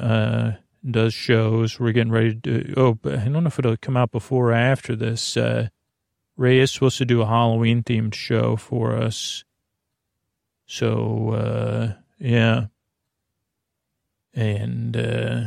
does 0.93 1.15
shows. 1.15 1.79
We're 1.79 1.93
getting 1.93 2.13
ready 2.13 2.35
to. 2.35 2.75
Oh, 2.77 2.99
I 3.05 3.17
don't 3.17 3.33
know 3.33 3.47
if 3.47 3.59
it'll 3.59 3.77
come 3.77 3.97
out 3.97 4.11
before 4.11 4.51
or 4.51 4.55
after 4.55 4.97
this. 4.97 5.37
Uh, 5.37 5.69
Ray 6.37 6.59
is 6.59 6.71
supposed 6.71 6.99
to 6.99 7.05
do 7.05 7.23
a 7.23 7.27
Halloween 7.27 7.83
themed 7.83 8.15
show 8.15 8.57
for 8.57 8.97
us. 8.97 9.45
So 10.67 11.31
uh, 11.31 11.93
yeah, 12.19 12.67
and 14.35 14.97
uh, 14.97 15.41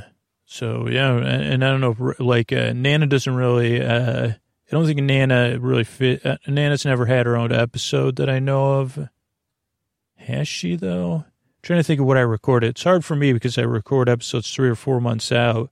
so 0.46 0.88
yeah, 0.90 1.16
and, 1.16 1.26
and 1.26 1.66
I 1.66 1.70
don't 1.70 1.82
know 1.82 1.96
if 1.98 2.20
like 2.20 2.52
uh, 2.52 2.74
Nana 2.74 3.08
doesn't 3.08 3.36
really. 3.36 3.82
Uh, 3.82 4.30
I 4.30 4.76
don't 4.76 4.86
think 4.86 5.02
Nana 5.02 5.60
really 5.60 5.84
fit. 5.84 6.26
Uh, 6.26 6.38
Nana's 6.48 6.86
never 6.86 7.06
had 7.06 7.26
her 7.26 7.36
own 7.36 7.52
episode 7.52 8.16
that 8.18 8.30
I 8.30 8.40
know 8.40 8.80
of. 8.80 9.10
Has 10.16 10.48
she 10.48 10.76
though? 10.76 11.26
Trying 11.62 11.80
to 11.80 11.84
think 11.84 12.00
of 12.00 12.08
what 12.08 12.18
I 12.18 12.22
recorded. 12.22 12.72
It's 12.72 12.84
hard 12.84 13.06
for 13.06 13.16
me 13.16 13.34
because 13.34 13.58
I 13.58 13.62
record 13.62 14.10
episodes 14.10 14.54
three 14.54 14.70
or 14.70 14.76
four 14.76 15.00
months 15.00 15.32
out, 15.32 15.70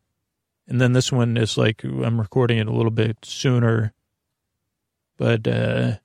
and 0.67 0.79
then 0.79 0.93
this 0.93 1.11
one 1.11 1.35
is 1.35 1.57
like 1.57 1.83
I'm 1.83 2.19
recording 2.19 2.59
it 2.59 2.67
a 2.67 2.73
little 2.73 2.91
bit 2.91 3.17
sooner. 3.23 3.93
But 5.17 5.47
uh, 5.47 5.97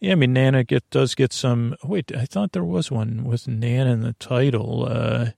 yeah, 0.00 0.12
I 0.12 0.14
mean 0.14 0.34
Nana 0.34 0.64
get 0.64 0.88
does 0.90 1.14
get 1.14 1.32
some. 1.32 1.76
Wait, 1.82 2.14
I 2.14 2.26
thought 2.26 2.52
there 2.52 2.64
was 2.64 2.90
one 2.90 3.24
with 3.24 3.48
Nana 3.48 3.92
in 3.92 4.00
the 4.02 4.12
title. 4.14 4.86
Uh, 4.86 5.30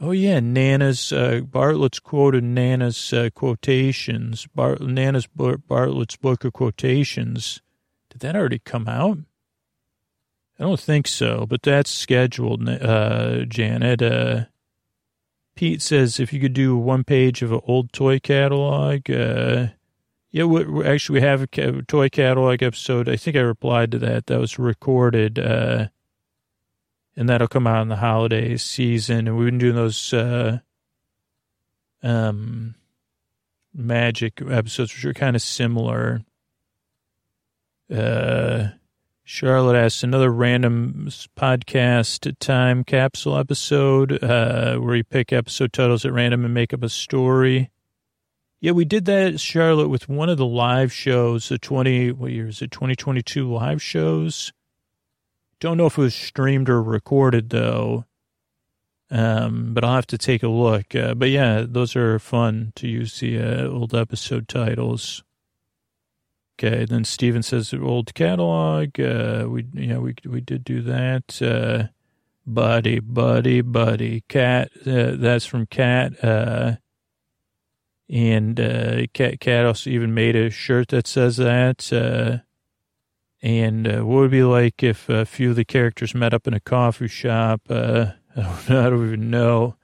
Oh 0.00 0.10
yeah, 0.10 0.40
Nana's 0.40 1.12
uh, 1.12 1.40
Bartlett's 1.40 2.00
quoted 2.00 2.42
Nana's 2.42 3.12
uh, 3.12 3.30
quotations. 3.32 4.46
Bart, 4.54 4.80
Nana's 4.82 5.26
Bartlett's 5.26 6.16
book 6.16 6.44
of 6.44 6.52
quotations. 6.52 7.62
Did 8.10 8.20
that 8.20 8.36
already 8.36 8.58
come 8.58 8.88
out? 8.88 9.18
I 10.58 10.62
don't 10.62 10.80
think 10.80 11.08
so, 11.08 11.46
but 11.46 11.62
that's 11.62 11.90
scheduled. 11.90 12.68
Uh, 12.68 13.44
Janet. 13.44 14.02
Uh, 14.02 14.44
Pete 15.56 15.82
says 15.82 16.18
if 16.18 16.32
you 16.32 16.40
could 16.40 16.52
do 16.52 16.76
one 16.76 17.04
page 17.04 17.42
of 17.42 17.52
an 17.52 17.60
old 17.64 17.92
toy 17.92 18.18
catalog. 18.18 19.08
Uh, 19.10 19.68
yeah, 20.30 20.44
we, 20.44 20.84
actually, 20.84 21.20
we 21.20 21.26
have 21.26 21.42
a 21.42 21.82
toy 21.82 22.08
catalog 22.08 22.62
episode. 22.62 23.08
I 23.08 23.16
think 23.16 23.36
I 23.36 23.40
replied 23.40 23.92
to 23.92 23.98
that. 24.00 24.26
That 24.26 24.40
was 24.40 24.58
recorded. 24.58 25.38
Uh, 25.38 25.88
and 27.16 27.28
that'll 27.28 27.46
come 27.46 27.68
out 27.68 27.82
in 27.82 27.88
the 27.88 27.96
holiday 27.96 28.56
season. 28.56 29.28
And 29.28 29.36
we've 29.36 29.46
been 29.46 29.58
doing 29.58 29.76
those 29.76 30.12
uh, 30.12 30.58
um, 32.02 32.74
magic 33.72 34.42
episodes, 34.42 34.92
which 34.92 35.04
are 35.04 35.14
kind 35.14 35.36
of 35.36 35.42
similar. 35.42 36.24
Uh, 37.88 38.68
Charlotte 39.24 39.76
asks 39.76 40.02
another 40.02 40.30
random 40.30 41.08
podcast 41.36 42.36
time 42.38 42.84
capsule 42.84 43.36
episode 43.36 44.22
uh, 44.22 44.76
where 44.76 44.96
you 44.96 45.04
pick 45.04 45.32
episode 45.32 45.72
titles 45.72 46.04
at 46.04 46.12
random 46.12 46.44
and 46.44 46.54
make 46.54 46.72
up 46.74 46.82
a 46.82 46.88
story. 46.88 47.70
Yeah, 48.60 48.72
we 48.72 48.84
did 48.84 49.06
that, 49.06 49.40
Charlotte, 49.40 49.88
with 49.88 50.08
one 50.08 50.28
of 50.28 50.38
the 50.38 50.46
live 50.46 50.92
shows, 50.92 51.48
the 51.48 51.58
20, 51.58 52.12
what 52.12 52.32
year 52.32 52.48
is 52.48 52.62
it, 52.62 52.70
2022 52.70 53.50
live 53.50 53.82
shows 53.82 54.52
don't 55.64 55.78
know 55.78 55.86
if 55.86 55.96
it 55.96 56.02
was 56.02 56.14
streamed 56.14 56.68
or 56.68 56.82
recorded 56.82 57.48
though. 57.48 58.04
Um, 59.10 59.72
but 59.72 59.82
I'll 59.82 59.94
have 59.94 60.06
to 60.08 60.18
take 60.18 60.42
a 60.42 60.48
look. 60.48 60.94
Uh, 60.94 61.14
but 61.14 61.30
yeah, 61.30 61.64
those 61.66 61.96
are 61.96 62.18
fun 62.18 62.72
to 62.76 62.86
use 62.86 63.20
the 63.20 63.40
uh, 63.40 63.68
old 63.68 63.94
episode 63.94 64.46
titles. 64.46 65.22
Okay, 66.56 66.84
then 66.84 67.04
Steven 67.04 67.42
says 67.42 67.74
old 67.74 68.14
catalog. 68.14 68.98
Uh, 69.00 69.46
we 69.48 69.66
yeah 69.74 69.98
we 69.98 70.14
we 70.24 70.40
did 70.40 70.64
do 70.64 70.82
that. 70.82 71.42
Uh, 71.42 71.88
buddy, 72.46 73.00
buddy, 73.00 73.60
buddy, 73.60 74.22
cat. 74.28 74.70
Uh, 74.86 75.12
that's 75.16 75.46
from 75.46 75.66
Cat. 75.66 76.22
Uh, 76.22 76.76
And 78.08 78.60
uh, 78.60 79.06
Cat, 79.14 79.40
Cat 79.40 79.64
also 79.66 79.90
even 79.90 80.14
made 80.14 80.36
a 80.36 80.50
shirt 80.50 80.88
that 80.88 81.06
says 81.06 81.38
that. 81.38 81.92
Uh, 81.92 82.38
and 83.42 83.88
uh, 83.88 84.00
what 84.02 84.16
would 84.16 84.30
be 84.30 84.42
like 84.44 84.82
if 84.82 85.08
a 85.08 85.24
few 85.26 85.50
of 85.50 85.56
the 85.56 85.64
characters 85.64 86.14
met 86.14 86.34
up 86.34 86.46
in 86.46 86.54
a 86.54 86.60
coffee 86.60 87.08
shop? 87.08 87.62
Uh, 87.68 88.12
I, 88.36 88.42
don't, 88.68 88.70
I 88.70 88.90
don't 88.90 89.06
even 89.06 89.30
know. 89.30 89.76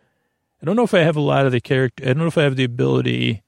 I 0.63 0.67
don't 0.67 0.77
know 0.77 0.85
if 0.85 0.95
I 0.95 1.01
have 1.01 1.17
a 1.17 1.21
lot 1.21 1.47
of 1.47 1.53
the 1.53 1.61
character. 1.61 2.05
I 2.05 2.09
don't 2.09 2.19
know 2.19 2.27
if 2.27 2.39
I 2.39 2.43
have 2.43 2.57
the 2.57 2.65
ability. 2.65 3.43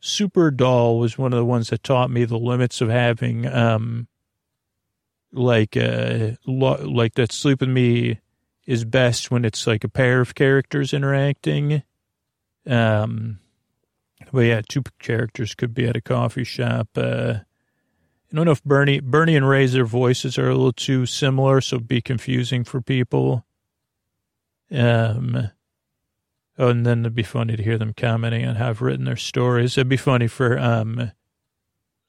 Super 0.00 0.50
Doll 0.50 0.98
was 0.98 1.18
one 1.18 1.32
of 1.32 1.38
the 1.38 1.44
ones 1.44 1.70
that 1.70 1.82
taught 1.82 2.10
me 2.10 2.24
the 2.24 2.38
limits 2.38 2.80
of 2.80 2.88
having, 2.88 3.46
um, 3.46 4.08
like, 5.32 5.76
uh, 5.76 6.32
lo- 6.46 6.84
like 6.84 7.14
that 7.14 7.32
sleep 7.32 7.60
with 7.60 7.68
me 7.68 8.20
is 8.66 8.84
best 8.84 9.30
when 9.30 9.44
it's 9.44 9.66
like 9.66 9.84
a 9.84 9.88
pair 9.88 10.20
of 10.20 10.34
characters 10.34 10.92
interacting. 10.92 11.82
Um, 12.66 13.38
but 14.32 14.40
yeah, 14.40 14.60
two 14.68 14.82
characters 14.98 15.54
could 15.54 15.74
be 15.74 15.86
at 15.86 15.96
a 15.96 16.00
coffee 16.00 16.44
shop. 16.44 16.88
Uh, 16.96 17.34
I 18.30 18.34
don't 18.34 18.44
know 18.44 18.52
if 18.52 18.64
Bernie, 18.64 19.00
Bernie 19.00 19.36
and 19.36 19.48
Ray's 19.48 19.72
their 19.72 19.84
voices 19.84 20.36
are 20.36 20.48
a 20.48 20.54
little 20.54 20.72
too 20.72 21.06
similar, 21.06 21.60
so 21.60 21.76
it'd 21.76 21.88
be 21.88 22.00
confusing 22.00 22.64
for 22.64 22.80
people. 22.80 23.46
Um, 24.70 25.50
oh, 26.58 26.68
and 26.68 26.86
then 26.86 27.00
it'd 27.00 27.14
be 27.14 27.22
funny 27.22 27.56
to 27.56 27.62
hear 27.62 27.78
them 27.78 27.94
commenting 27.94 28.46
on 28.46 28.56
how 28.56 28.70
I've 28.70 28.82
written 28.82 29.04
their 29.04 29.16
stories. 29.16 29.76
It'd 29.76 29.88
be 29.88 29.96
funny 29.96 30.26
for 30.26 30.58
um, 30.58 31.12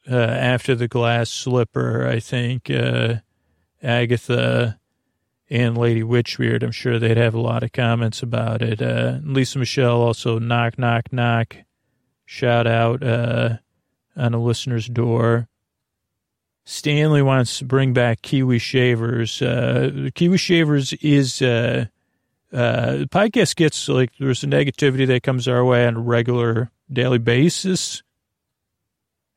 uh, 0.09 0.15
after 0.15 0.75
the 0.75 0.87
glass 0.87 1.29
slipper. 1.29 2.07
I 2.07 2.19
think 2.19 2.69
uh, 2.69 3.15
Agatha 3.81 4.79
and 5.49 5.77
Lady 5.77 6.03
Witchbeard. 6.03 6.63
I'm 6.63 6.71
sure 6.71 6.99
they'd 6.99 7.17
have 7.17 7.33
a 7.33 7.41
lot 7.41 7.63
of 7.63 7.71
comments 7.71 8.21
about 8.21 8.61
it. 8.61 8.81
Uh, 8.81 9.19
Lisa 9.23 9.59
Michelle 9.59 10.01
also 10.01 10.39
knock, 10.39 10.77
knock, 10.77 11.11
knock. 11.11 11.57
Shout 12.25 12.67
out 12.67 13.03
uh, 13.03 13.57
on 14.15 14.33
a 14.33 14.41
listener's 14.41 14.87
door. 14.87 15.47
Stanley 16.65 17.21
wants 17.21 17.59
to 17.59 17.65
bring 17.65 17.93
back 17.93 18.21
Kiwi 18.21 18.59
Shavers. 18.59 19.41
Uh, 19.41 20.09
Kiwi 20.13 20.37
Shavers 20.37 20.91
is 20.93 21.41
uh, 22.53 22.97
the 22.97 23.07
podcast 23.07 23.55
gets 23.55 23.89
like 23.89 24.11
there's 24.19 24.43
a 24.43 24.47
negativity 24.47 25.05
that 25.07 25.23
comes 25.23 25.47
our 25.47 25.65
way 25.65 25.85
on 25.85 25.95
a 25.95 25.99
regular 25.99 26.71
daily 26.91 27.17
basis. 27.17 28.03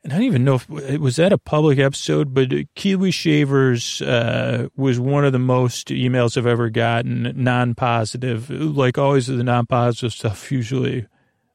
And 0.03 0.13
I 0.13 0.17
don't 0.17 0.27
even 0.27 0.45
know 0.45 0.55
if 0.55 0.71
it 0.71 1.01
was 1.01 1.17
that 1.17 1.33
a 1.33 1.37
public 1.37 1.79
episode, 1.79 2.33
but 2.33 2.49
Kiwi 2.75 3.11
Shavers 3.11 4.01
uh, 4.01 4.69
was 4.75 4.99
one 4.99 5.27
of 5.27 5.33
the 5.33 5.39
most 5.39 5.89
emails 5.89 6.39
I've 6.39 6.47
ever 6.47 6.71
gotten, 6.71 7.33
non-positive. 7.37 8.49
Like 8.49 8.97
always, 8.97 9.27
the 9.27 9.45
non-positive 9.45 10.13
stuff 10.13 10.51
usually, 10.51 11.07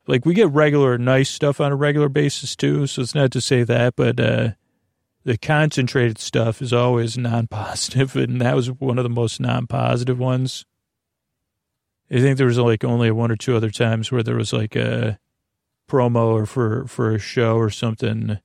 like 0.05 0.25
we 0.25 0.35
get 0.35 0.51
regular 0.51 0.97
nice 0.99 1.29
stuff 1.29 1.59
on 1.59 1.71
a 1.71 1.75
regular 1.75 2.09
basis 2.09 2.55
too. 2.55 2.85
So 2.85 3.01
it's 3.01 3.15
not 3.15 3.31
to 3.31 3.41
say 3.41 3.63
that, 3.63 3.95
but 3.95 4.19
uh, 4.19 4.49
the 5.23 5.37
concentrated 5.39 6.19
stuff 6.19 6.61
is 6.61 6.71
always 6.71 7.17
non-positive, 7.17 8.15
and 8.15 8.39
that 8.41 8.55
was 8.55 8.71
one 8.71 8.99
of 8.99 9.03
the 9.03 9.09
most 9.09 9.39
non-positive 9.39 10.19
ones. 10.19 10.65
I 12.11 12.19
think 12.19 12.37
there 12.37 12.47
was 12.47 12.57
like 12.57 12.83
only 12.83 13.11
one 13.11 13.31
or 13.31 13.35
two 13.35 13.55
other 13.55 13.71
times 13.71 14.11
where 14.11 14.23
there 14.23 14.35
was 14.35 14.53
like 14.53 14.75
a 14.75 15.19
promo 15.87 16.33
or 16.33 16.45
for 16.45 16.87
for 16.87 17.11
a 17.11 17.19
show 17.19 17.57
or 17.57 17.69
something. 17.69 18.39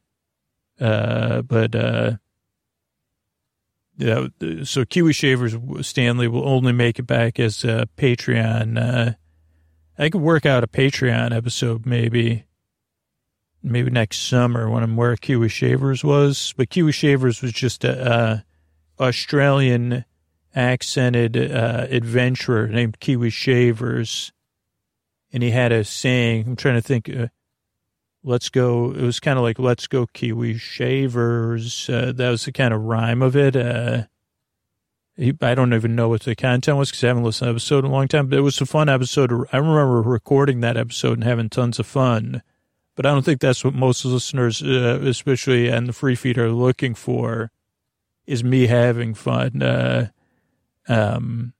Uh, 0.80 1.42
but 1.42 1.74
uh, 1.74 2.12
yeah, 3.98 4.28
so 4.64 4.84
Kiwi 4.86 5.12
Shavers 5.12 5.54
Stanley 5.86 6.26
will 6.26 6.48
only 6.48 6.72
make 6.72 6.98
it 6.98 7.06
back 7.06 7.38
as 7.38 7.64
a 7.64 7.86
Patreon. 7.98 8.78
Uh, 8.78 9.12
I 9.98 10.08
could 10.08 10.22
work 10.22 10.46
out 10.46 10.64
a 10.64 10.68
Patreon 10.68 11.36
episode 11.36 11.84
maybe, 11.84 12.46
maybe 13.62 13.90
next 13.90 14.26
summer 14.26 14.70
when 14.70 14.82
I'm 14.82 14.96
where 14.96 15.16
Kiwi 15.16 15.48
Shavers 15.50 16.02
was. 16.02 16.54
But 16.56 16.70
Kiwi 16.70 16.92
Shavers 16.92 17.42
was 17.42 17.52
just 17.52 17.84
a 17.84 18.42
Australian 18.98 20.06
accented 20.54 21.36
uh, 21.36 21.86
adventurer 21.90 22.68
named 22.68 23.00
Kiwi 23.00 23.30
Shavers, 23.30 24.32
and 25.32 25.42
he 25.42 25.50
had 25.50 25.72
a 25.72 25.84
saying. 25.84 26.46
I'm 26.46 26.56
trying 26.56 26.74
to 26.76 26.82
think. 26.82 27.08
Uh, 27.08 27.28
let's 28.22 28.48
go. 28.48 28.92
It 28.92 29.02
was 29.02 29.20
kind 29.20 29.38
of 29.38 29.44
like 29.44 29.58
let's 29.58 29.86
go 29.86 30.06
Kiwi 30.06 30.58
Shavers. 30.58 31.88
Uh, 31.88 32.12
that 32.14 32.30
was 32.30 32.44
the 32.44 32.52
kind 32.52 32.74
of 32.74 32.82
rhyme 32.82 33.22
of 33.22 33.36
it. 33.36 33.56
Uh, 33.56 34.04
I 35.42 35.54
don't 35.54 35.74
even 35.74 35.94
know 35.94 36.08
what 36.08 36.22
the 36.22 36.34
content 36.34 36.78
was 36.78 36.90
because 36.90 37.04
I 37.04 37.08
haven't 37.08 37.24
listened 37.24 37.46
to 37.46 37.52
the 37.52 37.56
episode 37.56 37.84
in 37.84 37.90
a 37.90 37.94
long 37.94 38.08
time. 38.08 38.28
But 38.28 38.38
it 38.38 38.42
was 38.42 38.60
a 38.60 38.66
fun 38.66 38.88
episode. 38.88 39.32
I 39.52 39.58
remember 39.58 40.00
recording 40.02 40.60
that 40.60 40.76
episode 40.76 41.14
and 41.14 41.24
having 41.24 41.50
tons 41.50 41.78
of 41.78 41.86
fun. 41.86 42.42
But 42.96 43.06
I 43.06 43.12
don't 43.12 43.24
think 43.24 43.40
that's 43.40 43.64
what 43.64 43.74
most 43.74 44.04
listeners, 44.04 44.62
uh, 44.62 45.00
especially 45.02 45.72
on 45.72 45.84
the 45.84 45.92
free 45.92 46.14
feed, 46.14 46.38
are 46.38 46.50
looking 46.50 46.94
for. 46.94 47.50
Is 48.26 48.44
me 48.44 48.66
having 48.66 49.14
fun. 49.14 50.10
Um. 50.88 51.54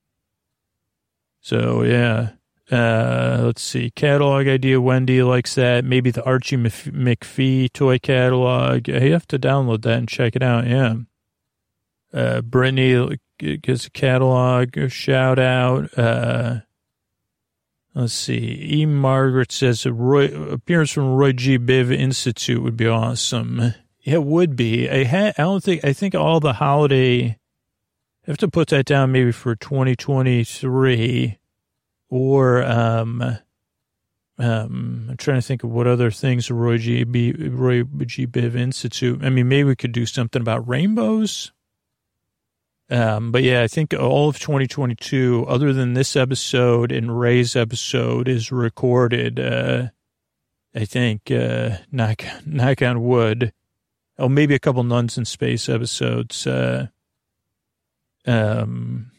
So 1.41 1.83
yeah. 1.83 2.31
Uh, 2.71 3.41
let's 3.47 3.63
see. 3.63 3.91
Catalog 3.91 4.47
idea. 4.47 4.81
Wendy 4.81 5.25
likes 5.25 5.57
that. 5.57 5.85
Maybe 5.85 6.13
the 6.13 6.25
Archie 6.25 6.57
McPhee 6.57 7.73
toy 7.73 7.99
catalog. 7.99 8.87
You 8.87 9.13
have 9.13 9.27
to 9.29 9.41
download 9.41 9.83
that 9.83 9.99
and 9.99 10.09
check 10.09 10.37
it 10.37 10.43
out. 10.43 10.69
Yeah. 10.69 10.95
Uh, 12.13 12.43
Brittany 12.43 13.19
gives 13.39 13.87
a 13.87 13.91
catalog. 13.91 14.77
A 14.77 14.89
shout 14.89 15.41
out. 15.41 15.99
Uh, 15.99 16.61
let's 17.93 18.13
see. 18.13 18.69
E. 18.71 18.87
Margaret 18.87 19.51
says 19.51 19.85
a 19.85 19.93
Roy, 19.93 20.27
appearance 20.53 20.93
from 20.93 21.15
Roy 21.15 21.33
G. 21.33 21.59
Biv 21.59 21.93
Institute 21.93 22.63
would 22.63 22.77
be 22.77 22.87
awesome. 22.87 23.75
It 24.05 24.23
would 24.23 24.55
be. 24.55 24.89
I 24.89 25.03
had. 25.05 25.35
I 25.39 25.43
don't 25.43 25.63
think. 25.63 25.85
I 25.85 25.93
think 25.93 26.15
all 26.15 26.39
the 26.39 26.53
holiday. 26.53 27.37
Have 28.25 28.37
to 28.39 28.49
put 28.49 28.69
that 28.69 28.85
down 28.85 29.13
maybe 29.13 29.33
for 29.33 29.57
2023 29.57 31.39
or 32.11 32.63
um, 32.63 33.39
um, 34.41 35.07
I'm 35.11 35.17
trying 35.19 35.37
to 35.37 35.47
think 35.47 35.65
of 35.65 35.71
what 35.71 35.87
other 35.87 36.11
things 36.11 36.51
Roy 36.51 36.79
G. 36.79 37.05
B, 37.05 37.33
Roy 37.33 37.83
G. 37.83 38.27
Biv 38.27 38.55
Institute. 38.55 39.21
I 39.23 39.29
mean, 39.29 39.49
maybe 39.49 39.65
we 39.65 39.77
could 39.77 39.93
do 39.93 40.07
something 40.07 40.41
about 40.41 40.67
rainbows. 40.67 41.53
Um, 42.89 43.31
but 43.33 43.43
yeah, 43.43 43.63
I 43.63 43.69
think 43.69 43.95
all 43.95 44.29
of 44.29 44.39
2022, 44.39 45.45
other 45.47 45.73
than 45.73 45.93
this 45.93 46.17
episode 46.17 46.91
and 46.91 47.21
Ray's 47.21 47.55
episode, 47.55 48.29
is 48.29 48.51
recorded. 48.51 49.39
Uh, 49.39 49.89
I 50.75 50.87
think 50.87 51.31
uh, 51.31 51.77
knock 51.93 52.25
knock 52.47 52.81
on 52.83 53.03
wood. 53.03 53.53
Oh, 54.19 54.29
maybe 54.29 54.55
a 54.55 54.59
couple 54.59 54.83
nuns 54.85 55.19
in 55.19 55.25
space 55.27 55.69
episodes. 55.69 56.47
Uh, 56.47 56.89
um, 58.31 59.11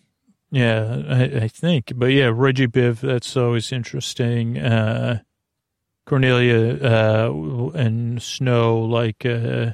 yeah, 0.52 1.02
I, 1.08 1.24
I, 1.44 1.48
think. 1.48 1.94
But 1.96 2.08
yeah, 2.08 2.26
Roy 2.26 2.52
G. 2.52 2.68
Biv, 2.68 3.00
that's 3.00 3.36
always 3.38 3.72
interesting. 3.72 4.58
Uh, 4.58 5.22
Cornelia 6.06 6.78
uh, 6.84 7.70
and 7.74 8.22
Snow, 8.22 8.80
like 8.80 9.26
uh, 9.26 9.72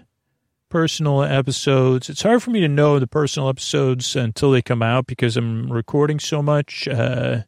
personal 0.69 1.23
episodes. 1.23 2.09
It's 2.09 2.21
hard 2.21 2.43
for 2.43 2.51
me 2.51 2.59
to 2.61 2.67
know 2.67 2.99
the 2.99 3.07
personal 3.07 3.49
episodes 3.49 4.15
until 4.15 4.51
they 4.51 4.61
come 4.61 4.83
out 4.83 5.07
because 5.07 5.37
I'm 5.37 5.71
recording 5.71 6.19
so 6.19 6.41
much. 6.41 6.87
Uh, 6.87 7.43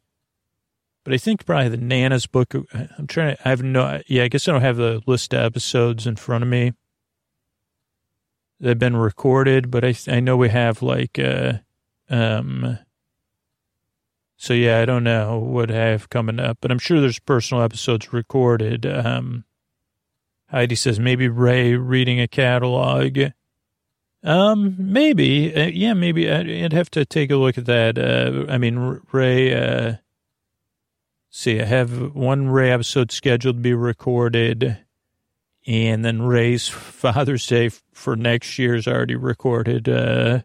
but 1.04 1.14
I 1.14 1.18
think 1.18 1.46
probably 1.46 1.70
the 1.70 1.78
Nana's 1.78 2.26
book. 2.26 2.54
I'm 2.74 3.08
trying 3.08 3.36
to, 3.36 3.48
I 3.48 3.50
have 3.50 3.64
no, 3.64 4.02
yeah, 4.08 4.24
I 4.24 4.28
guess 4.28 4.48
I 4.48 4.52
don't 4.52 4.62
have 4.62 4.78
the 4.78 5.02
list 5.06 5.34
of 5.34 5.42
episodes 5.42 6.08
in 6.08 6.16
front 6.16 6.44
of 6.44 6.50
me. 6.50 6.74
They've 8.60 8.78
been 8.78 8.98
recorded, 8.98 9.72
but 9.72 9.86
I, 9.86 9.96
I 10.08 10.20
know 10.20 10.36
we 10.36 10.50
have 10.50 10.82
like, 10.82 11.18
uh, 11.18 11.54
um, 12.10 12.80
so 14.38 14.54
yeah, 14.54 14.80
I 14.80 14.86
don't 14.86 15.04
know 15.04 15.38
what 15.38 15.70
I 15.70 15.76
have 15.76 16.10
coming 16.10 16.40
up, 16.40 16.60
but 16.62 16.72
I'm 16.72 16.80
sure 16.80 17.02
there's 17.02 17.20
personal 17.20 17.62
episodes 17.62 18.14
recorded. 18.14 18.86
Um, 18.86 19.44
Heidi 20.50 20.76
says 20.76 21.00
maybe 21.00 21.28
Ray 21.28 21.76
reading 21.76 22.22
a 22.22 22.28
catalog. 22.28 23.20
Um, 24.24 24.76
maybe, 24.78 25.54
uh, 25.54 25.68
yeah, 25.68 25.94
maybe 25.94 26.32
I'd 26.32 26.74
have 26.74 26.90
to 26.92 27.06
take 27.06 27.32
a 27.32 27.36
look 27.36 27.58
at 27.58 27.66
that. 27.66 27.98
Uh, 27.98 28.52
I 28.52 28.58
mean, 28.58 29.02
Ray, 29.12 29.54
uh, 29.54 29.96
see, 31.30 31.62
I 31.62 31.66
have 31.66 32.16
one 32.16 32.50
Ray 32.50 32.72
episode 32.72 33.12
scheduled 33.12 33.58
to 33.58 33.62
be 33.62 33.74
recorded, 33.74 34.78
and 35.68 36.04
then 36.04 36.22
Ray's 36.22 36.68
Father's 36.70 37.46
Day 37.46 37.70
for 37.94 38.16
next 38.16 38.58
year 38.58 38.76
is 38.76 38.88
already 38.88 39.16
recorded, 39.16 39.88
uh, 39.88 40.42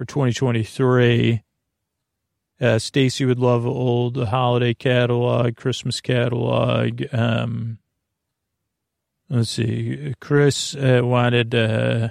for 0.00 0.06
2023. 0.06 1.42
Uh, 2.58 2.78
Stacy 2.78 3.26
would 3.26 3.38
love 3.38 3.66
old 3.66 4.16
holiday 4.28 4.72
catalog, 4.72 5.56
Christmas 5.56 6.00
catalog. 6.00 7.02
Um, 7.12 7.76
let's 9.28 9.50
see. 9.50 10.14
Chris 10.18 10.74
uh, 10.74 11.02
wanted 11.02 11.54
uh, 11.54 12.08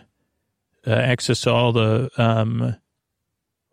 uh 0.86 0.90
access 0.92 1.42
to 1.42 1.52
all 1.52 1.72
the 1.72 2.12
um, 2.16 2.76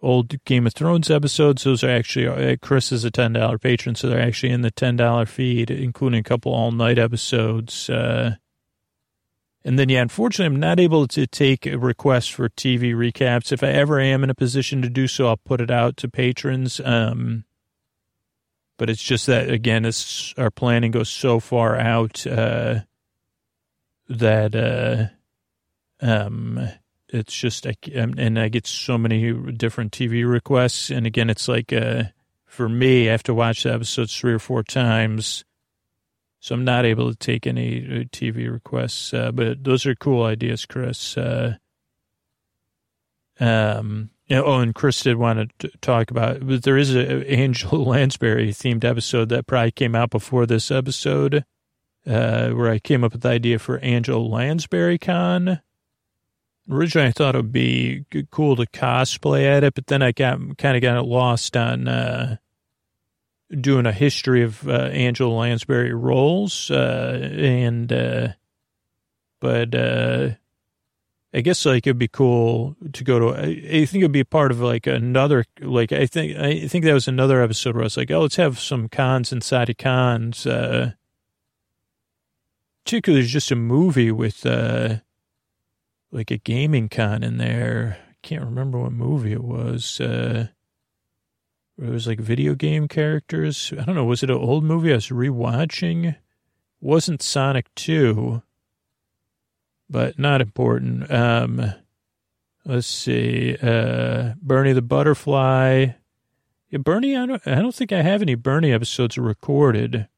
old 0.00 0.42
Game 0.46 0.66
of 0.66 0.72
Thrones 0.72 1.10
episodes. 1.10 1.64
Those 1.64 1.84
are 1.84 1.90
actually, 1.90 2.26
uh, 2.26 2.56
Chris 2.62 2.92
is 2.92 3.04
a 3.04 3.10
$10 3.10 3.60
patron, 3.60 3.96
so 3.96 4.08
they're 4.08 4.18
actually 4.18 4.52
in 4.52 4.62
the 4.62 4.72
$10 4.72 5.28
feed, 5.28 5.70
including 5.70 6.20
a 6.20 6.22
couple 6.22 6.54
all 6.54 6.72
night 6.72 6.98
episodes. 6.98 7.90
Uh, 7.90 8.36
and 9.66 9.80
then, 9.80 9.88
yeah, 9.88 10.00
unfortunately, 10.00 10.54
I'm 10.54 10.60
not 10.60 10.78
able 10.78 11.08
to 11.08 11.26
take 11.26 11.64
requests 11.64 12.28
for 12.28 12.48
TV 12.48 12.94
recaps. 12.94 13.50
If 13.50 13.64
I 13.64 13.70
ever 13.70 13.98
am 13.98 14.22
in 14.22 14.30
a 14.30 14.34
position 14.34 14.80
to 14.82 14.88
do 14.88 15.08
so, 15.08 15.26
I'll 15.26 15.36
put 15.36 15.60
it 15.60 15.72
out 15.72 15.96
to 15.96 16.08
patrons. 16.08 16.80
Um, 16.84 17.44
but 18.76 18.88
it's 18.88 19.02
just 19.02 19.26
that, 19.26 19.50
again, 19.50 19.82
this, 19.82 20.32
our 20.38 20.52
planning 20.52 20.92
goes 20.92 21.08
so 21.08 21.40
far 21.40 21.76
out 21.76 22.24
uh, 22.28 22.82
that 24.08 24.54
uh, 24.54 25.06
um, 26.00 26.68
it's 27.08 27.36
just, 27.36 27.66
I, 27.66 27.74
and 27.92 28.38
I 28.38 28.46
get 28.46 28.68
so 28.68 28.96
many 28.96 29.32
different 29.50 29.90
TV 29.90 30.24
requests. 30.30 30.90
And 30.90 31.08
again, 31.08 31.28
it's 31.28 31.48
like, 31.48 31.72
uh, 31.72 32.04
for 32.44 32.68
me, 32.68 33.08
I 33.08 33.10
have 33.10 33.24
to 33.24 33.34
watch 33.34 33.64
the 33.64 33.74
episodes 33.74 34.16
three 34.16 34.32
or 34.32 34.38
four 34.38 34.62
times 34.62 35.44
so 36.41 36.55
I'm 36.55 36.64
not 36.64 36.84
able 36.84 37.11
to 37.11 37.16
take 37.16 37.47
any 37.47 37.84
uh, 37.84 38.05
TV 38.05 38.51
requests, 38.51 39.12
uh, 39.12 39.32
but 39.32 39.64
those 39.64 39.87
are 39.87 39.95
cool 39.95 40.22
ideas, 40.24 40.66
Chris. 40.66 41.16
Uh, 41.16 41.57
um, 43.41 44.11
you 44.26 44.37
know, 44.37 44.45
oh, 44.45 44.59
and 44.61 44.74
Chris 44.74 45.03
did 45.03 45.16
want 45.16 45.53
to 45.59 45.68
talk 45.80 46.11
about, 46.11 46.47
but 46.47 46.64
there 46.64 46.76
is 46.76 46.95
a 46.95 47.30
Angela 47.30 47.78
Lansbury 47.82 48.51
themed 48.51 48.84
episode 48.84 49.28
that 49.28 49.47
probably 49.47 49.70
came 49.70 49.95
out 49.95 50.11
before 50.11 50.47
this 50.47 50.70
episode, 50.70 51.45
uh, 52.07 52.51
where 52.51 52.70
I 52.70 52.78
came 52.78 53.05
up 53.05 53.12
with 53.12 53.22
the 53.22 53.28
idea 53.28 53.59
for 53.59 53.78
Angela 53.78 54.18
Lansbury 54.18 54.99
Con. 54.99 55.61
Originally, 56.68 57.09
I 57.09 57.12
thought 57.12 57.37
it 57.37 57.39
would 57.39 57.53
be 57.53 58.05
cool 58.32 58.57
to 58.57 58.66
cosplay 58.66 59.45
at 59.45 59.62
it, 59.62 59.74
but 59.74 59.87
then 59.87 60.03
I 60.03 60.11
got 60.11 60.59
kind 60.59 60.76
of 60.76 60.82
got 60.82 61.07
lost 61.07 61.57
on 61.57 61.87
uh, 61.87 62.39
doing 63.51 63.86
a 63.86 63.92
history 63.92 64.42
of 64.42 64.66
uh, 64.68 64.72
Angela 64.72 65.32
Lansbury 65.32 65.94
roles, 65.94 66.70
uh, 66.70 67.30
and 67.32 67.92
uh, 67.92 68.28
but 69.40 69.74
uh, 69.74 70.30
I 71.32 71.40
guess 71.40 71.64
like 71.66 71.86
it'd 71.86 71.99
be 71.99 72.09
cool 72.09 72.76
to 72.92 73.05
go 73.05 73.18
to. 73.18 73.28
I, 73.28 73.80
I 73.80 73.84
think 73.84 74.03
it'd 74.03 74.12
be 74.12 74.24
part 74.24 74.51
of 74.51 74.61
like 74.61 74.86
another 74.86 75.44
like 75.61 75.92
I 75.92 76.07
think 76.07 76.36
I 76.36 76.66
think 76.66 76.84
that 76.84 76.94
was 76.94 77.09
another 77.09 77.42
episode 77.42 77.74
where 77.74 77.82
I 77.82 77.86
was 77.86 77.97
like, 77.97 78.11
oh, 78.11 78.22
let's 78.22 78.36
have 78.36 78.59
some 78.59 78.88
cons 78.88 79.32
inside 79.32 79.70
of 79.70 79.76
cons. 79.76 80.47
Uh, 80.47 80.92
particularly, 82.84 83.22
there's 83.22 83.32
just 83.32 83.51
a 83.51 83.57
movie 83.57 84.11
with 84.11 84.47
uh, 84.47 84.97
like 86.11 86.30
a 86.30 86.38
gaming 86.38 86.88
con 86.88 87.22
in 87.22 87.36
there. 87.36 87.99
I 88.09 88.14
can't 88.22 88.44
remember 88.44 88.78
what 88.78 88.92
movie 88.92 89.32
it 89.32 89.44
was. 89.44 90.01
Uh, 90.01 90.49
it 91.78 91.90
was 91.90 92.06
like 92.06 92.20
video 92.20 92.54
game 92.54 92.88
characters. 92.88 93.72
I 93.78 93.84
don't 93.84 93.94
know. 93.94 94.04
Was 94.04 94.22
it 94.22 94.30
an 94.30 94.36
old 94.36 94.64
movie 94.64 94.92
I 94.92 94.96
was 94.96 95.08
rewatching? 95.08 96.16
Wasn't 96.80 97.22
Sonic 97.22 97.74
2, 97.74 98.42
but 99.88 100.18
not 100.18 100.40
important. 100.40 101.10
Um, 101.10 101.72
let's 102.64 102.86
see. 102.86 103.56
Uh, 103.62 104.34
Bernie 104.40 104.72
the 104.72 104.82
Butterfly. 104.82 105.88
Yeah, 106.70 106.78
Bernie, 106.78 107.16
I 107.16 107.26
don't, 107.26 107.46
I 107.46 107.56
don't 107.56 107.74
think 107.74 107.92
I 107.92 108.02
have 108.02 108.22
any 108.22 108.34
Bernie 108.34 108.72
episodes 108.72 109.16
recorded. 109.18 110.08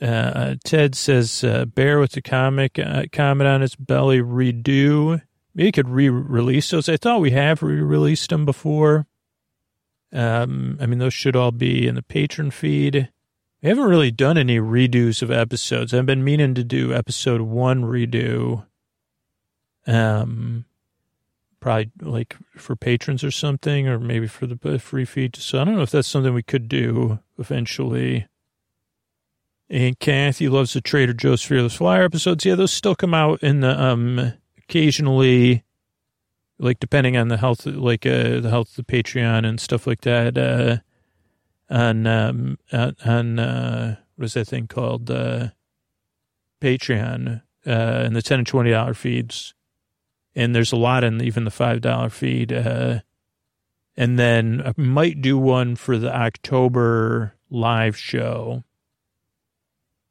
Uh, 0.00 0.56
Ted 0.64 0.94
says, 0.94 1.44
uh, 1.44 1.64
Bear 1.64 1.98
with 2.00 2.12
the 2.12 2.22
comic, 2.22 2.78
uh, 2.78 3.04
comment 3.12 3.48
on 3.48 3.62
its 3.62 3.76
belly 3.76 4.20
redo. 4.20 5.22
Maybe 5.54 5.70
could 5.72 5.88
re-release 5.88 6.70
those. 6.70 6.88
I 6.88 6.96
thought 6.96 7.20
we 7.20 7.30
have 7.32 7.62
re-released 7.62 8.30
them 8.30 8.44
before. 8.44 9.06
Um, 10.12 10.78
I 10.80 10.86
mean, 10.86 10.98
those 10.98 11.14
should 11.14 11.36
all 11.36 11.52
be 11.52 11.86
in 11.86 11.94
the 11.94 12.02
patron 12.02 12.50
feed. 12.50 13.10
We 13.62 13.68
haven't 13.68 13.84
really 13.84 14.10
done 14.10 14.36
any 14.36 14.58
redos 14.58 15.22
of 15.22 15.30
episodes. 15.30 15.94
I've 15.94 16.06
been 16.06 16.24
meaning 16.24 16.54
to 16.54 16.64
do 16.64 16.92
episode 16.92 17.42
one 17.42 17.84
redo. 17.84 18.66
Um, 19.86 20.64
probably 21.60 21.90
like 22.00 22.36
for 22.56 22.76
patrons 22.76 23.24
or 23.24 23.30
something, 23.30 23.88
or 23.88 23.98
maybe 23.98 24.26
for 24.26 24.46
the 24.46 24.78
free 24.78 25.04
feed. 25.04 25.36
So 25.36 25.60
I 25.60 25.64
don't 25.64 25.76
know 25.76 25.82
if 25.82 25.90
that's 25.90 26.08
something 26.08 26.34
we 26.34 26.42
could 26.42 26.68
do 26.68 27.20
eventually. 27.38 28.26
And 29.70 29.98
Kathy 29.98 30.48
loves 30.48 30.74
the 30.74 30.82
Trader 30.82 31.14
Joe's 31.14 31.42
Fearless 31.42 31.76
Flyer 31.76 32.04
episodes. 32.04 32.44
Yeah, 32.44 32.56
those 32.56 32.72
still 32.72 32.94
come 32.94 33.14
out 33.14 33.42
in 33.42 33.60
the 33.60 33.80
um 33.80 34.34
occasionally 34.58 35.64
like 36.62 36.80
depending 36.80 37.16
on 37.16 37.28
the 37.28 37.36
health, 37.36 37.66
like 37.66 38.06
uh, 38.06 38.40
the 38.40 38.50
health 38.50 38.70
of 38.78 38.86
the 38.86 38.92
Patreon 38.92 39.46
and 39.46 39.60
stuff 39.60 39.86
like 39.86 40.02
that. 40.02 40.38
Uh, 40.38 40.78
on 41.68 42.06
um, 42.06 42.58
on 42.72 43.38
uh, 43.38 43.96
what 44.16 44.24
is 44.24 44.34
that 44.34 44.46
thing 44.46 44.66
called? 44.66 45.10
Uh, 45.10 45.48
Patreon 46.60 47.42
uh, 47.66 47.70
and 47.70 48.14
the 48.14 48.22
ten 48.22 48.40
and 48.40 48.46
twenty 48.46 48.70
dollar 48.70 48.94
feeds, 48.94 49.54
and 50.34 50.54
there's 50.54 50.72
a 50.72 50.76
lot 50.76 51.04
in 51.04 51.20
even 51.22 51.44
the 51.44 51.50
five 51.50 51.80
dollar 51.80 52.08
feed. 52.08 52.52
Uh, 52.52 53.00
and 53.96 54.18
then 54.18 54.62
I 54.64 54.72
might 54.80 55.20
do 55.20 55.36
one 55.36 55.76
for 55.76 55.98
the 55.98 56.14
October 56.14 57.34
live 57.50 57.96
show 57.96 58.64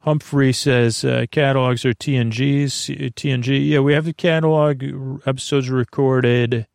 Humphrey 0.02 0.52
says 0.52 1.06
uh, 1.06 1.26
catalogs 1.30 1.86
are 1.86 1.94
TNGs. 1.94 3.14
TNG, 3.14 3.70
yeah, 3.70 3.80
we 3.80 3.94
have 3.94 4.06
the 4.06 4.14
catalog 4.14 4.84
episodes 5.28 5.70
recorded, 5.70 6.66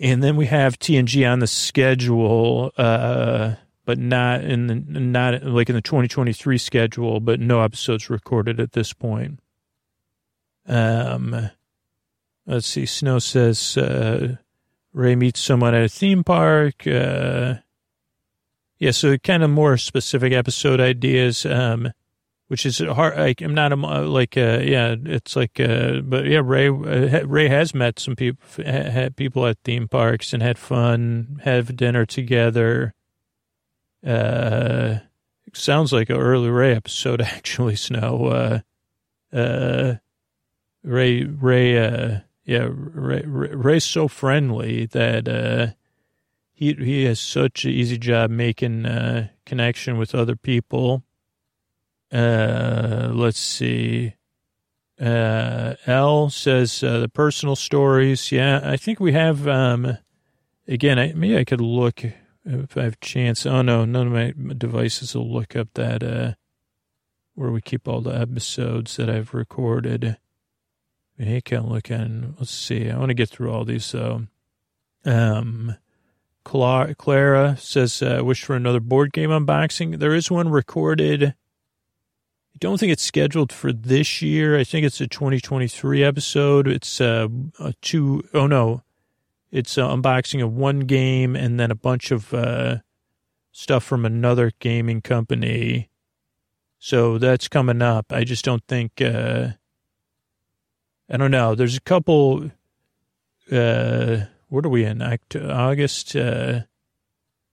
and 0.00 0.22
then 0.22 0.34
we 0.34 0.46
have 0.46 0.76
TNG 0.76 1.30
on 1.30 1.38
the 1.38 1.46
schedule, 1.46 2.72
uh, 2.76 3.54
but 3.84 3.98
not 3.98 4.42
in 4.42 4.66
the 4.66 4.74
not 4.74 5.44
like 5.44 5.68
in 5.68 5.76
the 5.76 5.80
2023 5.80 6.58
schedule, 6.58 7.20
but 7.20 7.38
no 7.38 7.62
episodes 7.62 8.10
recorded 8.10 8.58
at 8.58 8.72
this 8.72 8.92
point. 8.92 9.38
Um, 10.66 11.50
let's 12.46 12.66
see. 12.66 12.84
Snow 12.84 13.20
says 13.20 13.76
uh, 13.76 14.36
Ray 14.92 15.14
meets 15.14 15.38
someone 15.38 15.74
at 15.76 15.84
a 15.84 15.88
theme 15.88 16.24
park. 16.24 16.84
Uh, 16.84 17.54
yeah, 18.80 18.90
so 18.90 19.16
kind 19.18 19.44
of 19.44 19.50
more 19.50 19.76
specific 19.76 20.32
episode 20.32 20.80
ideas. 20.80 21.46
Um, 21.46 21.92
which 22.50 22.66
is 22.66 22.80
hard. 22.80 23.40
I'm 23.40 23.54
not 23.54 23.70
a, 23.70 23.76
like, 23.76 24.36
uh, 24.36 24.58
yeah, 24.64 24.96
it's 25.04 25.36
like, 25.36 25.60
uh, 25.60 26.00
but 26.00 26.24
yeah, 26.26 26.40
Ray, 26.42 26.66
uh, 26.66 27.24
Ray 27.24 27.46
has 27.46 27.76
met 27.76 28.00
some 28.00 28.16
people, 28.16 28.42
had 28.64 29.14
people 29.14 29.46
at 29.46 29.58
theme 29.62 29.86
parks 29.86 30.32
and 30.32 30.42
had 30.42 30.58
fun, 30.58 31.40
have 31.44 31.76
dinner 31.76 32.04
together. 32.04 32.92
Uh, 34.04 34.96
sounds 35.52 35.92
like 35.92 36.10
an 36.10 36.16
early 36.16 36.50
Ray 36.50 36.74
episode, 36.74 37.20
actually, 37.22 37.76
Snow. 37.76 38.26
Uh, 38.26 38.58
uh, 39.32 39.94
Ray, 40.82 41.22
Ray, 41.22 41.78
uh, 41.78 42.18
yeah, 42.44 42.66
Ray, 42.68 43.22
Ray's 43.26 43.84
so 43.84 44.08
friendly 44.08 44.86
that, 44.86 45.28
uh, 45.28 45.74
he, 46.52 46.72
he 46.72 47.04
has 47.04 47.20
such 47.20 47.64
an 47.64 47.70
easy 47.70 47.96
job 47.96 48.28
making, 48.28 48.86
uh, 48.86 49.28
connection 49.46 49.98
with 49.98 50.16
other 50.16 50.34
people 50.34 51.04
uh, 52.12 53.10
let's 53.12 53.38
see. 53.38 54.14
Uh, 55.00 55.74
L 55.86 56.28
says 56.28 56.82
uh, 56.82 56.98
the 56.98 57.08
personal 57.08 57.56
stories. 57.56 58.30
Yeah, 58.30 58.60
I 58.62 58.76
think 58.76 59.00
we 59.00 59.12
have. 59.12 59.48
Um, 59.48 59.96
again, 60.68 60.98
I, 60.98 61.12
maybe 61.14 61.38
I 61.38 61.44
could 61.44 61.60
look 61.60 62.04
if 62.44 62.76
I 62.76 62.84
have 62.84 63.00
chance. 63.00 63.46
Oh 63.46 63.62
no, 63.62 63.84
none 63.84 64.08
of 64.08 64.12
my 64.12 64.34
devices 64.54 65.14
will 65.14 65.32
look 65.32 65.56
up 65.56 65.68
that 65.74 66.02
uh, 66.02 66.34
where 67.34 67.50
we 67.50 67.60
keep 67.60 67.88
all 67.88 68.00
the 68.00 68.18
episodes 68.18 68.96
that 68.96 69.08
I've 69.08 69.32
recorded. 69.32 70.18
I 71.18 71.42
can't 71.44 71.68
look 71.68 71.90
in. 71.90 72.34
Let's 72.38 72.50
see. 72.50 72.90
I 72.90 72.98
want 72.98 73.10
to 73.10 73.14
get 73.14 73.28
through 73.28 73.52
all 73.52 73.64
these. 73.64 73.84
So, 73.84 74.26
um, 75.04 75.76
Clara 76.44 77.56
says, 77.58 78.02
uh, 78.02 78.20
"Wish 78.22 78.42
for 78.42 78.56
another 78.56 78.80
board 78.80 79.12
game 79.12 79.30
unboxing." 79.30 79.98
There 79.98 80.14
is 80.14 80.30
one 80.30 80.48
recorded 80.48 81.34
I 82.54 82.58
don't 82.58 82.78
think 82.78 82.92
it's 82.92 83.02
scheduled 83.02 83.52
for 83.52 83.72
this 83.72 84.22
year. 84.22 84.58
I 84.58 84.64
think 84.64 84.84
it's 84.84 85.00
a 85.00 85.06
2023 85.06 86.02
episode. 86.02 86.68
It's 86.68 87.00
uh, 87.00 87.28
a 87.58 87.72
two, 87.80 88.22
oh 88.34 88.46
no, 88.46 88.82
it's 89.50 89.76
unboxing 89.76 90.42
of 90.42 90.52
one 90.52 90.80
game 90.80 91.36
and 91.36 91.58
then 91.58 91.70
a 91.70 91.76
bunch 91.76 92.10
of 92.10 92.34
uh, 92.34 92.78
stuff 93.52 93.84
from 93.84 94.04
another 94.04 94.52
gaming 94.58 95.00
company. 95.00 95.88
So 96.78 97.18
that's 97.18 97.48
coming 97.48 97.82
up. 97.82 98.12
I 98.12 98.24
just 98.24 98.44
don't 98.44 98.64
think, 98.66 99.00
uh, 99.00 99.48
I 101.10 101.16
don't 101.16 101.30
know. 101.30 101.54
There's 101.54 101.76
a 101.76 101.80
couple, 101.80 102.50
uh, 103.52 104.16
what 104.48 104.64
are 104.64 104.70
we 104.70 104.84
in? 104.84 105.02
August? 105.02 106.16
Uh, 106.16 106.60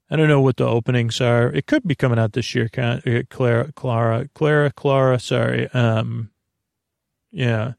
I 0.09 0.15
don't 0.15 0.29
know 0.29 0.41
what 0.41 0.57
the 0.57 0.65
openings 0.65 1.19
are. 1.19 1.49
It 1.49 1.65
could 1.65 1.85
be 1.85 1.95
coming 1.95 2.19
out 2.19 2.33
this 2.33 2.55
year. 2.55 2.69
Uh, 2.77 2.99
Clara, 3.29 3.71
Clara, 3.73 4.29
Clara, 4.33 4.71
Clara. 4.71 5.19
Sorry. 5.19 5.69
Um, 5.71 6.29
yeah, 7.31 7.73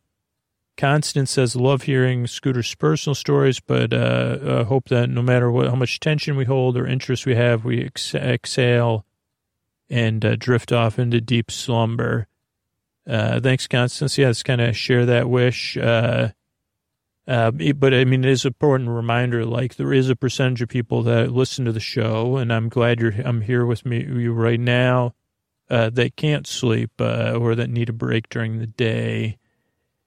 Constance 0.79 1.33
says, 1.33 1.57
love 1.57 1.83
hearing 1.83 2.27
Scooter's 2.29 2.75
personal 2.77 3.17
stories, 3.17 3.59
but 3.59 3.93
uh, 3.93 3.97
uh, 3.97 4.65
hope 4.65 4.89
that 4.91 5.11
no 5.11 5.23
matter 5.23 5.51
what, 5.51 5.67
how 5.67 5.75
much 5.75 5.99
tension 5.99 6.37
we 6.37 6.45
hold 6.45 6.77
or 6.77 6.87
interest 6.87 7.27
we 7.27 7.35
have, 7.35 7.65
we 7.65 7.85
ex- 7.85 8.15
exhale 8.15 9.05
and 9.91 10.25
uh, 10.25 10.37
drift 10.37 10.71
off 10.71 10.99
into 10.99 11.21
deep 11.21 11.51
slumber. 11.51 12.29
Uh, 13.07 13.41
thanks, 13.41 13.67
Constance. 13.67 14.17
Yeah, 14.19 14.29
let's 14.29 14.45
kind 14.45 14.61
of 14.61 14.77
share 14.77 15.05
that 15.07 15.29
wish. 15.29 15.77
Uh, 15.77 16.29
uh, 17.29 17.51
but 17.51 17.93
I 17.93 18.07
mean, 18.07 18.25
it 18.25 18.31
is 18.31 18.47
an 18.47 18.51
important 18.51 18.89
reminder. 18.89 19.45
Like 19.45 19.77
there 19.77 19.93
is 19.93 20.09
a 20.09 20.17
percentage 20.17 20.63
of 20.63 20.71
people 20.71 21.03
that 21.03 21.31
listen 21.31 21.67
to 21.67 21.73
the 21.73 21.79
show, 21.79 22.39
and 22.39 22.51
I'm 22.51 22.71
glad 22.71 23.01
you're 23.01 23.13
I'm 23.23 23.43
here 23.43 23.67
with 23.67 23.85
me 23.85 24.03
you 24.03 24.33
right 24.33 24.59
now. 24.59 25.15
Uh, 25.71 25.91
that 25.91 26.17
can't 26.17 26.47
sleep 26.47 26.91
uh, 26.99 27.33
or 27.39 27.55
that 27.55 27.69
need 27.69 27.91
a 27.91 27.93
break 27.93 28.31
during 28.31 28.59
the 28.59 28.67
day, 28.67 29.37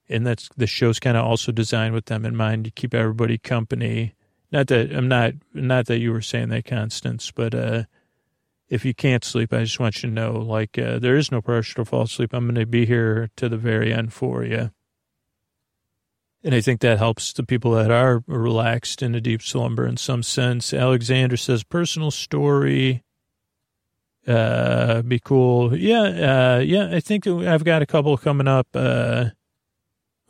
and 0.09 0.26
that's 0.26 0.49
the 0.57 0.65
show's 0.65 0.99
kind 0.99 1.15
of 1.15 1.24
also 1.24 1.51
designed 1.51 1.93
with 1.93 2.05
them 2.05 2.26
in 2.26 2.36
mind 2.36 2.65
to 2.65 2.72
keep 2.72 2.95
everybody 2.95 3.38
company. 3.38 4.15
Not 4.51 4.65
that 4.67 4.91
I'm 4.91 5.07
not 5.07 5.34
not 5.53 5.86
that 5.86 5.99
you 5.99 6.11
were 6.11 6.22
saying 6.22 6.49
that, 6.49 6.65
Constance, 6.65 7.30
but 7.30 7.53
uh, 7.53 7.84
if 8.67 8.84
you 8.84 8.95
can't 8.95 9.24
sleep, 9.24 9.53
I 9.53 9.59
just 9.59 9.80
want 9.80 10.01
you 10.01 10.09
to 10.09 10.15
know, 10.15 10.32
like 10.32 10.80
uh, 10.80 10.97
there 10.97 11.15
is 11.15 11.32
no 11.32 11.39
pressure 11.39 11.76
to 11.76 11.86
fall 11.86 12.03
asleep. 12.03 12.34
I'm 12.34 12.45
going 12.45 12.55
to 12.55 12.65
be 12.65 12.88
here 12.88 13.30
to 13.36 13.47
the 13.47 13.57
very 13.57 13.93
end 13.93 14.11
for 14.11 14.43
you. 14.43 14.72
And 16.43 16.55
I 16.55 16.61
think 16.61 16.81
that 16.81 16.97
helps 16.97 17.33
the 17.33 17.43
people 17.43 17.71
that 17.73 17.91
are 17.91 18.23
relaxed 18.25 19.03
in 19.03 19.13
a 19.13 19.21
deep 19.21 19.43
slumber 19.43 19.85
in 19.85 19.97
some 19.97 20.23
sense. 20.23 20.73
Alexander 20.73 21.37
says, 21.37 21.63
personal 21.63 22.09
story. 22.09 23.03
Uh, 24.25 25.03
be 25.03 25.19
cool. 25.19 25.77
Yeah. 25.77 26.01
Uh, 26.57 26.59
yeah. 26.59 26.89
I 26.91 26.99
think 26.99 27.27
I've 27.27 27.63
got 27.63 27.83
a 27.83 27.85
couple 27.85 28.17
coming 28.17 28.47
up. 28.47 28.67
Uh, 28.73 29.25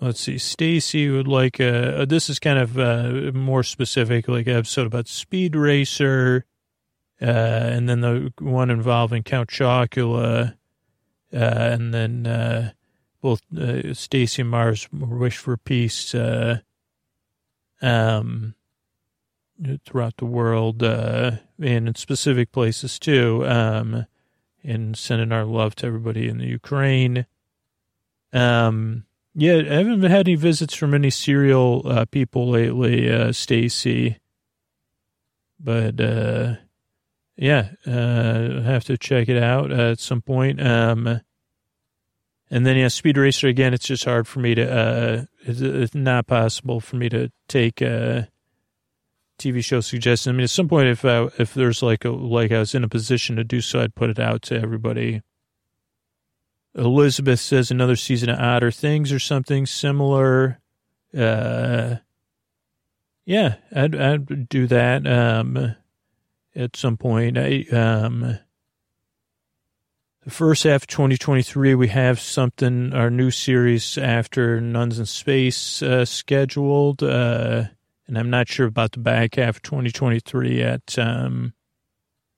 let's 0.01 0.20
see. 0.20 0.38
Stacy 0.38 1.09
would 1.09 1.30
like, 1.30 1.62
uh, 1.62 2.03
this 2.03 2.30
is 2.30 2.39
kind 2.39 2.59
of, 2.59 2.78
uh, 2.78 3.32
more 3.34 3.64
specific, 3.64 4.28
like 4.28 4.47
episode 4.47 4.88
about 4.88 5.07
Speed 5.07 5.55
Racer. 5.55 6.45
Uh, 7.22 7.26
and 7.26 7.88
then 7.88 8.01
the 8.01 8.34
one 8.39 8.70
involving 8.70 9.24
Count 9.24 9.49
Chocula. 9.49 10.55
Uh, 11.34 11.38
and 11.38 11.93
then, 11.93 12.28
uh, 12.28 12.72
both 13.22 13.41
uh, 13.57 13.93
Stacy 13.93 14.41
and 14.41 14.51
Mars 14.51 14.88
wish 14.91 15.38
for 15.38 15.57
peace 15.57 16.13
uh, 16.15 16.59
um, 17.82 18.55
throughout 19.86 20.17
the 20.17 20.26
world 20.26 20.84
uh, 20.84 21.32
and 21.59 21.88
in 21.88 21.95
specific 21.95 22.51
places 22.51 22.97
too. 22.99 23.45
Um, 23.47 24.05
and 24.63 24.97
sending 24.97 25.32
our 25.32 25.45
love 25.45 25.76
to 25.76 25.88
everybody 25.88 26.28
in 26.28 26.38
the 26.38 26.45
Ukraine. 26.45 27.26
Um, 28.34 29.05
yeah, 29.34 29.55
I 29.57 29.76
haven't 29.76 30.03
had 30.03 30.28
any 30.28 30.36
visits 30.36 30.76
from 30.76 30.93
any 30.93 31.09
serial 31.09 31.84
uh, 31.86 32.05
people 32.05 32.49
lately, 32.49 33.11
uh, 33.11 33.32
Stacy. 33.32 34.17
But 35.59 35.99
uh, 35.99 36.55
yeah, 37.38 37.69
uh, 37.86 38.61
have 38.61 38.84
to 38.86 38.97
check 38.97 39.30
it 39.30 39.41
out 39.41 39.72
at 39.72 39.99
some 39.99 40.22
point. 40.22 40.61
Um, 40.61 41.22
and 42.54 42.66
then, 42.66 42.76
yeah, 42.76 42.89
Speed 42.89 43.18
Racer, 43.18 43.47
again, 43.47 43.74
it's 43.74 43.86
just 43.86 44.04
hard 44.04 44.28
for 44.28 44.41
me 44.41 44.54
to, 44.56 44.70
uh, 44.70 45.24
it's, 45.43 45.62
it's 45.62 45.95
not 45.95 46.28
possible 46.28 46.82
for 46.82 46.97
me 46.97 47.08
to 47.08 47.32
take 47.47 47.80
a 47.80 48.28
TV 49.39 49.64
show 49.64 49.80
suggestion. 49.80 50.32
I 50.32 50.34
mean, 50.34 50.43
at 50.43 50.49
some 50.49 50.68
point, 50.68 50.89
if 50.89 51.06
I, 51.06 51.30
if 51.39 51.54
there's 51.54 51.82
like 51.82 52.04
a, 52.04 52.10
like 52.10 52.52
I 52.52 52.60
was 52.60 52.76
in 52.76 52.84
a 52.84 52.89
position 52.89 53.38
to 53.38 53.45
do 53.45 53.62
so, 53.62 53.80
I'd 53.80 53.95
put 53.95 54.10
it 54.10 54.20
out 54.20 54.41
to 54.43 54.60
everybody. 54.60 55.22
Elizabeth 56.76 57.39
says 57.39 57.72
another 57.72 57.95
season 57.95 58.30
of 58.30 58.38
Odder 58.38 58.72
Things 58.72 59.14
or 59.14 59.20
something 59.20 59.66
similar. 59.66 60.60
Uh, 61.18 61.95
yeah, 63.24 63.56
I'd, 63.74 63.95
I'd 63.95 64.49
do 64.49 64.68
that, 64.68 65.08
um, 65.08 65.76
at 66.54 66.76
some 66.76 66.97
point. 66.97 67.38
I, 67.38 67.64
um, 67.72 68.39
the 70.24 70.32
first 70.32 70.63
half 70.63 70.84
of 70.84 70.88
2023, 70.88 71.74
we 71.74 71.88
have 71.88 72.19
something, 72.19 72.93
our 72.93 73.09
new 73.09 73.32
series 73.32 73.97
after 73.97 74.61
Nuns 74.61 74.99
in 74.99 75.07
Space 75.07 75.82
uh, 75.82 76.05
scheduled. 76.05 77.01
Uh, 77.01 77.63
and 78.07 78.17
I'm 78.17 78.30
not 78.30 78.47
sure 78.47 78.67
about 78.67 78.91
the 78.91 78.99
back 78.99 79.36
half 79.36 79.57
of 79.57 79.61
2023 79.63 80.59
yet. 80.59 80.95
Um, 80.99 81.53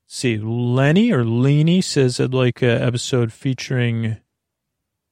see, 0.08 0.38
Lenny 0.38 1.12
or 1.12 1.26
Lenny 1.26 1.82
says 1.82 2.22
I'd 2.22 2.34
like 2.34 2.62
an 2.62 2.82
episode 2.82 3.34
featuring, 3.34 4.18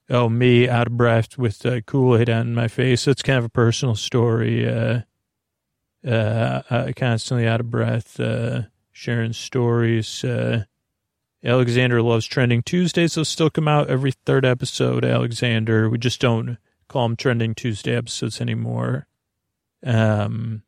oh, 0.09 0.29
me 0.29 0.69
out 0.69 0.87
of 0.87 0.95
breath 0.95 1.37
with 1.37 1.65
uh, 1.65 1.81
Kool-Aid 1.81 2.29
on 2.29 2.53
my 2.53 2.69
face. 2.69 3.03
That's 3.03 3.21
kind 3.21 3.39
of 3.39 3.45
a 3.45 3.49
personal 3.49 3.95
story. 3.95 4.67
Uh, 4.69 5.01
uh, 6.07 6.61
uh 6.69 6.91
constantly 6.95 7.47
out 7.47 7.59
of 7.59 7.69
breath, 7.69 8.19
uh, 8.19 8.61
sharing 8.91 9.33
stories. 9.33 10.23
Uh, 11.43 11.49
Alexander 11.49 12.01
loves 12.01 12.25
trending 12.25 12.61
Tuesdays. 12.63 13.15
They'll 13.15 13.25
still 13.25 13.49
come 13.49 13.67
out 13.67 13.89
every 13.89 14.11
third 14.11 14.45
episode. 14.45 15.05
Alexander, 15.05 15.89
we 15.89 15.97
just 15.97 16.21
don't 16.21 16.57
call 16.87 17.07
them 17.07 17.15
trending 17.15 17.55
Tuesday 17.55 17.95
episodes 17.95 18.41
anymore. 18.41 19.07
Um, 19.83 20.63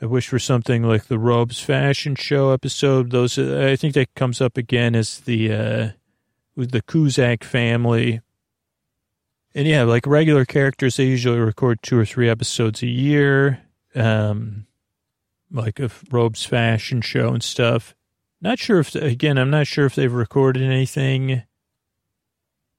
I 0.00 0.06
wish 0.06 0.28
for 0.28 0.38
something 0.38 0.82
like 0.82 1.04
the 1.04 1.18
Robes 1.18 1.60
fashion 1.60 2.16
show 2.16 2.50
episode. 2.50 3.10
Those, 3.10 3.38
I 3.38 3.76
think 3.76 3.94
that 3.94 4.14
comes 4.14 4.40
up 4.40 4.56
again 4.56 4.94
as 4.94 5.20
the, 5.20 5.52
uh, 5.52 5.88
with 6.56 6.72
the 6.72 6.82
Kuzak 6.82 7.44
family. 7.44 8.20
And 9.54 9.68
yeah, 9.68 9.84
like 9.84 10.06
regular 10.06 10.44
characters, 10.44 10.96
they 10.96 11.04
usually 11.04 11.38
record 11.38 11.82
two 11.82 11.98
or 11.98 12.04
three 12.04 12.28
episodes 12.28 12.82
a 12.82 12.88
year. 12.88 13.62
Um, 13.94 14.66
like 15.50 15.78
a 15.78 15.90
Robes 16.10 16.44
fashion 16.44 17.00
show 17.02 17.28
and 17.28 17.42
stuff. 17.42 17.94
Not 18.42 18.58
sure 18.58 18.80
if, 18.80 18.94
again, 18.96 19.38
I'm 19.38 19.50
not 19.50 19.68
sure 19.68 19.86
if 19.86 19.94
they've 19.94 20.12
recorded 20.12 20.64
anything. 20.64 21.44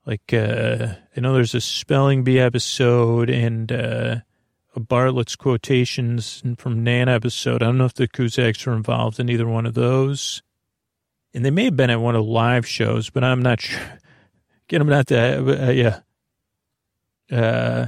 Like, 0.06 0.34
uh, 0.34 0.96
I 1.16 1.22
know 1.22 1.34
there's 1.34 1.56
a 1.56 1.62
spelling 1.62 2.26
bee 2.26 2.38
episode 2.38 3.30
and, 3.30 3.72
uh, 3.72 4.16
a 4.76 4.80
Bartlett's 4.82 5.38
quotations 5.38 6.44
from 6.58 6.84
Nan 6.84 7.08
episode. 7.08 7.64
I 7.64 7.68
don't 7.68 7.78
know 7.78 7.86
if 7.86 7.94
the 7.94 8.10
Kuzaks 8.10 8.68
were 8.68 8.74
involved 8.74 9.22
in 9.22 9.30
either 9.30 9.48
one 9.48 9.66
of 9.66 9.74
those. 9.74 10.42
And 11.34 11.46
they 11.46 11.52
may 11.52 11.66
have 11.66 11.78
been 11.78 11.90
at 11.90 12.02
one 12.02 12.16
of 12.16 12.26
the 12.26 12.32
live 12.32 12.68
shows, 12.68 13.10
but 13.10 13.24
I'm 13.24 13.42
not 13.42 13.62
sure. 13.62 13.80
Again, 14.68 14.82
I'm 14.82 14.90
not 14.90 15.08
that, 15.08 15.40
uh, 15.40 15.72
yeah. 15.72 16.00
Uh, 17.32 17.88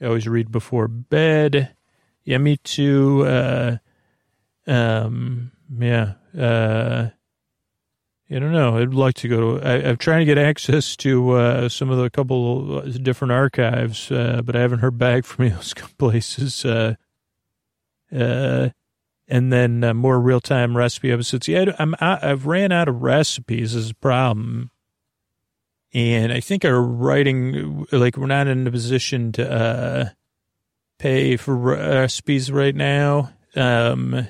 I 0.00 0.06
always 0.06 0.26
read 0.26 0.50
before 0.50 0.88
bed. 0.88 1.76
Yeah, 2.24 2.38
me 2.38 2.56
too. 2.56 3.26
Uh, 3.26 3.76
um, 4.68 5.52
yeah. 5.78 6.12
Uh, 6.38 7.10
I 8.30 8.38
don't 8.38 8.52
know. 8.52 8.76
I'd 8.76 8.92
like 8.92 9.14
to 9.16 9.28
go 9.28 9.58
to. 9.58 9.66
I, 9.66 9.78
am 9.88 9.96
trying 9.96 10.20
to 10.20 10.26
get 10.26 10.36
access 10.36 10.96
to 10.96 11.30
uh, 11.30 11.68
some 11.70 11.88
of 11.88 11.96
the 11.96 12.10
couple 12.10 12.82
different 12.82 13.32
archives, 13.32 14.10
uh, 14.12 14.42
but 14.44 14.54
I 14.54 14.60
haven't 14.60 14.80
heard 14.80 14.98
back 14.98 15.24
from 15.24 15.48
those 15.50 15.72
places. 15.96 16.64
Uh, 16.64 16.96
uh, 18.14 18.68
and 19.28 19.52
then 19.52 19.82
uh, 19.82 19.94
more 19.94 20.20
real 20.20 20.40
time 20.40 20.76
recipe 20.76 21.10
episodes. 21.10 21.48
Yeah, 21.48 21.74
I'm. 21.78 21.94
I've 22.00 22.46
ran 22.46 22.70
out 22.70 22.88
of 22.88 23.02
recipes 23.02 23.74
as 23.74 23.90
a 23.90 23.94
problem, 23.94 24.70
and 25.94 26.30
I 26.30 26.40
think 26.40 26.66
our 26.66 26.80
writing, 26.80 27.86
like, 27.92 28.16
we're 28.16 28.26
not 28.26 28.46
in 28.46 28.66
a 28.66 28.70
position 28.70 29.32
to 29.32 29.50
uh, 29.50 30.08
pay 30.98 31.36
for 31.36 31.56
recipes 31.56 32.52
right 32.52 32.74
now. 32.74 33.32
Um, 33.56 34.28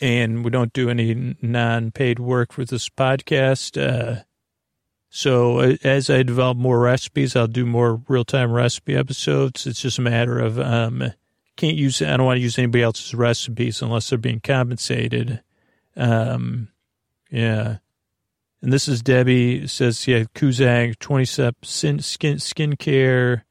and 0.00 0.44
we 0.44 0.50
don't 0.50 0.72
do 0.72 0.90
any 0.90 1.36
non-paid 1.42 2.18
work 2.18 2.52
for 2.52 2.64
this 2.64 2.88
podcast. 2.88 3.80
Uh, 3.80 4.22
so 5.10 5.60
uh, 5.60 5.76
as 5.82 6.10
I 6.10 6.22
develop 6.22 6.58
more 6.58 6.78
recipes, 6.78 7.34
I'll 7.34 7.46
do 7.46 7.66
more 7.66 8.02
real-time 8.08 8.52
recipe 8.52 8.94
episodes. 8.94 9.66
It's 9.66 9.80
just 9.80 9.98
a 9.98 10.02
matter 10.02 10.38
of 10.38 10.58
um, 10.58 11.12
can't 11.56 11.76
use. 11.76 12.00
I 12.00 12.16
don't 12.16 12.26
want 12.26 12.38
to 12.38 12.42
use 12.42 12.58
anybody 12.58 12.82
else's 12.82 13.14
recipes 13.14 13.82
unless 13.82 14.08
they're 14.08 14.18
being 14.18 14.40
compensated. 14.40 15.42
Um, 15.96 16.68
yeah. 17.30 17.78
And 18.62 18.72
this 18.72 18.88
is 18.88 19.02
Debbie 19.02 19.66
says, 19.66 20.06
yeah, 20.06 20.24
Kuzak, 20.34 20.98
20 20.98 21.24
step 21.24 21.56
skin, 21.64 22.00
skin, 22.00 22.76
care, 22.76 23.44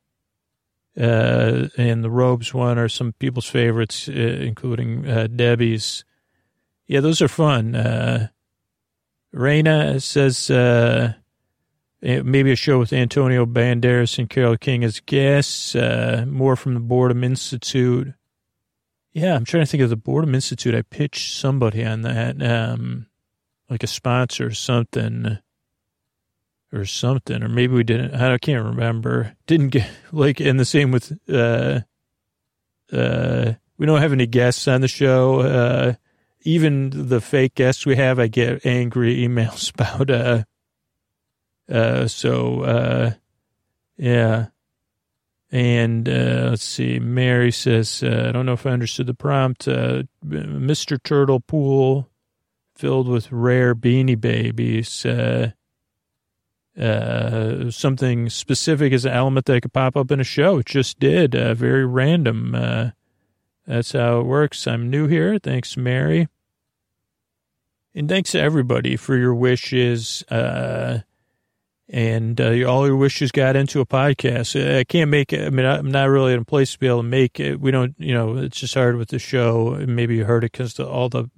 uh, 0.99 1.67
and 1.77 2.03
the 2.03 2.09
robes 2.09 2.53
one 2.53 2.77
are 2.77 2.89
some 2.89 3.13
people's 3.13 3.45
favorites, 3.45 4.09
uh, 4.09 4.11
including 4.11 5.07
uh, 5.07 5.27
Debbie's. 5.27 6.03
Yeah, 6.87 7.01
those 7.01 7.21
are 7.21 7.27
fun. 7.27 7.75
Uh, 7.75 8.29
Raina 9.35 10.01
says 10.01 10.49
uh, 10.49 11.13
eh, 12.01 12.21
maybe 12.23 12.51
a 12.51 12.55
show 12.55 12.79
with 12.79 12.93
Antonio 12.93 13.45
Banderas 13.45 14.17
and 14.17 14.29
Carole 14.29 14.57
King 14.57 14.83
as 14.83 15.01
guests. 15.01 15.75
Uh, 15.75 16.25
more 16.27 16.55
from 16.55 16.73
the 16.73 16.79
Boredom 16.79 17.23
Institute. 17.23 18.13
Yeah, 19.11 19.35
I'm 19.35 19.45
trying 19.45 19.63
to 19.63 19.69
think 19.69 19.83
of 19.83 19.89
the 19.89 19.97
Boredom 19.97 20.33
Institute. 20.33 20.75
I 20.75 20.83
pitched 20.83 21.39
somebody 21.39 21.83
on 21.83 22.03
that, 22.03 22.41
um, 22.41 23.07
like 23.69 23.83
a 23.83 23.87
sponsor 23.87 24.47
or 24.47 24.53
something 24.53 25.39
or 26.71 26.85
something, 26.85 27.41
or 27.43 27.49
maybe 27.49 27.73
we 27.73 27.83
didn't. 27.83 28.13
I 28.13 28.37
can't 28.37 28.63
remember. 28.63 29.35
Didn't 29.45 29.69
get 29.69 29.89
like, 30.11 30.39
and 30.39 30.59
the 30.59 30.65
same 30.65 30.91
with, 30.91 31.17
uh, 31.29 31.81
uh, 32.93 33.53
we 33.77 33.85
don't 33.85 34.01
have 34.01 34.13
any 34.13 34.27
guests 34.27 34.67
on 34.67 34.81
the 34.81 34.87
show. 34.87 35.41
Uh, 35.41 35.93
even 36.41 37.09
the 37.09 37.21
fake 37.21 37.55
guests 37.55 37.85
we 37.85 37.95
have, 37.95 38.19
I 38.19 38.27
get 38.27 38.65
angry 38.65 39.17
emails 39.17 39.73
about, 39.73 40.09
uh, 40.09 40.43
uh, 41.69 42.07
so, 42.07 42.61
uh, 42.61 43.11
yeah. 43.97 44.47
And, 45.49 46.09
uh, 46.09 46.47
let's 46.49 46.63
see, 46.63 46.99
Mary 46.99 47.51
says, 47.51 48.03
uh, 48.03 48.25
I 48.27 48.31
don't 48.31 48.45
know 48.45 48.53
if 48.53 48.65
I 48.65 48.71
understood 48.71 49.07
the 49.07 49.13
prompt, 49.13 49.67
uh, 49.67 50.03
Mr. 50.25 51.01
Turtle 51.01 51.39
pool 51.39 52.09
filled 52.75 53.07
with 53.07 53.31
rare 53.31 53.73
beanie 53.73 54.19
babies, 54.19 55.05
uh, 55.05 55.51
uh, 56.79 57.71
something 57.71 58.29
specific 58.29 58.93
is 58.93 59.05
an 59.05 59.11
element 59.11 59.47
that 59.47 59.61
could 59.61 59.73
pop 59.73 59.97
up 59.97 60.11
in 60.11 60.19
a 60.19 60.23
show. 60.23 60.59
It 60.59 60.67
just 60.67 60.99
did. 60.99 61.35
Uh, 61.35 61.53
very 61.55 61.85
random. 61.85 62.53
Uh, 62.53 62.91
that's 63.67 63.91
how 63.91 64.21
it 64.21 64.23
works. 64.23 64.65
I'm 64.65 64.89
new 64.89 65.07
here. 65.07 65.37
Thanks, 65.37 65.77
Mary. 65.77 66.27
And 67.93 68.07
thanks 68.07 68.31
to 68.31 68.39
everybody 68.39 68.95
for 68.95 69.17
your 69.17 69.35
wishes. 69.35 70.23
Uh, 70.29 70.99
and 71.89 72.39
uh, 72.39 72.63
all 72.63 72.85
your 72.87 72.95
wishes 72.95 73.31
got 73.31 73.55
into 73.55 73.79
a 73.79 73.85
podcast. 73.85 74.77
I 74.77 74.83
can't 74.83 75.09
make 75.09 75.33
it. 75.33 75.45
I 75.45 75.49
mean, 75.49 75.65
I'm 75.65 75.91
not 75.91 76.09
really 76.09 76.33
in 76.33 76.41
a 76.41 76.45
place 76.45 76.73
to 76.73 76.79
be 76.79 76.87
able 76.87 76.99
to 76.99 77.03
make 77.03 77.39
it. 77.39 77.59
We 77.59 77.71
don't, 77.71 77.95
you 77.97 78.13
know, 78.13 78.37
it's 78.37 78.59
just 78.59 78.73
hard 78.73 78.97
with 78.97 79.09
the 79.09 79.19
show. 79.19 79.83
Maybe 79.87 80.15
you 80.15 80.25
heard 80.25 80.43
it 80.43 80.51
because 80.51 80.79
all 80.79 81.09
the 81.09 81.29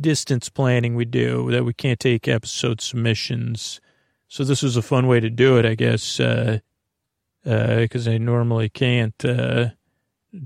distance 0.00 0.48
planning 0.48 0.94
we 0.94 1.04
do 1.04 1.50
that 1.50 1.64
we 1.64 1.74
can't 1.74 1.98
take 1.98 2.28
episode 2.28 2.80
submissions 2.80 3.80
so 4.28 4.44
this 4.44 4.62
was 4.62 4.76
a 4.76 4.82
fun 4.82 5.06
way 5.06 5.20
to 5.20 5.30
do 5.30 5.56
it, 5.56 5.64
I 5.64 5.74
guess, 5.74 6.18
because 6.18 6.60
uh, 7.46 8.10
uh, 8.10 8.12
I 8.12 8.18
normally 8.18 8.68
can't 8.68 9.24
uh, 9.24 9.70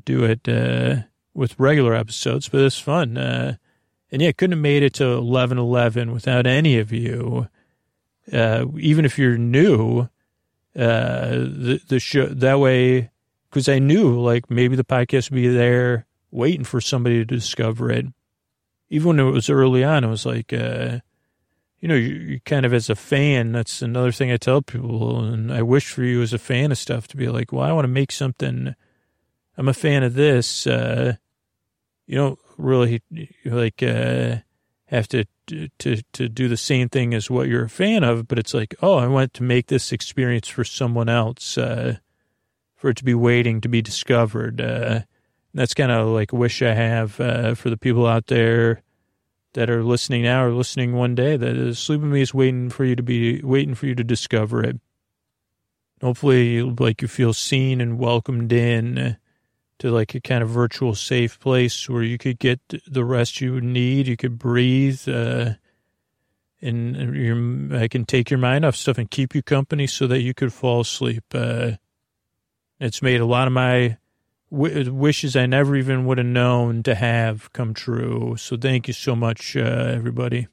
do 0.04 0.24
it 0.24 0.48
uh, 0.48 1.02
with 1.34 1.58
regular 1.58 1.94
episodes, 1.94 2.48
but 2.48 2.60
it's 2.60 2.78
fun. 2.78 3.16
Uh, 3.16 3.56
and 4.10 4.20
yeah, 4.22 4.32
couldn't 4.32 4.56
have 4.56 4.62
made 4.62 4.82
it 4.82 4.94
to 4.94 5.04
eleven 5.04 5.58
eleven 5.58 6.12
without 6.12 6.46
any 6.46 6.78
of 6.78 6.92
you. 6.92 7.48
Uh, 8.32 8.66
even 8.78 9.04
if 9.04 9.18
you're 9.18 9.38
new, 9.38 10.08
the 10.74 11.80
the 11.88 11.98
show 11.98 12.26
that 12.26 12.60
way, 12.60 13.10
because 13.50 13.68
I 13.68 13.78
knew 13.78 14.20
like 14.20 14.50
maybe 14.50 14.76
the 14.76 14.84
podcast 14.84 15.30
would 15.30 15.36
be 15.36 15.48
there 15.48 16.06
waiting 16.30 16.64
for 16.64 16.80
somebody 16.80 17.18
to 17.18 17.24
discover 17.24 17.90
it. 17.90 18.06
Even 18.90 19.08
when 19.08 19.20
it 19.20 19.30
was 19.30 19.48
early 19.48 19.82
on, 19.82 20.04
it 20.04 20.08
was 20.08 20.26
like 20.26 20.52
you 21.82 21.88
know, 21.88 21.96
you, 21.96 22.14
you 22.14 22.40
kind 22.40 22.64
of 22.64 22.72
as 22.72 22.88
a 22.88 22.94
fan, 22.94 23.52
that's 23.52 23.82
another 23.82 24.12
thing 24.12 24.30
I 24.30 24.36
tell 24.36 24.62
people. 24.62 25.22
And 25.24 25.52
I 25.52 25.62
wish 25.62 25.90
for 25.90 26.04
you 26.04 26.22
as 26.22 26.32
a 26.32 26.38
fan 26.38 26.70
of 26.70 26.78
stuff 26.78 27.08
to 27.08 27.16
be 27.16 27.28
like, 27.28 27.52
well, 27.52 27.64
I 27.64 27.72
want 27.72 27.84
to 27.84 27.88
make 27.88 28.12
something. 28.12 28.76
I'm 29.56 29.68
a 29.68 29.74
fan 29.74 30.02
of 30.02 30.14
this. 30.14 30.66
Uh, 30.66 31.16
you 32.06 32.16
don't 32.16 32.38
really 32.56 33.02
like, 33.44 33.82
uh, 33.82 34.36
have 34.86 35.08
to, 35.08 35.24
to, 35.78 36.02
to 36.12 36.28
do 36.28 36.48
the 36.48 36.56
same 36.56 36.88
thing 36.88 37.14
as 37.14 37.30
what 37.30 37.48
you're 37.48 37.64
a 37.64 37.70
fan 37.70 38.04
of, 38.04 38.28
but 38.28 38.38
it's 38.38 38.54
like, 38.54 38.74
oh, 38.82 38.96
I 38.96 39.06
want 39.06 39.32
to 39.34 39.42
make 39.42 39.68
this 39.68 39.92
experience 39.92 40.48
for 40.48 40.64
someone 40.64 41.08
else, 41.08 41.56
uh, 41.56 41.96
for 42.76 42.90
it 42.90 42.96
to 42.98 43.04
be 43.04 43.14
waiting 43.14 43.60
to 43.60 43.68
be 43.68 43.80
discovered. 43.80 44.60
Uh, 44.60 45.00
that's 45.54 45.74
kind 45.74 45.92
of 45.92 46.08
like 46.08 46.32
a 46.32 46.36
wish 46.36 46.62
I 46.62 46.74
have, 46.74 47.20
uh, 47.20 47.54
for 47.54 47.70
the 47.70 47.76
people 47.76 48.06
out 48.06 48.26
there 48.26 48.82
that 49.54 49.70
are 49.70 49.84
listening 49.84 50.22
now 50.22 50.44
or 50.44 50.52
listening 50.52 50.94
one 50.94 51.14
day 51.14 51.36
that 51.36 51.74
Sleep 51.74 52.00
With 52.00 52.10
Me 52.10 52.22
is 52.22 52.34
waiting 52.34 52.70
for 52.70 52.84
you 52.84 52.96
to 52.96 53.02
be 53.02 53.42
waiting 53.42 53.74
for 53.74 53.86
you 53.86 53.94
to 53.94 54.04
discover 54.04 54.62
it. 54.62 54.80
Hopefully, 56.02 56.62
like 56.62 57.00
you 57.00 57.08
feel 57.08 57.32
seen 57.32 57.80
and 57.80 57.98
welcomed 57.98 58.52
in 58.52 59.16
to 59.82 59.90
like 59.90 60.14
a 60.14 60.20
kind 60.20 60.44
of 60.44 60.48
virtual 60.48 60.94
safe 60.94 61.40
place 61.40 61.88
where 61.88 62.04
you 62.04 62.16
could 62.16 62.38
get 62.38 62.60
the 62.86 63.04
rest 63.04 63.40
you 63.40 63.60
need. 63.60 64.06
You 64.06 64.16
could 64.16 64.38
breathe, 64.38 65.08
uh, 65.08 65.54
and 66.60 67.74
I 67.76 67.88
can 67.88 68.04
take 68.04 68.30
your 68.30 68.38
mind 68.38 68.64
off 68.64 68.76
stuff 68.76 68.96
and 68.96 69.10
keep 69.10 69.34
you 69.34 69.42
company 69.42 69.88
so 69.88 70.06
that 70.06 70.22
you 70.22 70.34
could 70.34 70.52
fall 70.52 70.82
asleep. 70.82 71.24
Uh, 71.34 71.72
it's 72.78 73.02
made 73.02 73.20
a 73.20 73.26
lot 73.26 73.48
of 73.48 73.52
my 73.52 73.98
wishes 74.50 75.34
I 75.34 75.46
never 75.46 75.74
even 75.74 76.06
would 76.06 76.18
have 76.18 76.26
known 76.28 76.84
to 76.84 76.94
have 76.94 77.52
come 77.52 77.74
true. 77.74 78.36
So 78.38 78.56
thank 78.56 78.86
you 78.86 78.94
so 78.94 79.16
much, 79.16 79.56
uh, 79.56 79.60
everybody. 79.60 80.46